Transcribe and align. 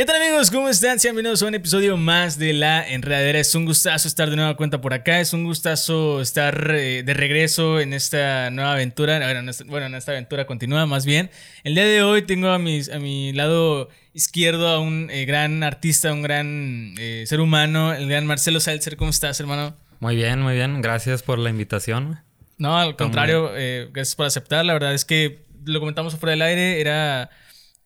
¿Qué 0.00 0.06
tal 0.06 0.16
amigos? 0.16 0.50
¿Cómo 0.50 0.70
están? 0.70 0.98
Sean 0.98 1.14
bienvenidos 1.14 1.42
a 1.42 1.46
un 1.46 1.54
episodio 1.54 1.98
más 1.98 2.38
de 2.38 2.54
La 2.54 2.88
Enredadera. 2.88 3.38
Es 3.38 3.54
un 3.54 3.66
gustazo 3.66 4.08
estar 4.08 4.30
de 4.30 4.36
nueva 4.36 4.56
cuenta 4.56 4.80
por 4.80 4.94
acá. 4.94 5.20
Es 5.20 5.34
un 5.34 5.44
gustazo 5.44 6.22
estar 6.22 6.70
eh, 6.74 7.02
de 7.02 7.12
regreso 7.12 7.80
en 7.80 7.92
esta 7.92 8.48
nueva 8.48 8.72
aventura. 8.72 9.18
Bueno, 9.66 9.84
en 9.88 9.94
esta, 9.94 10.12
aventura 10.12 10.46
continúa 10.46 10.86
más 10.86 11.04
bien. 11.04 11.28
El 11.64 11.74
día 11.74 11.84
de 11.84 12.02
hoy 12.02 12.22
tengo 12.22 12.48
a, 12.48 12.58
mis, 12.58 12.88
a 12.88 12.98
mi 12.98 13.34
lado 13.34 13.90
izquierdo 14.14 14.68
a 14.68 14.80
un 14.80 15.10
eh, 15.10 15.26
gran 15.26 15.62
artista, 15.62 16.14
un 16.14 16.22
gran 16.22 16.94
eh, 16.98 17.24
ser 17.26 17.40
humano, 17.40 17.92
el 17.92 18.08
gran 18.08 18.24
Marcelo 18.24 18.58
Salzer. 18.58 18.96
¿Cómo 18.96 19.10
estás, 19.10 19.38
hermano? 19.38 19.76
Muy 19.98 20.16
bien, 20.16 20.40
muy 20.40 20.54
bien. 20.54 20.80
Gracias 20.80 21.22
por 21.22 21.38
la 21.38 21.50
invitación. 21.50 22.20
No, 22.56 22.78
al 22.78 22.96
contrario, 22.96 23.50
gracias 23.92 24.14
por 24.14 24.24
aceptar. 24.24 24.64
La 24.64 24.72
verdad 24.72 24.94
es 24.94 25.04
que 25.04 25.44
lo 25.66 25.78
comentamos 25.78 26.16
fuera 26.16 26.30
del 26.30 26.40
aire. 26.40 26.80
Era 26.80 27.28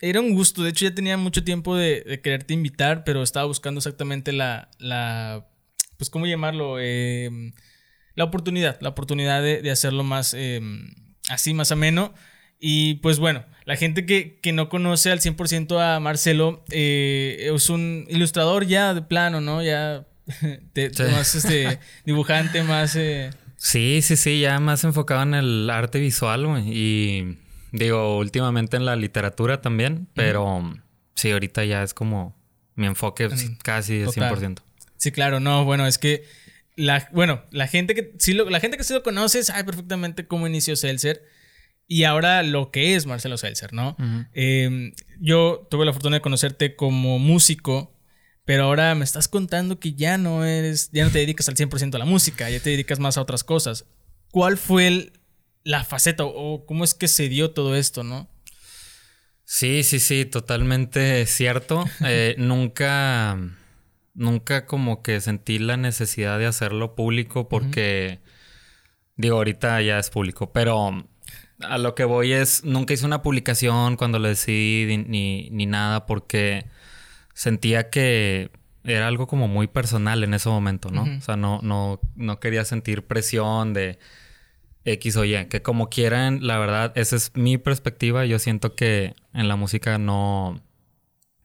era 0.04 0.20
un 0.20 0.34
gusto. 0.34 0.62
De 0.62 0.70
hecho, 0.70 0.84
ya 0.84 0.94
tenía 0.94 1.16
mucho 1.16 1.44
tiempo 1.44 1.76
de, 1.76 2.20
quererte 2.22 2.54
invitar, 2.54 3.04
pero 3.04 3.22
estaba 3.22 3.46
buscando 3.46 3.78
exactamente 3.78 4.32
la. 4.32 4.68
la 4.78 5.46
pues, 5.96 6.10
¿cómo 6.10 6.26
llamarlo? 6.26 6.78
Em, 6.78 7.52
la 8.14 8.24
oportunidad. 8.24 8.78
La 8.80 8.90
oportunidad 8.90 9.42
de, 9.42 9.70
hacerlo 9.70 10.04
más. 10.04 10.34
Em, 10.34 10.94
así, 11.28 11.54
más 11.54 11.72
ameno. 11.72 12.14
Y 12.60 12.94
pues 12.96 13.18
bueno, 13.18 13.44
la 13.64 13.76
gente 13.76 14.06
que, 14.06 14.40
no 14.52 14.68
conoce 14.68 15.10
al 15.10 15.20
100% 15.20 15.80
a 15.80 16.00
Marcelo 16.00 16.64
eh, 16.70 17.50
es 17.54 17.68
un 17.68 18.06
ilustrador 18.08 18.66
ya 18.66 18.94
de 18.94 19.02
plano, 19.02 19.40
¿no? 19.40 19.62
Ya 19.62 20.06
más 21.10 21.34
este, 21.34 21.78
dibujante, 22.06 22.62
más... 22.62 22.96
Eh, 22.96 23.30
sí, 23.56 24.00
sí, 24.02 24.16
sí, 24.16 24.40
ya 24.40 24.60
más 24.60 24.84
enfocado 24.84 25.22
en 25.22 25.34
el 25.34 25.68
arte 25.68 25.98
visual, 25.98 26.46
güey. 26.46 26.64
Y 26.70 27.38
Digo, 27.74 28.18
últimamente 28.18 28.76
en 28.76 28.84
la 28.84 28.94
literatura 28.94 29.60
también, 29.60 30.06
pero 30.14 30.62
sí, 31.16 31.32
ahorita 31.32 31.64
ya 31.64 31.82
es 31.82 31.92
como 31.92 32.36
mi 32.76 32.86
enfoque 32.86 33.28
casi 33.64 33.98
de 33.98 34.06
100%. 34.06 34.60
Sí, 34.96 35.10
claro, 35.10 35.40
no, 35.40 35.64
bueno, 35.64 35.84
es 35.84 35.98
que 35.98 36.22
la, 36.76 37.08
bueno, 37.12 37.42
la 37.50 37.66
gente 37.66 37.96
que 37.96 38.14
sí 38.20 38.32
lo, 38.32 38.48
la 38.48 38.60
gente 38.60 38.76
que 38.76 38.84
sí 38.84 38.94
lo 38.94 39.02
conoce 39.02 39.42
sabe 39.42 39.64
perfectamente 39.64 40.28
cómo 40.28 40.46
inició 40.46 40.76
Seltzer 40.76 41.24
y 41.88 42.04
ahora 42.04 42.44
lo 42.44 42.70
que 42.70 42.94
es 42.94 43.06
Marcelo 43.06 43.38
Seltzer, 43.38 43.72
¿no? 43.72 43.96
Em, 44.34 44.92
yo 45.18 45.66
tuve 45.68 45.84
la 45.84 45.92
fortuna 45.92 46.18
de 46.18 46.22
conocerte 46.22 46.76
como 46.76 47.18
músico, 47.18 47.92
pero 48.44 48.64
ahora 48.66 48.94
me 48.94 49.04
estás 49.04 49.26
contando 49.26 49.80
que 49.80 49.94
ya 49.94 50.16
no 50.16 50.44
eres, 50.44 50.90
ya 50.92 51.02
no 51.02 51.10
te 51.10 51.18
dedicas 51.18 51.48
al 51.48 51.56
100% 51.56 51.96
a 51.96 51.98
la 51.98 52.04
música, 52.04 52.48
ya 52.50 52.60
te 52.60 52.70
dedicas 52.70 53.00
más 53.00 53.18
a 53.18 53.22
otras 53.22 53.42
cosas. 53.42 53.84
¿Cuál 54.30 54.58
fue 54.58 54.86
el, 54.86 55.12
la 55.64 55.82
faceta 55.82 56.24
o 56.24 56.66
cómo 56.66 56.84
es 56.84 56.94
que 56.94 57.08
se 57.08 57.28
dio 57.28 57.50
todo 57.50 57.74
esto, 57.74 58.04
¿no? 58.04 58.28
Sí, 59.44 59.82
sí, 59.82 59.98
sí, 59.98 60.24
totalmente 60.24 61.26
cierto. 61.26 61.84
Eh, 62.06 62.34
nunca, 62.38 63.38
nunca 64.14 64.66
como 64.66 65.02
que 65.02 65.20
sentí 65.20 65.58
la 65.58 65.76
necesidad 65.76 66.38
de 66.38 66.46
hacerlo 66.46 66.94
público 66.94 67.48
porque, 67.48 68.20
digo, 69.16 69.36
ahorita 69.36 69.80
ya 69.82 69.98
es 69.98 70.10
público, 70.10 70.52
pero 70.52 71.06
a 71.60 71.78
lo 71.78 71.94
que 71.94 72.04
voy 72.04 72.32
es, 72.32 72.64
nunca 72.64 72.94
hice 72.94 73.06
una 73.06 73.22
publicación 73.22 73.96
cuando 73.96 74.18
lo 74.18 74.28
decidí 74.28 74.98
ni, 74.98 75.48
ni 75.50 75.66
nada 75.66 76.06
porque 76.06 76.66
sentía 77.32 77.90
que 77.90 78.50
era 78.84 79.08
algo 79.08 79.26
como 79.26 79.48
muy 79.48 79.66
personal 79.66 80.22
en 80.24 80.34
ese 80.34 80.48
momento, 80.48 80.90
¿no? 80.90 81.04
O 81.04 81.20
sea, 81.22 81.36
no, 81.36 81.60
no, 81.62 82.00
no 82.16 82.38
quería 82.38 82.64
sentir 82.64 83.06
presión 83.06 83.72
de 83.72 83.98
X 84.84 85.16
o 85.16 85.24
Y, 85.24 85.46
que 85.46 85.62
como 85.62 85.88
quieran, 85.88 86.46
la 86.46 86.58
verdad, 86.58 86.92
esa 86.96 87.16
es 87.16 87.32
mi 87.34 87.58
perspectiva. 87.58 88.26
Yo 88.26 88.38
siento 88.38 88.74
que 88.74 89.14
en 89.32 89.48
la 89.48 89.56
música 89.56 89.98
no, 89.98 90.60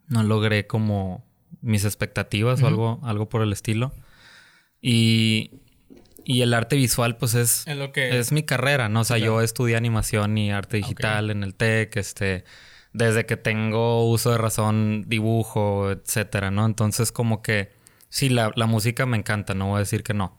no 0.07 0.23
logré 0.23 0.67
como 0.67 1.25
mis 1.61 1.85
expectativas 1.85 2.61
o 2.61 2.67
algo, 2.67 2.99
algo 3.03 3.29
por 3.29 3.41
el 3.41 3.53
estilo. 3.53 3.93
Y, 4.81 5.51
y 6.25 6.41
el 6.41 6.53
arte 6.53 6.75
visual, 6.75 7.17
pues 7.17 7.33
es, 7.35 7.65
lo 7.67 7.91
que... 7.91 8.17
es 8.19 8.31
mi 8.31 8.43
carrera, 8.43 8.89
¿no? 8.89 9.01
O 9.01 9.03
sea, 9.03 9.17
yo 9.17 9.41
estudié 9.41 9.75
animación 9.77 10.37
y 10.37 10.51
arte 10.51 10.77
digital 10.77 11.29
en 11.29 11.43
el 11.43 11.55
TEC, 11.55 11.95
este, 11.97 12.43
desde 12.93 13.25
que 13.25 13.37
tengo 13.37 14.09
uso 14.09 14.31
de 14.31 14.37
razón, 14.37 15.05
dibujo, 15.07 15.91
etcétera, 15.91 16.51
¿no? 16.51 16.65
Entonces, 16.65 17.11
como 17.11 17.41
que 17.41 17.71
sí, 18.09 18.29
la, 18.29 18.51
la 18.55 18.65
música 18.65 19.05
me 19.05 19.17
encanta, 19.17 19.53
no 19.53 19.67
voy 19.67 19.77
a 19.77 19.79
decir 19.79 20.03
que 20.03 20.13
no. 20.13 20.38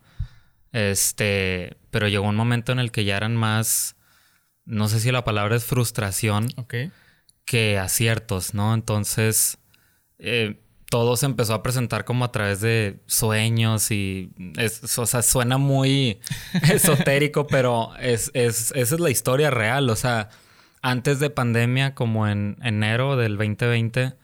Este, 0.71 1.77
pero 1.89 2.07
llegó 2.07 2.27
un 2.27 2.35
momento 2.35 2.71
en 2.71 2.79
el 2.79 2.91
que 2.91 3.03
ya 3.03 3.17
eran 3.17 3.35
más, 3.35 3.95
no 4.65 4.87
sé 4.87 4.99
si 4.99 5.11
la 5.11 5.23
palabra 5.23 5.55
es 5.55 5.65
frustración, 5.65 6.47
que 7.45 7.77
aciertos, 7.77 8.53
¿no? 8.53 8.73
Entonces, 8.73 9.57
eh, 10.19 10.61
todo 10.89 11.15
se 11.15 11.25
empezó 11.25 11.53
a 11.53 11.63
presentar 11.63 12.03
como 12.03 12.25
a 12.25 12.31
través 12.31 12.59
de 12.59 12.99
sueños 13.07 13.91
y, 13.91 14.33
o 14.97 15.05
sea, 15.05 15.21
suena 15.21 15.57
muy 15.57 16.19
esotérico, 16.69 17.47
pero 17.47 17.95
es, 17.97 18.29
es, 18.33 18.71
esa 18.75 18.95
es 18.95 19.01
la 19.01 19.09
historia 19.09 19.49
real, 19.49 19.89
o 19.89 19.95
sea, 19.95 20.29
antes 20.81 21.19
de 21.19 21.29
pandemia, 21.29 21.95
como 21.95 22.27
en 22.27 22.57
enero 22.61 23.15
del 23.15 23.37
2020, 23.37 24.15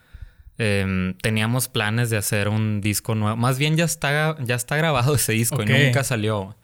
Em, 0.59 1.13
teníamos 1.19 1.67
planes 1.67 2.09
de 2.09 2.17
hacer 2.17 2.49
un 2.49 2.81
disco 2.81 3.13
nuevo. 3.13 3.37
Más 3.37 3.59
bien 3.59 3.77
ya 3.77 3.85
está, 3.85 4.35
ya 4.43 4.55
está 4.55 4.75
grabado 4.75 5.15
ese 5.15 5.33
disco 5.33 5.61
y 5.61 5.65
nunca 5.65 6.03
salió. 6.03 6.55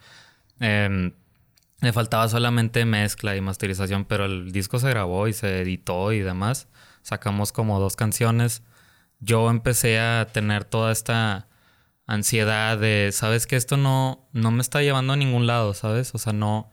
Eh, 0.60 1.12
me 1.80 1.92
faltaba 1.92 2.28
solamente 2.28 2.84
mezcla 2.86 3.36
y 3.36 3.40
masterización, 3.40 4.04
pero 4.04 4.24
el 4.24 4.52
disco 4.52 4.78
se 4.78 4.88
grabó 4.88 5.28
y 5.28 5.32
se 5.32 5.60
editó 5.60 6.12
y 6.12 6.20
demás. 6.20 6.66
Sacamos 7.02 7.52
como 7.52 7.78
dos 7.78 7.94
canciones. 7.94 8.62
Yo 9.20 9.50
empecé 9.50 10.00
a 10.00 10.26
tener 10.32 10.64
toda 10.64 10.90
esta 10.90 11.46
ansiedad 12.06 12.78
de, 12.78 13.10
sabes 13.12 13.46
que 13.46 13.56
esto 13.56 13.76
no, 13.76 14.28
no 14.32 14.50
me 14.50 14.62
está 14.62 14.82
llevando 14.82 15.12
a 15.12 15.16
ningún 15.16 15.46
lado, 15.46 15.74
¿sabes? 15.74 16.14
O 16.14 16.18
sea, 16.18 16.32
no, 16.32 16.70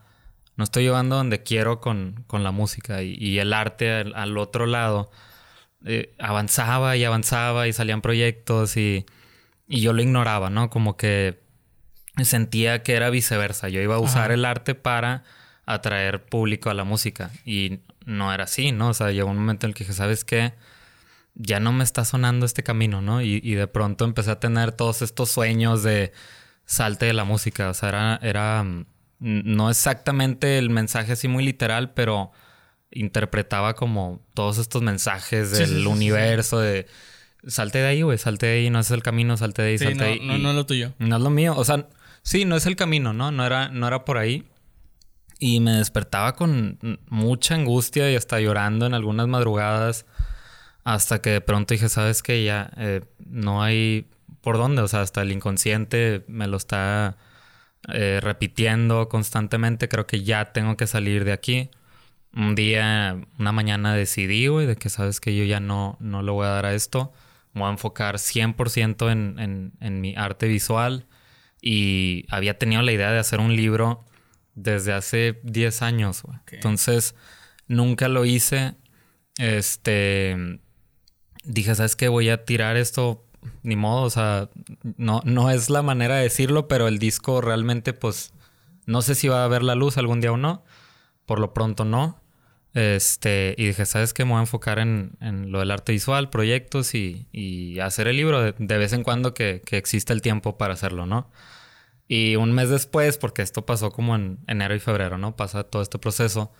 no 0.55 0.63
estoy 0.63 0.83
llevando 0.83 1.17
donde 1.17 1.43
quiero 1.43 1.81
con, 1.81 2.23
con 2.27 2.43
la 2.43 2.51
música 2.51 3.03
y, 3.03 3.39
el 3.39 3.53
arte 3.53 3.91
al 3.91 4.37
otro 4.37 4.65
lado 4.65 5.11
eh, 5.85 6.13
avanzaba 6.19 6.95
y 6.95 7.03
avanzaba 7.03 7.67
y 7.67 7.73
salían 7.73 8.01
proyectos 8.01 8.77
y, 8.77 9.05
y, 9.67 9.81
yo 9.81 9.93
lo 9.93 10.01
ignoraba, 10.01 10.49
¿no? 10.49 10.69
Como 10.69 10.97
que 10.97 11.39
sentía 12.23 12.83
que 12.83 12.93
era 12.93 13.09
viceversa. 13.09 13.69
Yo 13.69 13.81
iba 13.81 13.95
a 13.95 13.99
usar 13.99 14.31
el 14.31 14.45
arte 14.45 14.75
para 14.75 15.23
atraer 15.65 16.23
público 16.23 16.69
a 16.69 16.73
la 16.73 16.83
música 16.83 17.31
y 17.45 17.79
no 18.05 18.33
era 18.33 18.43
así, 18.43 18.71
¿no? 18.71 18.89
O 18.89 18.93
sea, 18.93 19.11
llegó 19.11 19.29
un 19.29 19.37
momento 19.37 19.65
en 19.65 19.71
el 19.71 19.75
que 19.75 19.83
dije, 19.83 19.93
¿sabes 19.93 20.23
qué? 20.23 20.53
Ya 21.35 21.59
no 21.59 21.71
me 21.71 21.83
está 21.83 22.05
sonando 22.05 22.45
este 22.45 22.63
camino, 22.63 23.01
¿no? 23.01 23.21
Y, 23.21 23.39
y 23.43 23.55
de 23.55 23.67
pronto 23.67 24.05
empecé 24.05 24.31
a 24.31 24.39
tener 24.39 24.73
todos 24.73 25.01
estos 25.01 25.31
sueños 25.31 25.83
de 25.83 26.11
salte 26.65 27.05
de 27.05 27.13
la 27.13 27.23
música. 27.23 27.69
O 27.69 27.73
sea, 27.73 27.89
era, 27.89 28.19
era 28.21 28.63
mm, 28.63 28.85
no 29.19 29.69
exactamente 29.69 30.57
el 30.57 30.69
mensaje 30.69 31.13
así 31.13 31.27
muy 31.27 31.43
literal, 31.43 31.93
pero 31.93 32.31
interpretaba 32.91 33.73
como 33.73 34.21
todos 34.33 34.57
estos 34.57 34.81
mensajes 34.81 35.51
del 35.51 35.87
universo 35.87 36.59
de 36.59 36.87
salte 37.47 37.79
de 37.79 37.87
ahí, 37.87 38.01
güey, 38.01 38.17
salte 38.17 38.45
de 38.45 38.53
ahí, 38.53 38.69
no 38.69 38.79
es 38.79 38.91
el 38.91 39.03
camino, 39.03 39.37
salte 39.37 39.61
de 39.61 39.69
ahí, 39.69 39.77
salte 39.77 40.03
de 40.03 40.09
ahí. 40.11 40.19
No, 40.21 40.37
no 40.37 40.49
es 40.49 40.55
lo 40.55 40.65
tuyo. 40.65 40.93
No 40.99 41.15
es 41.15 41.21
lo 41.21 41.29
mío. 41.29 41.53
O 41.57 41.63
sea, 41.63 41.87
sí, 42.21 42.45
no 42.45 42.55
es 42.55 42.65
el 42.65 42.75
camino, 42.75 43.13
¿no? 43.13 43.31
No 43.31 43.45
era, 43.45 43.69
no 43.69 43.87
era 43.87 44.05
por 44.05 44.17
ahí. 44.17 44.45
Y 45.39 45.59
me 45.59 45.71
despertaba 45.71 46.35
con 46.35 46.99
mucha 47.09 47.55
angustia 47.55 48.11
y 48.11 48.15
hasta 48.15 48.39
llorando 48.39 48.85
en 48.85 48.93
algunas 48.93 49.27
madrugadas. 49.27 50.05
Hasta 50.83 51.21
que 51.21 51.31
de 51.31 51.41
pronto 51.41 51.73
dije, 51.73 51.89
¿sabes 51.89 52.21
qué? 52.21 52.43
Ya 52.43 52.71
eh, 52.77 53.01
no 53.25 53.63
hay 53.63 54.07
por 54.41 54.57
dónde. 54.57 54.83
O 54.83 54.87
sea, 54.87 55.01
hasta 55.01 55.23
el 55.23 55.31
inconsciente 55.31 56.23
me 56.27 56.47
lo 56.47 56.57
está 56.57 57.17
eh, 57.91 58.19
repitiendo 58.21 59.09
constantemente. 59.09 59.89
Creo 59.89 60.05
que 60.05 60.23
ya 60.23 60.53
tengo 60.53 60.77
que 60.77 60.85
salir 60.85 61.25
de 61.25 61.33
aquí 61.33 61.71
un 62.35 62.55
día, 62.55 63.19
una 63.39 63.51
mañana 63.51 63.93
decidí, 63.93 64.47
güey, 64.47 64.65
de 64.65 64.75
que 64.75 64.89
sabes 64.89 65.19
que 65.19 65.35
yo 65.35 65.43
ya 65.43 65.59
no, 65.59 65.97
no 65.99 66.21
le 66.21 66.31
voy 66.31 66.45
a 66.45 66.49
dar 66.49 66.65
a 66.65 66.73
esto. 66.73 67.13
Me 67.53 67.61
voy 67.61 67.69
a 67.69 67.71
enfocar 67.71 68.15
100% 68.15 69.11
en, 69.11 69.39
en, 69.39 69.73
en 69.81 70.01
mi 70.01 70.15
arte 70.15 70.47
visual. 70.47 71.07
Y 71.61 72.25
había 72.29 72.57
tenido 72.57 72.81
la 72.81 72.91
idea 72.91 73.11
de 73.11 73.19
hacer 73.19 73.39
un 73.39 73.55
libro 73.55 74.05
desde 74.55 74.93
hace 74.93 75.39
10 75.43 75.81
años, 75.81 76.23
güey. 76.23 76.37
Entonces, 76.51 77.15
nunca 77.67 78.07
lo 78.07 78.25
hice. 78.25 78.75
Este. 79.37 80.59
Dije, 81.43 81.75
¿sabes 81.75 81.95
qué? 81.95 82.07
Voy 82.07 82.29
a 82.29 82.45
tirar 82.45 82.77
esto. 82.77 83.27
Ni 83.63 83.75
modo, 83.75 84.03
o 84.03 84.09
sea, 84.09 84.49
no, 84.97 85.21
no 85.25 85.49
es 85.49 85.71
la 85.71 85.81
manera 85.81 86.17
de 86.17 86.23
decirlo, 86.23 86.67
pero 86.67 86.87
el 86.87 86.99
disco 86.99 87.41
realmente, 87.41 87.91
pues, 87.91 88.33
no 88.85 89.01
sé 89.01 89.15
si 89.15 89.29
va 89.29 89.43
a 89.43 89.47
ver 89.47 89.63
la 89.63 89.73
luz 89.73 89.97
algún 89.97 90.21
día 90.21 90.31
o 90.31 90.37
no. 90.37 90.63
Por 91.25 91.39
lo 91.39 91.53
pronto 91.53 91.83
no. 91.83 92.20
Este, 92.73 93.53
y 93.57 93.67
dije, 93.67 93.85
¿sabes 93.85 94.13
qué? 94.13 94.23
Me 94.23 94.31
voy 94.31 94.37
a 94.39 94.41
enfocar 94.41 94.79
en, 94.79 95.17
lo 95.51 95.59
del 95.59 95.71
arte 95.71 95.91
visual, 95.91 96.29
proyectos 96.29 96.95
y, 96.95 97.79
hacer 97.81 98.07
el 98.07 98.17
libro 98.17 98.53
de, 98.53 98.77
vez 98.77 98.93
en 98.93 99.03
cuando 99.03 99.33
que, 99.33 99.61
que 99.65 99.77
exista 99.77 100.13
el 100.13 100.21
tiempo 100.21 100.57
para 100.57 100.73
hacerlo, 100.73 101.05
¿no? 101.05 101.29
Y 102.07 102.35
un 102.35 102.51
mes 102.51 102.69
después, 102.69 103.17
porque 103.17 103.41
esto 103.41 103.65
pasó 103.65 103.91
como 103.91 104.15
en 104.15 104.39
enero 104.47 104.75
y 104.75 104.79
febrero, 104.79 105.17
¿no? 105.17 105.35
Pasa 105.37 105.63
todo 105.63 105.81
este 105.81 105.97
proceso. 105.97 106.51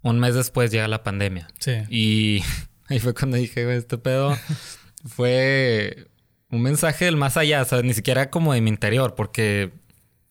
Un 0.00 0.18
mes 0.18 0.34
después 0.34 0.70
llega 0.70 0.88
la 0.88 1.02
pandemia. 1.02 1.48
Sí. 1.58 1.82
Y 1.90 2.42
ahí 2.88 2.98
fue 2.98 3.12
cuando 3.14 3.36
dije, 3.36 3.76
este 3.76 3.98
pedo 3.98 4.36
fue 5.04 6.08
un 6.50 6.62
mensaje 6.62 7.06
del 7.06 7.16
más 7.16 7.36
allá, 7.36 7.62
o 7.62 7.64
sea, 7.64 7.82
ni 7.82 7.94
siquiera 7.94 8.30
como 8.30 8.52
de 8.52 8.60
mi 8.60 8.70
interior, 8.70 9.14
porque 9.14 9.72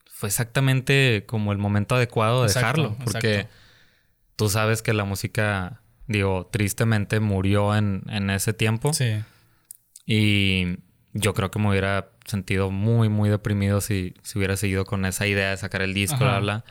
fue 0.05 0.29
exactamente 0.29 1.23
como 1.27 1.51
el 1.51 1.57
momento 1.57 1.95
adecuado 1.95 2.41
de 2.41 2.53
dejarlo, 2.53 2.95
porque 3.03 3.47
tú 4.41 4.49
sabes 4.49 4.81
que 4.81 4.91
la 4.95 5.03
música, 5.03 5.83
digo, 6.07 6.49
tristemente 6.51 7.19
murió 7.19 7.75
en, 7.75 8.01
en 8.09 8.31
ese 8.31 8.53
tiempo. 8.53 8.91
Sí. 8.91 9.21
Y 10.07 10.79
yo 11.13 11.35
creo 11.35 11.51
que 11.51 11.59
me 11.59 11.69
hubiera 11.69 12.09
sentido 12.25 12.71
muy, 12.71 13.07
muy 13.07 13.29
deprimido 13.29 13.81
si, 13.81 14.15
si 14.23 14.39
hubiera 14.39 14.57
seguido 14.57 14.83
con 14.83 15.05
esa 15.05 15.27
idea 15.27 15.51
de 15.51 15.57
sacar 15.57 15.83
el 15.83 15.93
disco, 15.93 16.17
bla, 16.17 16.39
bla. 16.39 16.65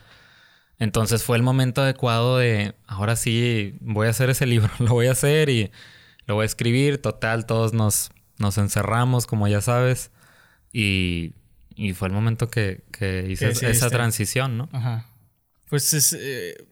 Entonces 0.81 1.23
fue 1.23 1.37
el 1.37 1.45
momento 1.45 1.83
adecuado 1.83 2.39
de, 2.39 2.75
ahora 2.89 3.15
sí, 3.15 3.77
voy 3.79 4.09
a 4.09 4.11
hacer 4.11 4.31
ese 4.31 4.47
libro, 4.49 4.73
lo 4.81 4.89
voy 4.89 5.07
a 5.07 5.13
hacer 5.13 5.49
y 5.49 5.71
lo 6.27 6.35
voy 6.35 6.43
a 6.43 6.47
escribir. 6.47 7.01
Total, 7.01 7.47
todos 7.47 7.73
nos, 7.73 8.11
nos 8.39 8.59
encerramos, 8.59 9.29
como 9.29 9.47
ya 9.47 9.61
sabes. 9.61 10.11
Y, 10.73 11.35
y 11.77 11.93
fue 11.93 12.09
el 12.09 12.15
momento 12.15 12.51
que, 12.51 12.83
que 12.91 13.27
hice 13.31 13.51
esa 13.51 13.91
transición, 13.91 14.59
¿no? 14.59 14.69
Ajá. 14.73 15.07
Pues 15.69 15.95
es, 15.95 16.17
eh, 16.19 16.67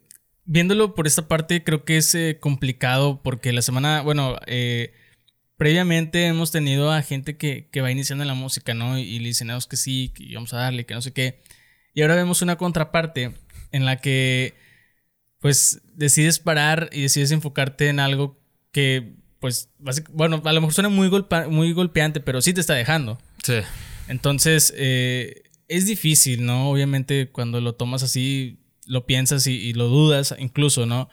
viéndolo 0.48 0.94
por 0.94 1.06
esta 1.06 1.28
parte, 1.28 1.62
creo 1.62 1.84
que 1.84 1.98
es 1.98 2.14
eh, 2.14 2.38
complicado 2.40 3.20
porque 3.22 3.52
la 3.52 3.62
semana, 3.62 4.00
bueno, 4.00 4.38
eh, 4.46 4.92
previamente 5.58 6.24
hemos 6.26 6.50
tenido 6.50 6.90
a 6.90 7.02
gente 7.02 7.36
que, 7.36 7.68
que 7.70 7.82
va 7.82 7.92
iniciando 7.92 8.24
en 8.24 8.28
la 8.28 8.34
música, 8.34 8.72
¿no? 8.72 8.98
Y, 8.98 9.18
le 9.18 9.28
dicen 9.28 9.50
que 9.68 9.76
sí, 9.76 10.10
que 10.14 10.34
vamos 10.34 10.54
a 10.54 10.58
darle, 10.58 10.86
que 10.86 10.94
no 10.94 11.02
sé 11.02 11.12
qué. 11.12 11.42
Y 11.94 12.00
ahora 12.00 12.16
vemos 12.16 12.40
una 12.40 12.56
contraparte 12.56 13.34
en 13.72 13.84
la 13.84 13.98
que, 13.98 14.54
pues, 15.38 15.82
decides 15.94 16.38
parar 16.38 16.88
y 16.92 17.02
decides 17.02 17.30
enfocarte 17.30 17.88
en 17.88 18.00
algo 18.00 18.40
que, 18.72 19.16
pues, 19.40 19.70
bueno, 20.10 20.40
a 20.44 20.52
lo 20.52 20.60
mejor 20.62 20.72
suena 20.72 20.88
muy, 20.88 21.10
muy 21.50 21.72
golpeante, 21.72 22.20
pero 22.20 22.40
sí 22.40 22.54
te 22.54 22.62
está 22.62 22.72
dejando. 22.72 23.18
Sí. 23.42 23.58
Entonces, 24.08 24.72
eh, 24.78 25.42
es 25.68 25.84
difícil, 25.84 26.46
¿no? 26.46 26.70
Obviamente, 26.70 27.28
cuando 27.30 27.60
lo 27.60 27.74
tomas 27.74 28.02
así, 28.02 28.60
lo 28.88 29.06
piensas 29.06 29.46
y 29.46 29.73
lo 29.75 29.87
dudas, 29.88 30.35
incluso, 30.38 30.87
¿no? 30.87 31.08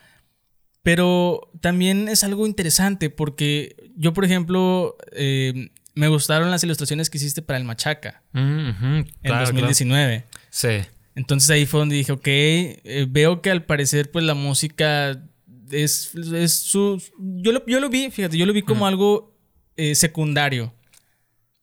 Pero 0.85 1.49
también 1.61 2.07
es 2.09 2.23
algo 2.23 2.45
interesante 2.45 3.09
porque 3.09 3.75
yo, 3.97 4.13
por 4.13 4.23
ejemplo, 4.23 4.95
eh, 5.13 5.71
me 5.95 6.09
gustaron 6.09 6.51
las 6.51 6.63
ilustraciones 6.63 7.09
que 7.09 7.17
hiciste 7.17 7.41
para 7.41 7.57
el 7.57 7.65
Machaca 7.65 8.21
en 8.35 9.07
2019. 9.23 10.25
Sí. 10.51 10.81
Entonces 11.15 11.49
ahí 11.49 11.65
fue 11.65 11.79
donde 11.79 11.95
dije, 11.95 12.11
ok, 12.11 12.27
eh, 12.27 13.07
veo 13.09 13.41
que 13.41 13.49
al 13.49 13.65
parecer 13.65 14.11
pues 14.11 14.25
la 14.25 14.35
música 14.35 15.23
es, 15.71 16.13
es 16.13 16.53
su... 16.53 17.01
Yo 17.17 17.51
lo, 17.51 17.65
yo 17.65 17.79
lo 17.79 17.89
vi, 17.89 18.11
fíjate, 18.11 18.37
yo 18.37 18.45
lo 18.45 18.53
vi 18.53 18.61
como 18.61 18.85
algo 18.85 19.35
eh, 19.77 19.95
secundario 19.95 20.71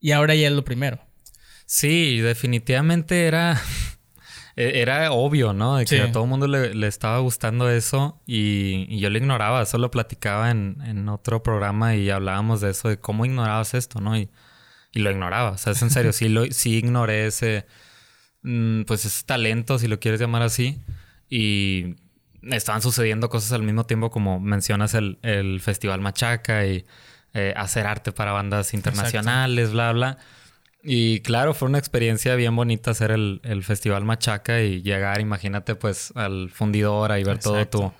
y 0.00 0.11
ahora 0.11 0.35
ya 0.35 0.49
es 0.49 0.53
lo 0.53 0.64
primero. 0.64 0.99
Sí, 1.67 2.19
definitivamente 2.19 3.26
era 3.26 3.62
era 4.56 5.12
obvio, 5.12 5.52
¿no? 5.52 5.76
De 5.76 5.84
que 5.84 6.00
a 6.00 6.12
todo 6.12 6.25
el 6.25 6.28
mundo 6.28 6.46
le, 6.46 6.87
estaba 6.87 7.19
gustando 7.19 7.70
eso 7.70 8.20
y, 8.26 8.99
yo 8.99 9.10
lo 9.10 9.19
ignoraba, 9.19 9.64
solo 9.64 9.90
platicaba 9.90 10.50
en, 10.50 11.08
otro 11.08 11.43
programa 11.43 11.94
y 11.94 12.10
hablábamos 12.10 12.60
de 12.60 12.70
eso, 12.70 12.88
de 12.88 12.99
cómo 12.99 13.25
ignorabas 13.25 13.75
esto, 13.75 14.00
¿no? 14.00 14.16
Y, 14.16 14.31
lo 14.94 15.10
ignoraba, 15.10 15.52
o 15.52 15.58
sea, 15.58 15.72
es 15.72 15.81
en 15.81 15.88
serio, 15.88 16.12
sí, 16.14 16.28
lo, 16.28 16.44
sí 16.46 16.76
ignoré 16.76 17.26
ese, 17.26 17.66
mm, 18.43 18.82
pues 18.82 19.06
ese 19.06 19.25
talento, 19.25 19.78
si 19.78 19.88
lo 19.88 19.99
quieres 19.99 20.20
llamar 20.20 20.43
así, 20.43 20.82
y 21.31 21.96
estaban 22.43 22.82
sucediendo 22.82 23.31
cosas 23.31 23.52
al 23.52 23.62
mismo 23.62 23.84
tiempo 23.84 24.10
como 24.10 24.38
mencionas 24.38 24.94
el, 24.94 25.60
Festival 25.62 26.00
Machaca 26.00 26.66
y 26.66 26.84
eh, 27.34 27.54
hacer 27.56 27.87
arte 27.87 28.12
para 28.12 28.32
bandas 28.32 28.75
internacionales, 28.75 29.72
bla, 29.72 29.93
bla. 29.93 30.19
Y 30.82 31.20
claro, 31.20 31.55
fue 31.55 31.69
una 31.69 31.79
experiencia 31.79 32.34
bien 32.34 32.56
bonita 32.56 32.90
hacer 32.90 33.12
el, 33.12 33.62
Festival 33.62 34.05
Machaca 34.05 34.62
y 34.62 34.82
llegar, 34.82 35.20
imagínate, 35.20 35.76
pues 35.76 36.12
al 36.17 36.50
fundidor 36.50 37.17
y 37.19 37.23
ver 37.23 37.38
todo 37.38 37.67
tu, 37.69 37.93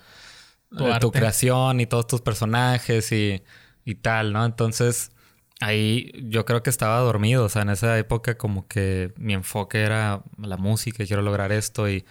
eh, 0.79 0.97
tu, 0.99 1.11
creación 1.11 1.79
y 1.79 1.85
todos 1.85 2.07
tus 2.07 2.21
personajes 2.21 3.11
y, 3.13 3.41
tal, 4.01 4.33
¿no? 4.33 4.43
Entonces, 4.43 5.11
ahí 5.61 6.11
yo 6.23 6.43
creo 6.45 6.61
que 6.61 6.69
estaba 6.69 6.99
dormido, 6.99 7.45
o 7.45 7.49
sea, 7.49 7.61
en 7.61 7.69
esa 7.69 7.97
época 7.97 8.37
como 8.37 8.67
que 8.67 9.13
mi 9.15 9.33
enfoque 9.33 9.81
era 9.81 10.23
la 10.37 10.57
música, 10.57 11.05
quiero 11.05 11.21
lograr 11.21 11.53
esto 11.53 11.89
y, 11.89 12.05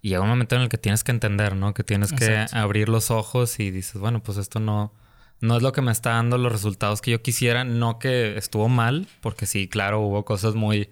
y 0.00 0.08
llega 0.08 0.22
un 0.22 0.28
momento 0.28 0.56
en 0.56 0.62
el 0.62 0.68
que 0.70 0.78
tienes 0.78 1.04
que 1.04 1.10
entender, 1.12 1.54
¿no? 1.54 1.74
Que 1.74 1.84
tienes 1.84 2.14
que 2.14 2.46
abrir 2.52 2.88
los 2.88 3.10
ojos 3.10 3.60
y 3.60 3.70
dices, 3.70 4.00
bueno, 4.00 4.22
pues 4.22 4.38
esto 4.38 4.58
no 4.58 4.94
no 5.40 5.56
es 5.56 5.62
lo 5.62 5.72
que 5.72 5.82
me 5.82 5.92
está 5.92 6.10
dando 6.10 6.38
los 6.38 6.52
resultados 6.52 7.00
que 7.00 7.12
yo 7.12 7.22
quisiera. 7.22 7.64
No 7.64 7.98
que 7.98 8.36
estuvo 8.36 8.68
mal, 8.68 9.06
porque 9.20 9.46
sí, 9.46 9.68
claro, 9.68 10.00
hubo 10.00 10.24
cosas 10.24 10.54
muy, 10.54 10.90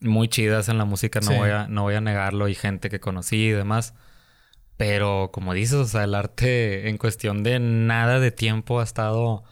muy 0.00 0.28
chidas 0.28 0.68
en 0.68 0.78
la 0.78 0.84
música, 0.84 1.20
no, 1.20 1.34
voy 1.34 1.50
a, 1.50 1.68
no 1.68 1.82
voy 1.82 1.94
a 1.94 2.00
negarlo, 2.00 2.48
y 2.48 2.54
gente 2.54 2.90
que 2.90 3.00
conocí 3.00 3.36
y 3.36 3.50
demás. 3.50 3.94
Pero 4.76 5.30
como 5.32 5.52
dices, 5.52 5.74
o 5.74 5.84
sea, 5.86 6.04
el 6.04 6.14
arte 6.14 6.88
en 6.88 6.96
cuestión 6.96 7.42
de 7.42 7.58
nada 7.60 8.18
de 8.18 8.30
tiempo 8.30 8.80
ha 8.80 8.84
estado 8.84 9.44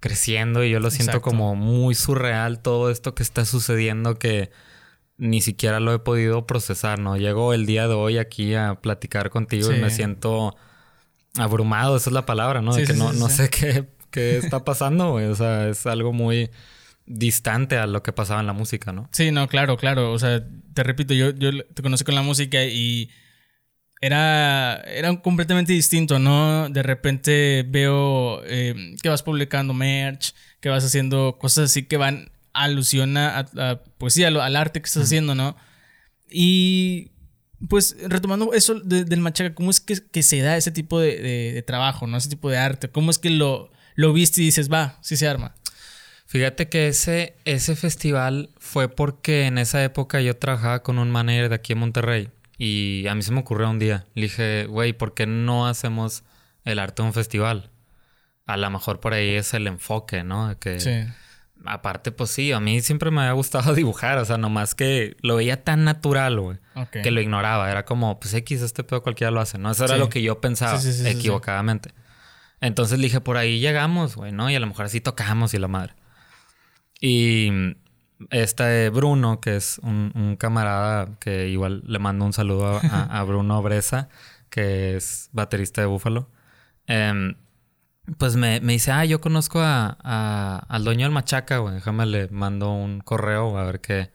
creciendo 0.00 0.64
y 0.64 0.70
yo 0.70 0.80
lo 0.80 0.90
siento 0.90 1.22
como 1.22 1.54
muy 1.54 1.94
surreal 1.94 2.60
todo 2.60 2.90
esto 2.90 3.14
que 3.14 3.22
está 3.22 3.46
sucediendo 3.46 4.18
que 4.18 4.50
ni 5.16 5.40
siquiera 5.40 5.80
lo 5.80 5.94
he 5.94 5.98
podido 5.98 6.46
procesar, 6.46 6.98
¿no? 6.98 7.16
Llego 7.16 7.54
el 7.54 7.66
día 7.66 7.88
de 7.88 7.94
hoy 7.94 8.18
aquí 8.18 8.54
a 8.54 8.74
platicar 8.74 9.30
contigo 9.30 9.72
y 9.72 9.80
me 9.80 9.90
siento 9.90 10.56
abrumado, 11.36 11.96
esa 11.96 12.10
es 12.10 12.14
la 12.14 12.26
palabra, 12.26 12.62
¿no? 12.62 12.74
de 12.74 12.84
que 12.84 12.92
no, 12.92 13.12
no 13.12 13.28
sé 13.28 13.50
qué, 13.50 13.86
qué 14.10 14.38
está 14.38 14.64
pasando, 14.64 15.12
güey. 15.12 15.26
O 15.26 15.34
sea, 15.34 15.68
es 15.68 15.86
algo 15.86 16.12
muy 16.12 16.50
distante 17.06 17.76
a 17.76 17.86
lo 17.86 18.02
que 18.02 18.12
pasaba 18.12 18.40
en 18.40 18.46
la 18.46 18.52
música, 18.52 18.92
¿no? 18.92 19.08
Sí, 19.12 19.30
no, 19.30 19.48
claro, 19.48 19.76
claro. 19.76 20.12
O 20.12 20.18
sea, 20.18 20.42
te 20.72 20.82
repito, 20.82 21.14
yo, 21.14 21.30
yo 21.30 21.64
te 21.66 21.82
conocí 21.82 22.04
con 22.04 22.14
la 22.14 22.22
música 22.22 22.64
y 22.64 23.10
era, 24.00 24.82
era 24.86 25.16
completamente 25.22 25.72
distinto, 25.72 26.18
¿no? 26.18 26.68
De 26.68 26.82
repente 26.82 27.64
veo 27.66 28.42
eh, 28.44 28.94
que 29.02 29.08
vas 29.08 29.22
publicando 29.22 29.72
merch, 29.72 30.34
que 30.60 30.68
vas 30.68 30.84
haciendo 30.84 31.38
cosas 31.38 31.70
así 31.70 31.84
que 31.84 31.96
van 31.96 32.30
alusión 32.52 33.16
a, 33.16 33.46
pues 33.98 34.14
sí, 34.14 34.24
al, 34.24 34.56
arte 34.56 34.80
que 34.80 34.86
estás 34.86 35.04
haciendo, 35.04 35.34
¿no? 35.34 35.56
Y 36.30 37.12
pues 37.68 37.96
retomando 38.06 38.52
eso 38.52 38.80
del 38.80 39.20
machaca, 39.20 39.54
¿cómo 39.54 39.70
es 39.70 39.80
que, 39.80 40.22
se 40.22 40.40
da 40.40 40.56
ese 40.56 40.70
tipo 40.70 41.00
de, 41.00 41.62
trabajo, 41.66 42.06
¿no? 42.06 42.16
Ese 42.16 42.28
tipo 42.28 42.50
de 42.50 42.58
arte. 42.58 42.88
¿Cómo 42.88 43.10
es 43.10 43.18
que 43.18 43.30
lo, 43.30 43.70
lo 43.94 44.12
viste 44.12 44.42
y 44.42 44.46
dices, 44.46 44.72
va, 44.72 44.98
sí 45.02 45.16
se 45.16 45.28
arma? 45.28 45.54
Fíjate 46.26 46.68
que 46.68 46.88
ese, 46.88 47.36
ese 47.44 47.76
festival 47.76 48.50
fue 48.58 48.88
porque 48.88 49.46
en 49.46 49.58
esa 49.58 49.84
época 49.84 50.20
yo 50.20 50.36
trabajaba 50.36 50.82
con 50.82 50.98
un 50.98 51.10
manager 51.10 51.48
de 51.48 51.54
aquí 51.54 51.74
en 51.74 51.78
Monterrey. 51.78 52.30
Y 52.56 53.06
a 53.08 53.14
mí 53.14 53.22
se 53.22 53.32
me 53.32 53.40
ocurrió 53.40 53.68
un 53.68 53.78
día. 53.78 54.06
Le 54.14 54.22
dije, 54.22 54.66
güey, 54.66 54.92
¿por 54.92 55.14
qué 55.14 55.26
no 55.26 55.66
hacemos 55.66 56.24
el 56.64 56.78
arte 56.78 57.02
de 57.02 57.08
un 57.08 57.14
festival? 57.14 57.70
A 58.46 58.56
lo 58.56 58.70
mejor 58.70 59.00
por 59.00 59.14
ahí 59.14 59.34
es 59.34 59.54
el 59.54 59.66
enfoque, 59.66 60.22
¿no? 60.22 60.58
Que, 60.58 60.80
sí 60.80 61.04
aparte, 61.66 62.12
pues 62.12 62.30
sí, 62.30 62.52
a 62.52 62.60
mí 62.60 62.80
siempre 62.80 63.10
me 63.10 63.22
había 63.22 63.32
gustado 63.32 63.74
dibujar, 63.74 64.18
o 64.18 64.24
sea, 64.24 64.38
nomás 64.38 64.74
que 64.74 65.16
lo 65.20 65.36
veía 65.36 65.62
tan 65.62 65.84
natural, 65.84 66.40
güey, 66.40 66.58
que 67.02 67.10
lo 67.10 67.20
ignoraba. 67.20 67.70
Era 67.70 67.84
como, 67.84 68.18
pues 68.20 68.34
X, 68.34 68.62
este 68.62 68.84
pedo 68.84 69.02
cualquiera 69.02 69.30
lo 69.30 69.40
hace, 69.40 69.58
¿no? 69.58 69.70
Eso 69.70 69.84
era 69.84 69.96
lo 69.96 70.08
que 70.08 70.22
yo 70.22 70.40
pensaba 70.40 70.80
equivocadamente. 71.06 71.92
Entonces 72.60 72.98
le 72.98 73.04
dije, 73.04 73.20
por 73.20 73.36
ahí 73.36 73.58
llegamos, 73.60 74.16
güey, 74.16 74.32
¿no? 74.32 74.50
Y 74.50 74.54
a 74.54 74.60
lo 74.60 74.66
mejor 74.66 74.86
así 74.86 75.00
tocamos 75.00 75.54
y 75.54 75.58
la 75.58 75.68
madre. 75.68 75.94
Y 77.00 77.50
este 78.30 78.88
Bruno, 78.90 79.40
que 79.40 79.56
es 79.56 79.78
un, 79.82 80.36
camarada 80.38 81.18
que 81.18 81.48
igual 81.48 81.82
le 81.86 81.98
mando 81.98 82.24
un 82.24 82.32
saludo 82.32 82.80
a, 82.82 83.22
Bruno 83.26 83.60
Bresa, 83.62 84.08
que 84.48 84.96
es 84.96 85.28
baterista 85.32 85.80
de 85.80 85.86
Búfalo. 85.86 86.30
Eh, 86.86 87.34
pues 88.18 88.36
me, 88.36 88.60
dice, 88.60 88.92
ah, 88.92 89.04
yo 89.04 89.20
conozco 89.20 89.60
a, 89.60 90.58
al 90.68 90.84
dueño 90.84 91.06
del 91.06 91.12
Machaca, 91.12 91.58
güey. 91.58 91.74
Déjame 91.74 92.06
le 92.06 92.28
mando 92.28 92.72
un 92.72 93.00
correo 93.00 93.56
a 93.56 93.64
ver 93.64 93.80
qué, 93.80 94.10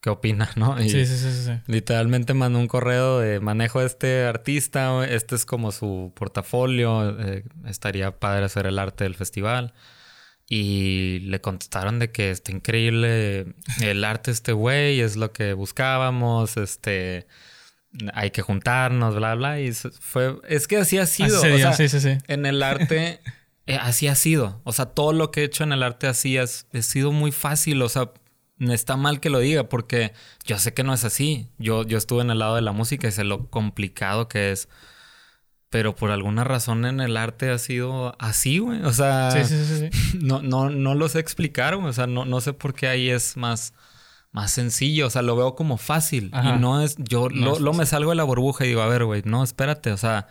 qué 0.00 0.10
opina, 0.10 0.50
¿no? 0.56 0.78
sí, 0.78 0.88
sí, 0.88 1.06
sí, 1.06 1.30
sí. 1.32 1.52
Literalmente 1.66 2.34
mando 2.34 2.58
un 2.58 2.68
correo 2.68 3.20
de 3.20 3.40
manejo 3.40 3.80
a 3.80 3.84
este 3.84 4.24
artista, 4.24 5.06
este 5.06 5.34
es 5.34 5.44
como 5.44 5.72
su 5.72 6.12
portafolio, 6.14 7.18
eh, 7.20 7.44
estaría 7.66 8.18
padre 8.18 8.44
hacer 8.44 8.66
el 8.66 8.78
arte 8.78 9.04
del 9.04 9.14
festival. 9.14 9.74
Y 10.46 11.20
le 11.20 11.40
contestaron 11.40 11.98
de 11.98 12.12
que 12.12 12.30
está 12.30 12.52
increíble 12.52 13.54
el 13.80 14.04
arte 14.04 14.30
este 14.30 14.52
güey, 14.52 15.00
es 15.00 15.16
lo 15.16 15.32
que 15.32 15.54
buscábamos, 15.54 16.58
este 16.58 17.26
hay 18.12 18.30
que 18.30 18.42
juntarnos, 18.42 19.14
bla, 19.14 19.34
bla. 19.34 19.60
Y 19.60 19.72
fue, 19.72 20.36
es 20.48 20.66
que 20.66 20.78
así 20.78 20.98
ha 20.98 21.06
sido. 21.06 21.40
sí, 21.74 21.88
sí, 21.88 22.00
sí. 22.00 22.18
En 22.26 22.46
el 22.46 22.62
arte, 22.62 23.20
eh, 23.66 23.78
así 23.80 24.08
ha 24.08 24.14
sido. 24.14 24.60
O 24.64 24.72
sea, 24.72 24.86
todo 24.86 25.12
lo 25.12 25.30
que 25.30 25.40
he 25.40 25.44
hecho 25.44 25.64
en 25.64 25.72
el 25.72 25.82
arte 25.82 26.06
así 26.06 26.38
ha, 26.38 26.46
sido 26.46 27.12
muy 27.12 27.32
fácil. 27.32 27.82
O 27.82 27.88
sea, 27.88 28.10
está 28.58 28.96
mal 28.96 29.20
que 29.20 29.30
lo 29.30 29.38
diga 29.38 29.68
porque 29.68 30.12
yo 30.44 30.58
sé 30.58 30.74
que 30.74 30.84
no 30.84 30.94
es 30.94 31.04
así. 31.04 31.48
Yo, 31.58 31.84
yo 31.84 31.98
estuve 31.98 32.22
en 32.22 32.30
el 32.30 32.38
lado 32.38 32.56
de 32.56 32.62
la 32.62 32.72
música 32.72 33.08
y 33.08 33.12
sé 33.12 33.24
lo 33.24 33.48
complicado 33.48 34.28
que 34.28 34.52
es 34.52 34.68
pero 35.74 35.96
por 35.96 36.12
alguna 36.12 36.44
razón 36.44 36.84
en 36.84 37.00
el 37.00 37.16
arte 37.16 37.50
ha 37.50 37.58
sido 37.58 38.14
así, 38.20 38.58
güey. 38.58 38.84
O 38.84 38.92
sea, 38.92 39.30
No, 40.20 40.40
no, 40.40 40.70
no 40.70 40.94
lo 40.94 41.08
sé 41.08 41.18
explicar, 41.18 41.74
güey. 41.74 41.88
O 41.88 41.92
sea, 41.92 42.06
no, 42.06 42.24
no 42.24 42.40
sé 42.40 42.52
por 42.52 42.74
qué 42.74 42.86
ahí 42.86 43.10
es 43.10 43.36
más, 43.36 43.74
más 44.34 44.50
sencillo. 44.50 45.06
O 45.06 45.10
sea, 45.10 45.22
lo 45.22 45.36
veo 45.36 45.54
como 45.54 45.78
fácil. 45.78 46.30
Y 46.42 46.58
no 46.58 46.82
es, 46.82 46.96
yo 46.98 47.28
lo, 47.30 47.72
me 47.72 47.86
salgo 47.86 48.10
de 48.10 48.16
la 48.16 48.24
burbuja 48.24 48.64
y 48.64 48.68
digo, 48.68 48.82
a 48.82 48.88
ver, 48.88 49.04
güey, 49.04 49.22
no, 49.24 49.42
espérate, 49.42 49.92
o 49.92 49.96
sea, 49.96 50.26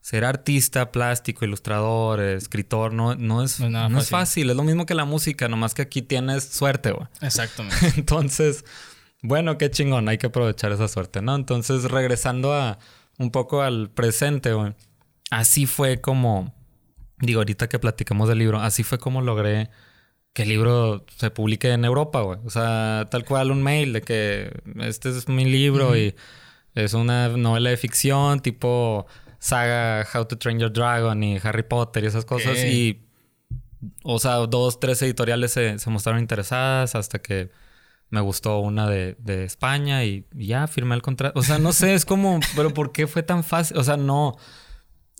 ser 0.00 0.24
artista, 0.24 0.92
plástico, 0.92 1.44
ilustrador, 1.44 2.20
escritor, 2.20 2.94
no, 2.94 3.16
no, 3.16 3.42
es, 3.42 3.58
no, 3.58 3.98
es, 3.98 4.08
fácil. 4.08 4.48
Es 4.48 4.56
lo 4.56 4.62
mismo 4.62 4.86
que 4.86 4.94
la 4.94 5.04
música, 5.04 5.48
nomás 5.48 5.74
que 5.74 5.82
aquí 5.82 6.02
tienes 6.02 6.44
suerte, 6.44 6.92
güey. 6.92 7.08
Exactamente. 7.20 7.92
Entonces, 7.96 8.64
bueno, 9.22 9.58
qué 9.58 9.70
chingón, 9.70 10.08
hay 10.08 10.18
que 10.18 10.28
aprovechar 10.28 10.70
esa 10.70 10.86
suerte, 10.86 11.20
¿no? 11.20 11.34
Entonces, 11.34 11.90
regresando 11.90 12.54
a 12.54 12.78
un 13.18 13.32
poco 13.32 13.62
al 13.62 13.90
presente, 13.90 14.52
güey. 14.52 14.74
Así 15.30 15.66
fue 15.66 16.00
como, 16.00 16.54
digo, 17.18 17.40
ahorita 17.40 17.68
que 17.68 17.80
platicamos 17.80 18.28
del 18.28 18.38
libro, 18.38 18.60
así 18.60 18.84
fue 18.84 18.98
como 18.98 19.20
logré 19.20 19.68
que 20.32 20.42
el 20.42 20.48
libro 20.48 21.04
se 21.16 21.30
publique 21.30 21.70
en 21.72 21.84
Europa, 21.84 22.22
güey. 22.22 22.38
O 22.44 22.50
sea, 22.50 23.06
tal 23.10 23.24
cual 23.24 23.50
un 23.50 23.62
mail 23.62 23.92
de 23.92 24.00
que 24.02 24.50
este 24.80 25.10
es 25.10 25.28
mi 25.28 25.44
libro 25.44 25.96
y 25.96 26.14
es 26.74 26.94
una 26.94 27.28
novela 27.28 27.70
de 27.70 27.76
ficción 27.76 28.40
tipo 28.40 29.06
saga 29.38 30.06
How 30.14 30.24
to 30.26 30.38
Train 30.38 30.58
Your 30.58 30.72
Dragon 30.72 31.22
y 31.22 31.38
Harry 31.42 31.64
Potter 31.64 32.04
y 32.04 32.06
esas 32.06 32.24
cosas. 32.24 32.56
Y, 32.58 33.02
o 34.04 34.18
sea, 34.18 34.36
dos, 34.36 34.80
tres 34.80 35.02
editoriales 35.02 35.52
se, 35.52 35.76
mostraron 35.86 36.20
interesadas 36.20 36.94
hasta 36.94 37.18
que 37.18 37.50
me 38.08 38.20
gustó 38.20 38.60
una 38.60 38.88
de, 38.88 39.16
España 39.44 40.04
y, 40.04 40.26
ya 40.32 40.66
firmé 40.66 40.94
el 40.94 41.02
contrato. 41.02 41.38
O 41.38 41.42
sea, 41.42 41.58
no 41.58 41.72
sé, 41.72 41.94
es 41.94 42.04
como, 42.06 42.40
pero 42.56 42.72
¿por 42.72 42.92
qué 42.92 43.06
fue 43.06 43.22
tan 43.22 43.44
fácil? 43.44 43.76
O 43.76 43.84
sea, 43.84 43.96
no, 43.96 44.36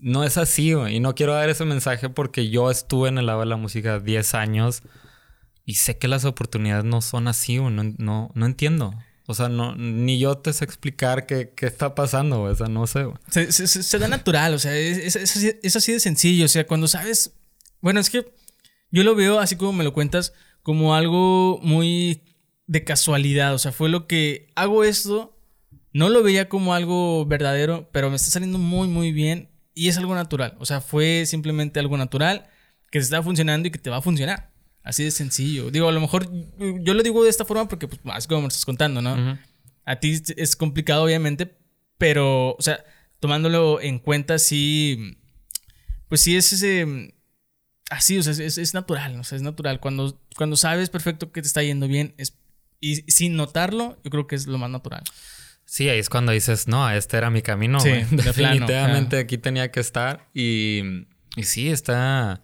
no 0.03 0.25
es 0.25 0.37
así, 0.37 0.73
Y 0.73 1.01
no 1.01 1.15
quiero 1.15 1.33
dar 1.33 1.49
ese 1.49 1.65
mensaje 1.65 2.11
porque 2.11 2.51
yo 2.51 2.71
estuve 2.71 3.09
en 3.09 3.19
el 3.19 3.27
lado 3.27 3.41
de 3.41 3.47
la 3.47 3.57
música 3.57 4.01
10 4.01 4.35
años 4.35 4.83
y 5.65 5.75
sé 5.75 5.97
que 5.97 6.09
las 6.09 6.25
oportunidades 6.25 6.85
no 6.85 7.01
son 7.01 7.29
así, 7.29 7.59
No, 7.59 7.71
no, 7.71 8.31
no 8.35 8.47
entiendo. 8.47 8.95
O 9.29 9.35
sea, 9.35 9.49
no, 9.49 9.77
ni 9.77 10.19
yo 10.19 10.37
te 10.37 10.53
sé 10.53 10.65
explicar 10.65 11.27
qué, 11.27 11.53
está 11.61 11.95
pasando, 11.95 12.43
O 12.43 12.55
sea, 12.55 12.67
no 12.67 12.87
sé, 12.89 13.07
Se, 13.31 13.99
da 13.99 14.09
natural, 14.09 14.55
o 14.55 14.59
sea, 14.59 14.77
es, 14.77 15.17
así 15.77 15.93
de 15.93 16.01
sencillo. 16.01 16.47
O 16.47 16.49
sea, 16.49 16.67
cuando 16.67 16.89
sabes. 16.89 17.35
Bueno, 17.81 18.01
es 18.01 18.11
que 18.11 18.35
yo 18.91 19.05
lo 19.05 19.15
veo 19.15 19.39
así 19.39 19.55
como 19.55 19.73
me 19.73 19.85
lo 19.85 19.93
cuentas, 19.95 20.33
como 20.63 20.97
algo 20.97 21.61
muy 21.63 22.23
de 22.67 22.83
casualidad. 22.83 23.55
O 23.55 23.59
sea, 23.59 23.71
fue 23.71 23.89
lo 23.89 24.09
que 24.09 24.49
hago 24.57 24.83
esto. 24.83 25.39
No 25.93 26.09
lo 26.09 26.25
veía 26.25 26.49
como 26.49 26.75
algo 26.75 27.25
verdadero, 27.25 27.89
pero 27.93 28.11
me 28.11 28.17
está 28.17 28.31
saliendo 28.31 28.59
muy, 28.59 28.89
muy 28.89 29.13
bien. 29.13 29.52
Y 29.75 29.88
es 29.88 29.97
algo 29.97 30.14
natural. 30.14 30.57
O 30.59 30.67
sea, 30.67 30.81
fue 30.81 31.25
simplemente 31.26 31.81
algo 31.81 31.97
natural 31.97 32.49
que 32.91 33.00
se 33.00 33.05
está 33.05 33.23
funcionando 33.23 33.69
y 33.69 33.71
que 33.71 33.79
te 33.79 33.91
va 33.91 33.99
a 33.99 34.02
funcionar. 34.02 34.52
Así 34.83 35.05
de 35.05 35.11
sencillo. 35.11 35.71
Digo, 35.71 35.88
a 35.88 35.93
lo 35.93 36.00
mejor 36.00 36.29
yo 36.59 36.95
lo 36.95 37.02
digo 37.02 37.23
de 37.25 37.31
esta 37.31 37.45
forma 37.45 37.69
porque, 37.69 37.88
pues, 37.88 38.00
es 38.19 38.26
como 38.26 38.43
me 38.43 38.49
estás 38.49 38.64
contando, 38.64 39.00
¿no? 39.00 39.38
A 39.85 39.97
ti 39.97 40.21
es 40.37 40.57
complicado, 40.57 41.05
obviamente, 41.05 41.57
pero, 41.99 42.55
o 42.55 42.62
sea, 42.62 42.85
tomándolo 43.21 43.81
en 43.81 43.99
cuenta, 43.99 44.38
sí. 44.38 45.17
Pues 46.09 46.21
sí 46.21 46.37
es 46.37 46.52
ese. 46.52 47.14
Así, 47.91 48.19
o 48.19 48.23
sea, 48.23 48.33
es, 48.33 48.75
natural, 48.75 49.21
o 49.21 49.25
sea, 49.25 49.37
es 49.37 49.43
natural. 49.43 49.79
Cuando, 49.81 50.21
cuando 50.37 50.57
sabes 50.57 50.91
perfecto 50.91 51.31
que 51.31 51.43
te 51.43 51.47
está 51.47 51.62
yendo 51.62 51.87
bien, 51.87 52.14
es, 52.17 52.37
y 52.81 52.97
sin 53.12 53.37
notarlo, 53.37 54.00
yo 54.02 54.11
creo 54.11 54.26
que 54.26 54.35
es 54.35 54.47
lo 54.47 54.59
más 54.59 54.71
natural. 54.71 55.05
Sí, 55.73 55.88
ahí 55.88 55.99
es 55.99 56.11
cuando 56.11 56.33
dices, 56.33 56.69
no, 56.69 56.91
este 56.91 57.17
era 57.17 57.31
mi 57.31 57.41
camino. 57.41 57.81
Sí, 57.81 57.91
definitivamente 58.11 59.19
aquí 59.19 59.38
tenía 59.38 59.71
que 59.71 59.81
estar. 59.81 60.29
Y, 60.35 61.07
y 61.35 61.45
sí, 61.45 61.71
está 61.71 62.43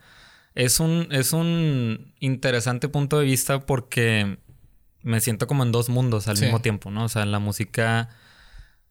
es 0.54 0.80
un, 0.80 1.08
es 1.10 1.34
un 1.34 2.14
interesante 2.20 2.88
punto 2.88 3.18
de 3.18 3.26
vista 3.26 3.60
porque 3.60 4.38
me 5.02 5.20
siento 5.20 5.46
como 5.46 5.62
en 5.62 5.72
dos 5.72 5.90
mundos 5.90 6.26
al 6.26 6.40
mismo 6.40 6.60
tiempo, 6.60 6.90
¿no? 6.90 7.04
O 7.04 7.08
sea, 7.10 7.22
en 7.22 7.30
la 7.30 7.38
música 7.38 8.08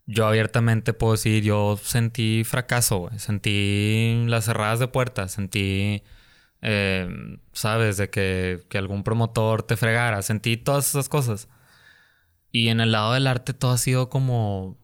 yo 0.06 0.28
abiertamente 0.28 0.94
puedo 0.94 1.14
decir, 1.14 1.44
yo 1.44 1.78
sentí 1.84 2.44
fracaso, 2.46 3.00
güey. 3.00 3.18
Sentí 3.18 4.24
las 4.28 4.46
cerradas 4.46 4.80
de 4.80 4.88
puertas, 4.88 5.32
sentí, 5.32 6.04
eh, 6.62 7.38
sabes, 7.54 7.98
de 7.98 8.12
que, 8.12 8.64
que, 8.70 8.78
algún 8.78 9.04
promotor 9.04 9.64
te 9.64 9.78
fregara, 9.78 10.22
sentí 10.22 10.58
todas 10.58 10.88
esas 10.88 11.10
cosas. 11.10 11.50
Y 12.58 12.70
en 12.70 12.80
el 12.80 12.92
lado 12.92 13.14
del 13.14 13.28
arte 13.28 13.54
todo 13.54 13.72
ha 13.72 13.78
sido 13.78 14.10
como, 14.10 14.78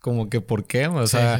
como 0.00 0.28
que, 0.28 0.40
¿por 0.40 0.66
qué? 0.66 0.88
O 0.88 1.06
sea, 1.06 1.38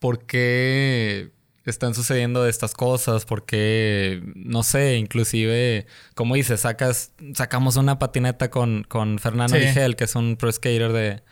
¿por 0.00 0.26
qué? 0.26 1.30
están 1.66 1.94
sucediendo 1.94 2.48
estas 2.48 2.72
cosas, 2.74 3.26
porque, 3.26 4.22
no 4.34 4.62
sé, 4.62 4.96
inclusive, 4.96 5.86
como 6.14 6.34
dices, 6.34 6.60
sacas, 6.60 7.12
sacamos 7.34 7.76
una 7.76 7.98
patineta 7.98 8.50
con, 8.50 8.84
con 8.88 9.18
Fernando 9.18 9.56
Vigel, 9.56 9.94
que 9.94 10.04
es 10.04 10.14
un 10.16 10.36
pro 10.36 10.50
skater 10.50 10.92
de, 10.92 11.22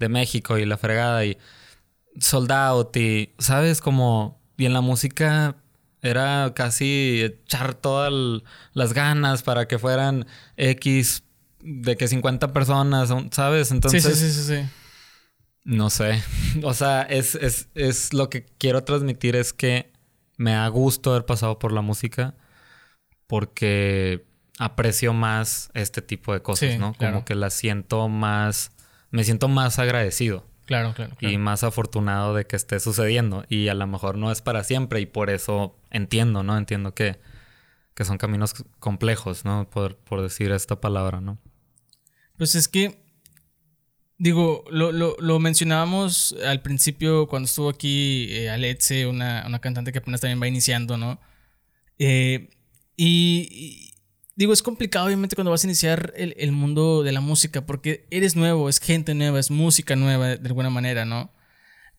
de, 0.00 0.08
México 0.08 0.58
y 0.58 0.66
la 0.66 0.76
fregada, 0.76 1.24
y 1.24 1.38
sold 2.18 2.50
out, 2.50 2.94
y, 2.96 3.34
¿sabes? 3.38 3.80
Como, 3.80 4.42
y 4.56 4.66
en 4.66 4.72
la 4.72 4.80
música 4.80 5.56
era 6.02 6.52
casi 6.54 7.22
echar 7.22 7.74
todas 7.74 8.12
las 8.72 8.92
ganas 8.92 9.44
para 9.44 9.68
que 9.68 9.78
fueran 9.78 10.26
X 10.56 11.22
de 11.64 11.96
que 11.96 12.06
50 12.06 12.52
personas, 12.52 13.12
¿sabes? 13.30 13.70
Entonces... 13.70 14.04
Sí, 14.04 14.14
sí, 14.14 14.30
sí, 14.32 14.42
sí. 14.42 14.68
No 15.64 15.90
sé. 15.90 16.22
O 16.62 16.74
sea, 16.74 17.02
es, 17.02 17.34
es, 17.34 17.68
es, 17.74 18.12
lo 18.12 18.30
que 18.30 18.44
quiero 18.44 18.84
transmitir 18.84 19.34
es 19.34 19.52
que 19.52 19.92
me 20.36 20.54
ha 20.54 20.68
gusto 20.68 21.10
haber 21.10 21.24
pasado 21.24 21.58
por 21.58 21.72
la 21.72 21.80
música 21.80 22.34
porque 23.26 24.24
aprecio 24.58 25.12
más 25.12 25.70
este 25.74 26.00
tipo 26.00 26.32
de 26.32 26.42
cosas, 26.42 26.78
¿no? 26.78 26.94
Como 26.94 27.24
que 27.24 27.34
la 27.34 27.50
siento 27.50 28.08
más, 28.08 28.70
me 29.10 29.24
siento 29.24 29.48
más 29.48 29.78
agradecido. 29.80 30.46
Claro, 30.66 30.94
claro, 30.94 31.14
Y 31.20 31.36
más 31.38 31.64
afortunado 31.64 32.34
de 32.34 32.46
que 32.46 32.56
esté 32.56 32.78
sucediendo. 32.78 33.44
Y 33.48 33.68
a 33.68 33.74
lo 33.74 33.86
mejor 33.86 34.16
no 34.16 34.30
es 34.30 34.42
para 34.42 34.64
siempre 34.64 35.00
y 35.00 35.06
por 35.06 35.28
eso 35.28 35.76
entiendo, 35.90 36.42
¿no? 36.42 36.56
Entiendo 36.56 36.94
que, 36.94 37.18
que 37.94 38.04
son 38.04 38.16
caminos 38.16 38.54
complejos, 38.78 39.44
¿no? 39.44 39.68
Por, 39.68 39.96
por 39.96 40.22
decir 40.22 40.52
esta 40.52 40.80
palabra, 40.80 41.20
¿no? 41.20 41.38
Pues 42.36 42.54
es 42.54 42.68
que 42.68 43.04
Digo, 44.16 44.64
lo, 44.70 44.92
lo, 44.92 45.16
lo, 45.18 45.40
mencionábamos 45.40 46.36
al 46.46 46.62
principio 46.62 47.26
cuando 47.26 47.46
estuvo 47.46 47.68
aquí 47.68 48.28
eh, 48.30 48.48
Aletze, 48.48 49.08
una, 49.08 49.42
una, 49.44 49.58
cantante 49.58 49.90
que 49.90 49.98
apenas 49.98 50.20
también 50.20 50.40
va 50.40 50.46
iniciando, 50.46 50.96
¿no? 50.96 51.20
Eh, 51.98 52.48
y, 52.96 53.92
digo, 54.36 54.52
es 54.52 54.62
complicado 54.62 55.06
obviamente 55.06 55.34
cuando 55.34 55.50
vas 55.50 55.64
a 55.64 55.66
iniciar 55.66 56.12
el, 56.16 56.34
el, 56.38 56.52
mundo 56.52 57.02
de 57.02 57.10
la 57.10 57.20
música 57.20 57.66
porque 57.66 58.06
eres 58.10 58.36
nuevo, 58.36 58.68
es 58.68 58.78
gente 58.78 59.14
nueva, 59.14 59.40
es 59.40 59.50
música 59.50 59.96
nueva 59.96 60.36
de, 60.36 60.46
alguna 60.48 60.70
manera, 60.70 61.04
¿no? 61.04 61.32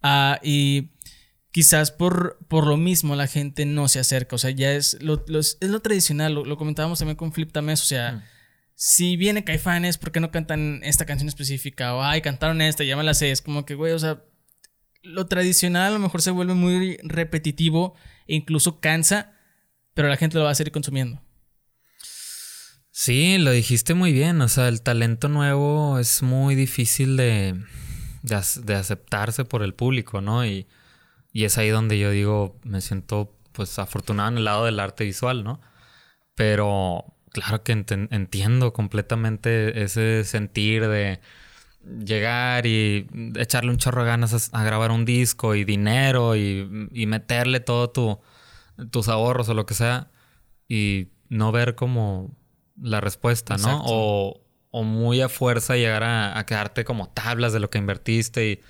Ah, 0.01 0.39
y 0.41 0.93
quizás 1.51 1.91
por, 1.91 2.39
por 2.47 2.65
lo 2.65 2.77
mismo 2.77 3.15
la 3.15 3.27
gente 3.27 3.65
no 3.65 3.89
se 3.89 3.99
acerca, 3.99 4.37
o 4.37 4.39
sea, 4.39 4.51
ya 4.51 4.71
es 4.71 5.01
lo, 5.01 5.25
es 5.27 5.57
lo 5.61 5.81
tradicional, 5.81 6.33
lo, 6.33 6.57
comentábamos 6.57 6.99
también 6.99 7.17
con 7.17 7.33
Flip 7.33 7.51
Tamés, 7.51 7.81
o 7.81 7.85
sea... 7.85 8.13
Mm 8.13 8.34
si 8.75 9.15
viene 9.15 9.45
Caifanes, 9.45 9.97
¿por 9.97 10.11
qué 10.11 10.19
no 10.19 10.31
cantan 10.31 10.81
esta 10.83 11.05
canción 11.05 11.29
específica? 11.29 11.95
O, 11.95 12.03
ay, 12.03 12.21
cantaron 12.21 12.61
esta, 12.61 12.83
ya 12.83 12.97
me 12.97 13.03
la 13.03 13.13
sé. 13.13 13.31
Es 13.31 13.41
como 13.41 13.65
que, 13.65 13.73
güey, 13.73 13.93
o 13.93 13.99
sea, 13.99 14.21
lo 15.01 15.27
tradicional 15.27 15.91
a 15.91 15.95
lo 15.95 15.99
mejor 15.99 16.21
se 16.21 16.31
vuelve 16.31 16.53
muy 16.53 16.97
repetitivo 17.03 17.95
e 18.27 18.35
incluso 18.35 18.81
cansa, 18.81 19.33
pero 19.93 20.09
la 20.09 20.17
gente 20.17 20.37
lo 20.37 20.43
va 20.43 20.51
a 20.51 20.55
seguir 20.55 20.73
consumiendo. 20.73 21.21
Sí, 22.91 23.37
lo 23.37 23.51
dijiste 23.51 23.93
muy 23.93 24.11
bien. 24.11 24.41
O 24.41 24.49
sea, 24.49 24.67
el 24.67 24.81
talento 24.81 25.29
nuevo 25.29 25.97
es 25.97 26.21
muy 26.21 26.55
difícil 26.55 27.15
de, 27.15 27.61
de, 28.23 28.75
aceptarse 28.75 29.45
por 29.45 29.63
el 29.63 29.73
público, 29.73 30.19
¿no? 30.19 30.45
Y, 30.45 30.67
y 31.31 31.45
es 31.45 31.57
ahí 31.57 31.69
donde 31.69 31.97
yo 31.97 32.11
digo, 32.11 32.59
me 32.63 32.81
siento 32.81 33.37
pues 33.53 33.79
afortunado 33.79 34.29
en 34.29 34.37
el 34.37 34.45
lado 34.45 34.65
del 34.65 34.81
arte 34.81 35.05
visual, 35.05 35.45
¿no? 35.45 35.61
Pero 36.35 37.14
claro 37.35 37.63
que 37.63 37.73
entiendo 37.73 38.71
completamente 38.71 39.83
ese 39.83 40.23
sentir 40.23 40.87
de 40.87 41.19
llegar 41.83 42.65
y 42.65 43.07
echarle 43.35 43.71
un 43.71 43.77
chorro 43.77 44.03
de 44.03 44.07
ganas 44.07 44.51
a, 44.53 44.63
grabar 44.63 44.91
un 44.91 45.03
disco 45.03 45.53
y 45.53 45.65
dinero 45.65 46.37
y, 46.37 46.65
meterle 47.05 47.59
todo 47.59 47.89
tu, 47.89 48.19
tus 48.89 49.09
ahorros 49.09 49.49
o 49.49 49.53
lo 49.53 49.65
que 49.65 49.73
sea 49.73 50.07
y 50.69 51.09
no 51.27 51.51
ver 51.51 51.75
como 51.75 52.33
la 52.81 53.01
respuesta, 53.01 53.57
¿no? 53.57 53.83
O, 53.83 54.41
muy 54.83 55.19
a 55.21 55.27
fuerza 55.27 55.75
llegar 55.75 56.03
a, 56.03 56.45
quedarte 56.45 56.85
como 56.85 57.09
tablas 57.09 57.51
de 57.51 57.59
lo 57.59 57.69
que 57.69 57.79
invertiste 57.79 58.49
y 58.49 58.61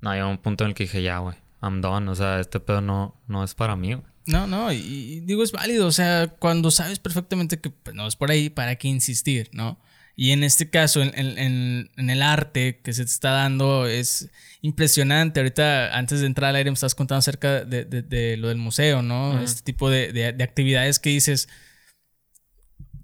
no, 0.00 0.10
hay 0.10 0.20
un 0.20 0.38
punto 0.38 0.62
en 0.62 0.68
el 0.68 0.74
que 0.74 0.84
dije, 0.84 1.02
ya, 1.02 1.18
güey, 1.18 1.36
I'm 1.60 1.80
done, 1.80 2.08
o 2.08 2.14
sea, 2.14 2.38
este 2.38 2.60
pedo 2.60 2.80
no, 2.80 3.20
no 3.26 3.42
es 3.42 3.56
para 3.56 3.74
mí, 3.74 3.94
güey. 3.94 4.06
No, 4.28 4.46
no, 4.46 4.70
y, 4.70 5.20
digo, 5.20 5.42
es 5.42 5.52
válido, 5.52 5.86
o 5.86 5.92
sea, 5.92 6.28
cuando 6.38 6.70
sabes 6.70 6.98
perfectamente 6.98 7.60
que 7.60 7.70
pues, 7.70 7.96
no 7.96 8.06
es 8.06 8.14
por 8.14 8.30
ahí, 8.30 8.50
¿para 8.50 8.76
qué 8.76 8.86
insistir, 8.86 9.48
no? 9.52 9.80
Y 10.16 10.32
en 10.32 10.44
este 10.44 10.68
caso, 10.68 11.00
en, 11.00 11.88
el 11.96 12.22
arte 12.22 12.80
que 12.82 12.92
se 12.92 13.04
te 13.04 13.10
está 13.10 13.30
dando, 13.30 13.86
es 13.86 14.28
impresionante. 14.60 15.40
Ahorita, 15.40 15.96
antes 15.96 16.20
de 16.20 16.26
entrar 16.26 16.50
al 16.50 16.56
aire, 16.56 16.70
me 16.70 16.74
estás 16.74 16.94
contando 16.94 17.20
acerca 17.20 17.64
de, 17.64 18.36
lo 18.36 18.48
del 18.48 18.58
museo, 18.58 19.00
¿no? 19.00 19.40
Este 19.40 19.62
tipo 19.62 19.88
de, 19.88 20.36
actividades 20.42 20.98
que 20.98 21.10
dices, 21.10 21.48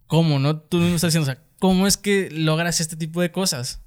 ¿cómo, 0.06 0.38
no? 0.38 0.60
Tú 0.60 0.78
me 0.78 0.94
estás 0.94 1.14
diciendo, 1.14 1.30
o 1.30 1.34
sea, 1.34 1.42
¿cómo 1.58 1.86
es 1.86 1.96
que 1.96 2.30
logras 2.32 2.80
este 2.80 2.96
tipo 2.96 3.22
de 3.22 3.30
cosas? 3.30 3.80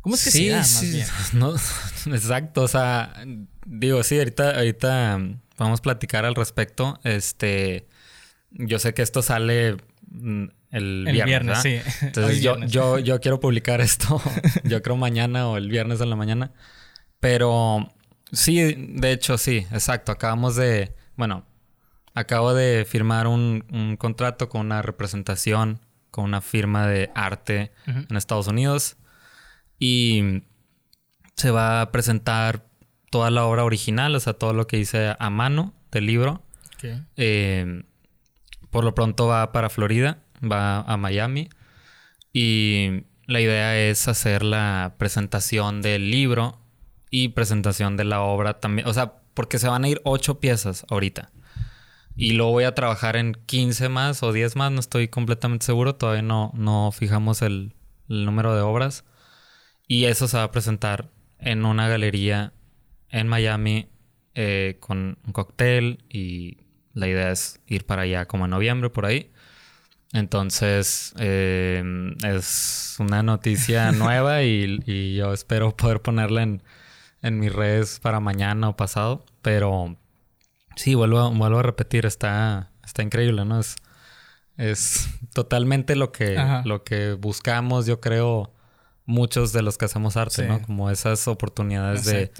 ¿Cómo 0.00 0.14
es 0.14 0.24
que 0.24 0.30
sí, 0.30 0.46
se 0.46 0.56
más 0.56 0.80
bien? 0.80 1.06
No, 1.34 1.54
exacto, 2.14 2.62
o 2.62 2.68
sea, 2.68 3.12
digo, 3.66 4.02
sí, 4.02 4.16
ahorita, 4.16 4.56
ahorita 4.56 5.18
a 5.68 5.82
platicar 5.82 6.24
al 6.24 6.34
respecto. 6.34 6.98
Este, 7.04 7.86
yo 8.50 8.78
sé 8.78 8.94
que 8.94 9.02
esto 9.02 9.22
sale 9.22 9.76
mm, 10.10 10.44
el, 10.70 11.22
viernes, 11.24 11.62
sí. 11.62 11.80
Entonces 12.00 12.42
yo, 12.42 12.58
yo, 12.64 12.98
yo 12.98 13.20
quiero 13.20 13.40
publicar 13.40 13.80
esto, 13.80 14.20
yo 14.64 14.82
creo 14.82 14.96
mañana 14.96 15.48
o 15.48 15.56
el 15.56 15.68
viernes 15.68 16.00
en 16.00 16.10
la 16.10 16.16
mañana. 16.16 16.52
Pero 17.20 17.92
sí, 18.32 18.74
de 18.74 19.12
hecho, 19.12 19.36
sí, 19.38 19.66
exacto. 19.70 20.12
Acabamos 20.12 20.56
de, 20.56 20.94
bueno, 21.16 21.44
acabo 22.14 22.54
de 22.54 22.86
firmar 22.88 23.26
un, 23.26 23.96
contrato 23.98 24.48
con 24.48 24.62
una 24.62 24.82
representación, 24.82 25.80
con 26.10 26.24
una 26.24 26.40
firma 26.40 26.86
de 26.86 27.10
arte 27.14 27.72
en 27.86 28.16
Estados 28.16 28.48
Unidos. 28.48 28.96
Y 29.78 30.42
se 31.36 31.50
va 31.50 31.80
a 31.80 31.90
presentar 31.92 32.69
toda 33.10 33.30
la 33.30 33.44
obra 33.44 33.64
original, 33.64 34.14
o 34.14 34.20
sea, 34.20 34.32
todo 34.34 34.52
lo 34.52 34.66
que 34.66 34.78
hice 34.78 35.14
a 35.18 35.30
mano 35.30 35.74
del 35.90 36.06
libro. 36.06 36.42
Eh, 37.16 37.82
por 38.70 38.84
lo 38.84 38.94
pronto 38.94 39.26
va 39.26 39.52
para 39.52 39.68
Florida 39.68 40.16
va 40.42 40.80
a 40.80 40.96
Miami 40.96 41.50
y 42.32 43.04
la 43.26 43.40
idea 43.40 43.78
es 43.78 44.08
hacer 44.08 44.42
la 44.42 44.94
presentación 44.96 45.82
del 45.82 46.10
libro 46.10 46.58
y 47.10 47.28
presentación 47.28 47.96
de 47.96 48.04
la 48.04 48.22
obra 48.22 48.60
también. 48.60 48.88
O 48.88 48.94
sea, 48.94 49.14
porque 49.34 49.58
se 49.58 49.68
van 49.68 49.84
a 49.84 49.88
ir 49.88 50.00
ocho 50.04 50.40
piezas 50.40 50.86
ahorita. 50.88 51.30
Y 52.16 52.32
luego 52.32 52.52
voy 52.52 52.64
a 52.64 52.74
trabajar 52.74 53.16
en 53.16 53.34
15 53.46 53.88
más 53.88 54.22
o 54.22 54.32
10 54.32 54.56
más, 54.56 54.72
no 54.72 54.80
estoy 54.80 55.08
completamente 55.08 55.64
seguro, 55.64 55.94
todavía 55.94 56.22
no, 56.22 56.52
no 56.54 56.90
fijamos 56.92 57.40
el, 57.42 57.74
número 58.08 58.54
de 58.54 58.62
obras. 58.62 59.04
Y 59.86 60.06
eso 60.06 60.26
se 60.28 60.36
va 60.36 60.44
a 60.44 60.50
presentar 60.50 61.10
en 61.38 61.64
una 61.64 61.88
galería 61.88 62.52
en 63.10 63.28
Miami 63.28 63.88
eh, 64.34 64.76
con 64.80 65.18
un 65.26 65.32
cóctel 65.32 66.04
y 66.08 66.58
la 66.94 67.08
idea 67.08 67.30
es 67.30 67.60
ir 67.66 67.84
para 67.84 68.02
allá 68.02 68.26
como 68.26 68.44
en 68.44 68.50
noviembre 68.50 68.90
por 68.90 69.06
ahí. 69.06 69.30
Entonces, 70.12 71.14
eh, 71.18 71.82
es 72.24 72.96
una 72.98 73.22
noticia 73.22 73.92
nueva 73.92 74.42
y, 74.42 75.14
yo 75.14 75.32
espero 75.32 75.76
poder 75.76 76.00
ponerla 76.02 76.42
en, 76.42 76.62
mis 77.38 77.52
redes 77.52 78.00
para 78.00 78.20
mañana 78.20 78.68
o 78.68 78.76
pasado. 78.76 79.24
Pero 79.42 79.96
sí, 80.76 80.94
vuelvo, 80.94 81.30
vuelvo 81.32 81.58
a 81.58 81.62
repetir, 81.62 82.06
está, 82.06 82.70
está 82.84 83.02
increíble, 83.02 83.44
¿no? 83.44 83.60
Es, 83.60 83.76
es 84.56 85.08
totalmente 85.32 85.96
lo 85.96 86.12
que, 86.12 86.36
lo 86.64 86.82
que 86.82 87.12
buscamos, 87.14 87.86
yo 87.86 88.00
creo, 88.00 88.52
muchos 89.06 89.52
de 89.52 89.62
los 89.62 89.78
que 89.78 89.84
hacemos 89.86 90.16
arte, 90.16 90.46
¿no? 90.46 90.60
Como 90.62 90.90
esas 90.90 91.28
oportunidades 91.28 92.04
de 92.04 92.32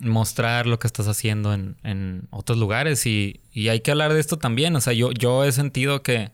mostrar 0.00 0.66
lo 0.66 0.78
que 0.78 0.86
estás 0.86 1.08
haciendo 1.08 1.52
en, 1.54 2.28
otros 2.30 2.58
lugares. 2.58 3.06
Y, 3.06 3.40
y, 3.52 3.68
hay 3.68 3.80
que 3.80 3.90
hablar 3.90 4.12
de 4.12 4.20
esto 4.20 4.38
también. 4.38 4.74
O 4.76 4.80
sea, 4.80 4.92
yo, 4.92 5.12
yo 5.12 5.44
he 5.44 5.52
sentido 5.52 6.02
que 6.02 6.30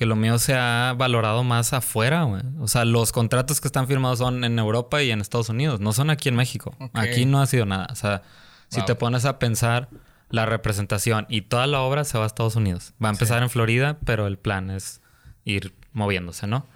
que 0.00 0.06
lo 0.06 0.16
mío 0.16 0.38
se 0.38 0.54
ha 0.54 0.94
valorado 0.96 1.44
más 1.44 1.74
afuera, 1.74 2.22
güey. 2.22 2.40
O 2.58 2.68
sea, 2.68 2.86
los 2.86 3.12
contratos 3.12 3.60
que 3.60 3.68
están 3.68 3.86
firmados 3.86 4.20
son 4.20 4.44
en 4.44 4.58
Europa 4.58 5.02
y 5.02 5.10
en 5.10 5.20
Estados 5.20 5.50
Unidos, 5.50 5.78
no 5.78 5.92
son 5.92 6.08
aquí 6.08 6.30
en 6.30 6.36
México. 6.36 6.74
Aquí 6.94 7.26
no 7.26 7.42
ha 7.42 7.46
sido 7.46 7.66
nada. 7.66 7.86
O 7.92 7.94
sea, 7.94 8.22
si 8.68 8.82
te 8.86 8.94
pones 8.94 9.26
a 9.26 9.38
pensar 9.38 9.90
la 10.30 10.46
representación 10.46 11.26
y 11.28 11.42
toda 11.42 11.66
la 11.66 11.82
obra 11.82 12.04
se 12.04 12.16
va 12.16 12.24
a 12.24 12.26
Estados 12.28 12.56
Unidos. 12.56 12.94
Va 13.04 13.08
a 13.08 13.12
empezar 13.12 13.42
en 13.42 13.50
Florida, 13.50 13.98
pero 14.06 14.26
el 14.26 14.38
plan 14.38 14.70
es 14.70 15.02
ir 15.44 15.74
moviéndose, 15.92 16.46
¿no? 16.46 16.66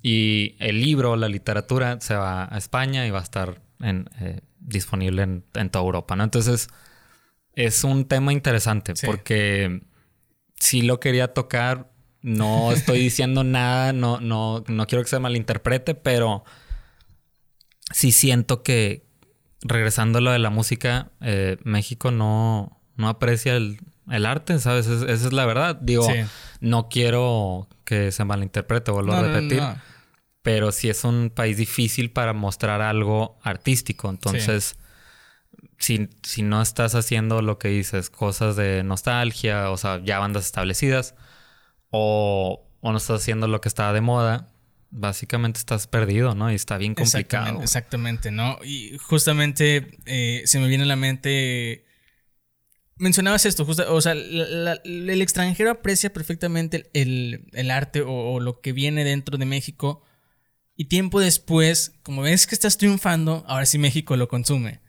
Y 0.00 0.54
el 0.60 0.80
libro, 0.80 1.16
la 1.16 1.28
literatura, 1.28 2.00
se 2.00 2.14
va 2.14 2.54
a 2.54 2.56
España 2.56 3.04
y 3.04 3.10
va 3.10 3.18
a 3.18 3.24
estar 3.24 3.60
en, 3.80 4.08
eh, 4.20 4.42
disponible 4.60 5.22
en, 5.22 5.70
toda 5.70 5.84
Europa, 5.84 6.16
¿no? 6.16 6.24
Entonces, 6.24 6.68
es 7.54 7.84
un 7.84 8.06
tema 8.06 8.32
interesante 8.32 8.94
porque 9.04 9.82
sí 10.58 10.82
lo 10.82 11.00
quería 11.00 11.34
tocar 11.34 11.90
no 12.22 12.72
estoy 12.72 12.98
diciendo 13.00 13.44
nada, 13.44 13.92
no, 13.92 14.20
no, 14.20 14.64
no 14.66 14.86
quiero 14.86 15.02
que 15.02 15.10
se 15.10 15.18
malinterprete, 15.18 15.94
pero 15.94 16.44
sí 17.92 18.12
siento 18.12 18.62
que, 18.62 19.06
regresando 19.62 20.18
a 20.18 20.20
lo 20.22 20.30
de 20.30 20.38
la 20.38 20.50
música, 20.50 21.10
eh, 21.20 21.56
México 21.64 22.10
no, 22.10 22.80
no 22.96 23.08
aprecia 23.08 23.56
el, 23.56 23.78
arte, 24.26 24.58
¿sabes? 24.58 24.86
esa 24.86 25.12
es 25.12 25.32
la 25.32 25.46
verdad. 25.46 25.76
Digo, 25.80 26.06
no 26.60 26.88
quiero 26.88 27.68
que 27.84 28.10
se 28.10 28.24
malinterprete, 28.24 28.90
vuelvo 28.90 29.12
a 29.12 29.22
repetir. 29.22 29.62
Pero 30.42 30.72
sí 30.72 30.88
es 30.88 31.04
un 31.04 31.30
país 31.30 31.56
difícil 31.56 32.10
para 32.10 32.32
mostrar 32.32 32.80
algo 32.80 33.38
artístico. 33.42 34.08
Entonces, 34.08 34.76
si, 35.78 36.08
si 36.22 36.42
no 36.42 36.62
estás 36.62 36.94
haciendo 36.94 37.42
lo 37.42 37.58
que 37.58 37.68
dices, 37.68 38.10
cosas 38.10 38.56
de 38.56 38.82
nostalgia, 38.82 39.70
o 39.70 39.76
sea, 39.76 40.00
ya 40.02 40.18
bandas 40.18 40.46
establecidas, 40.46 41.14
o, 41.90 42.66
no 42.82 42.96
estás 42.96 43.22
haciendo 43.22 43.48
lo 43.48 43.60
que 43.60 43.68
estaba 43.68 43.92
de 43.92 44.00
moda, 44.00 44.48
básicamente 44.90 45.58
estás 45.58 45.86
perdido, 45.86 46.34
¿no? 46.34 46.50
Y 46.50 46.54
está 46.54 46.78
bien 46.78 46.94
complicado. 46.94 47.62
Exactamente, 47.62 48.30
¿no? 48.30 48.58
Y 48.64 48.96
justamente 48.98 49.98
eh, 50.06 50.42
se 50.46 50.58
me 50.58 50.68
viene 50.68 50.84
a 50.84 50.86
la 50.86 50.96
mente... 50.96 51.84
Mencionabas 52.96 53.46
esto, 53.46 53.64
justo, 53.64 53.94
o 53.94 54.00
sea, 54.02 54.12
el 54.12 55.22
extranjero 55.22 55.70
aprecia 55.70 56.12
perfectamente 56.12 56.90
el, 56.92 57.70
arte 57.70 58.02
o, 58.06 58.40
lo 58.40 58.60
que 58.60 58.72
viene 58.72 59.04
dentro 59.04 59.38
de 59.38 59.46
México 59.46 60.02
y 60.80 60.86
tiempo 60.86 61.20
después, 61.20 61.92
como 62.02 62.22
ves 62.22 62.46
que 62.46 62.54
estás 62.54 62.78
triunfando, 62.78 63.44
ahora 63.46 63.66
sí 63.66 63.76
México 63.76 64.16
lo 64.16 64.28
consume. 64.28 64.80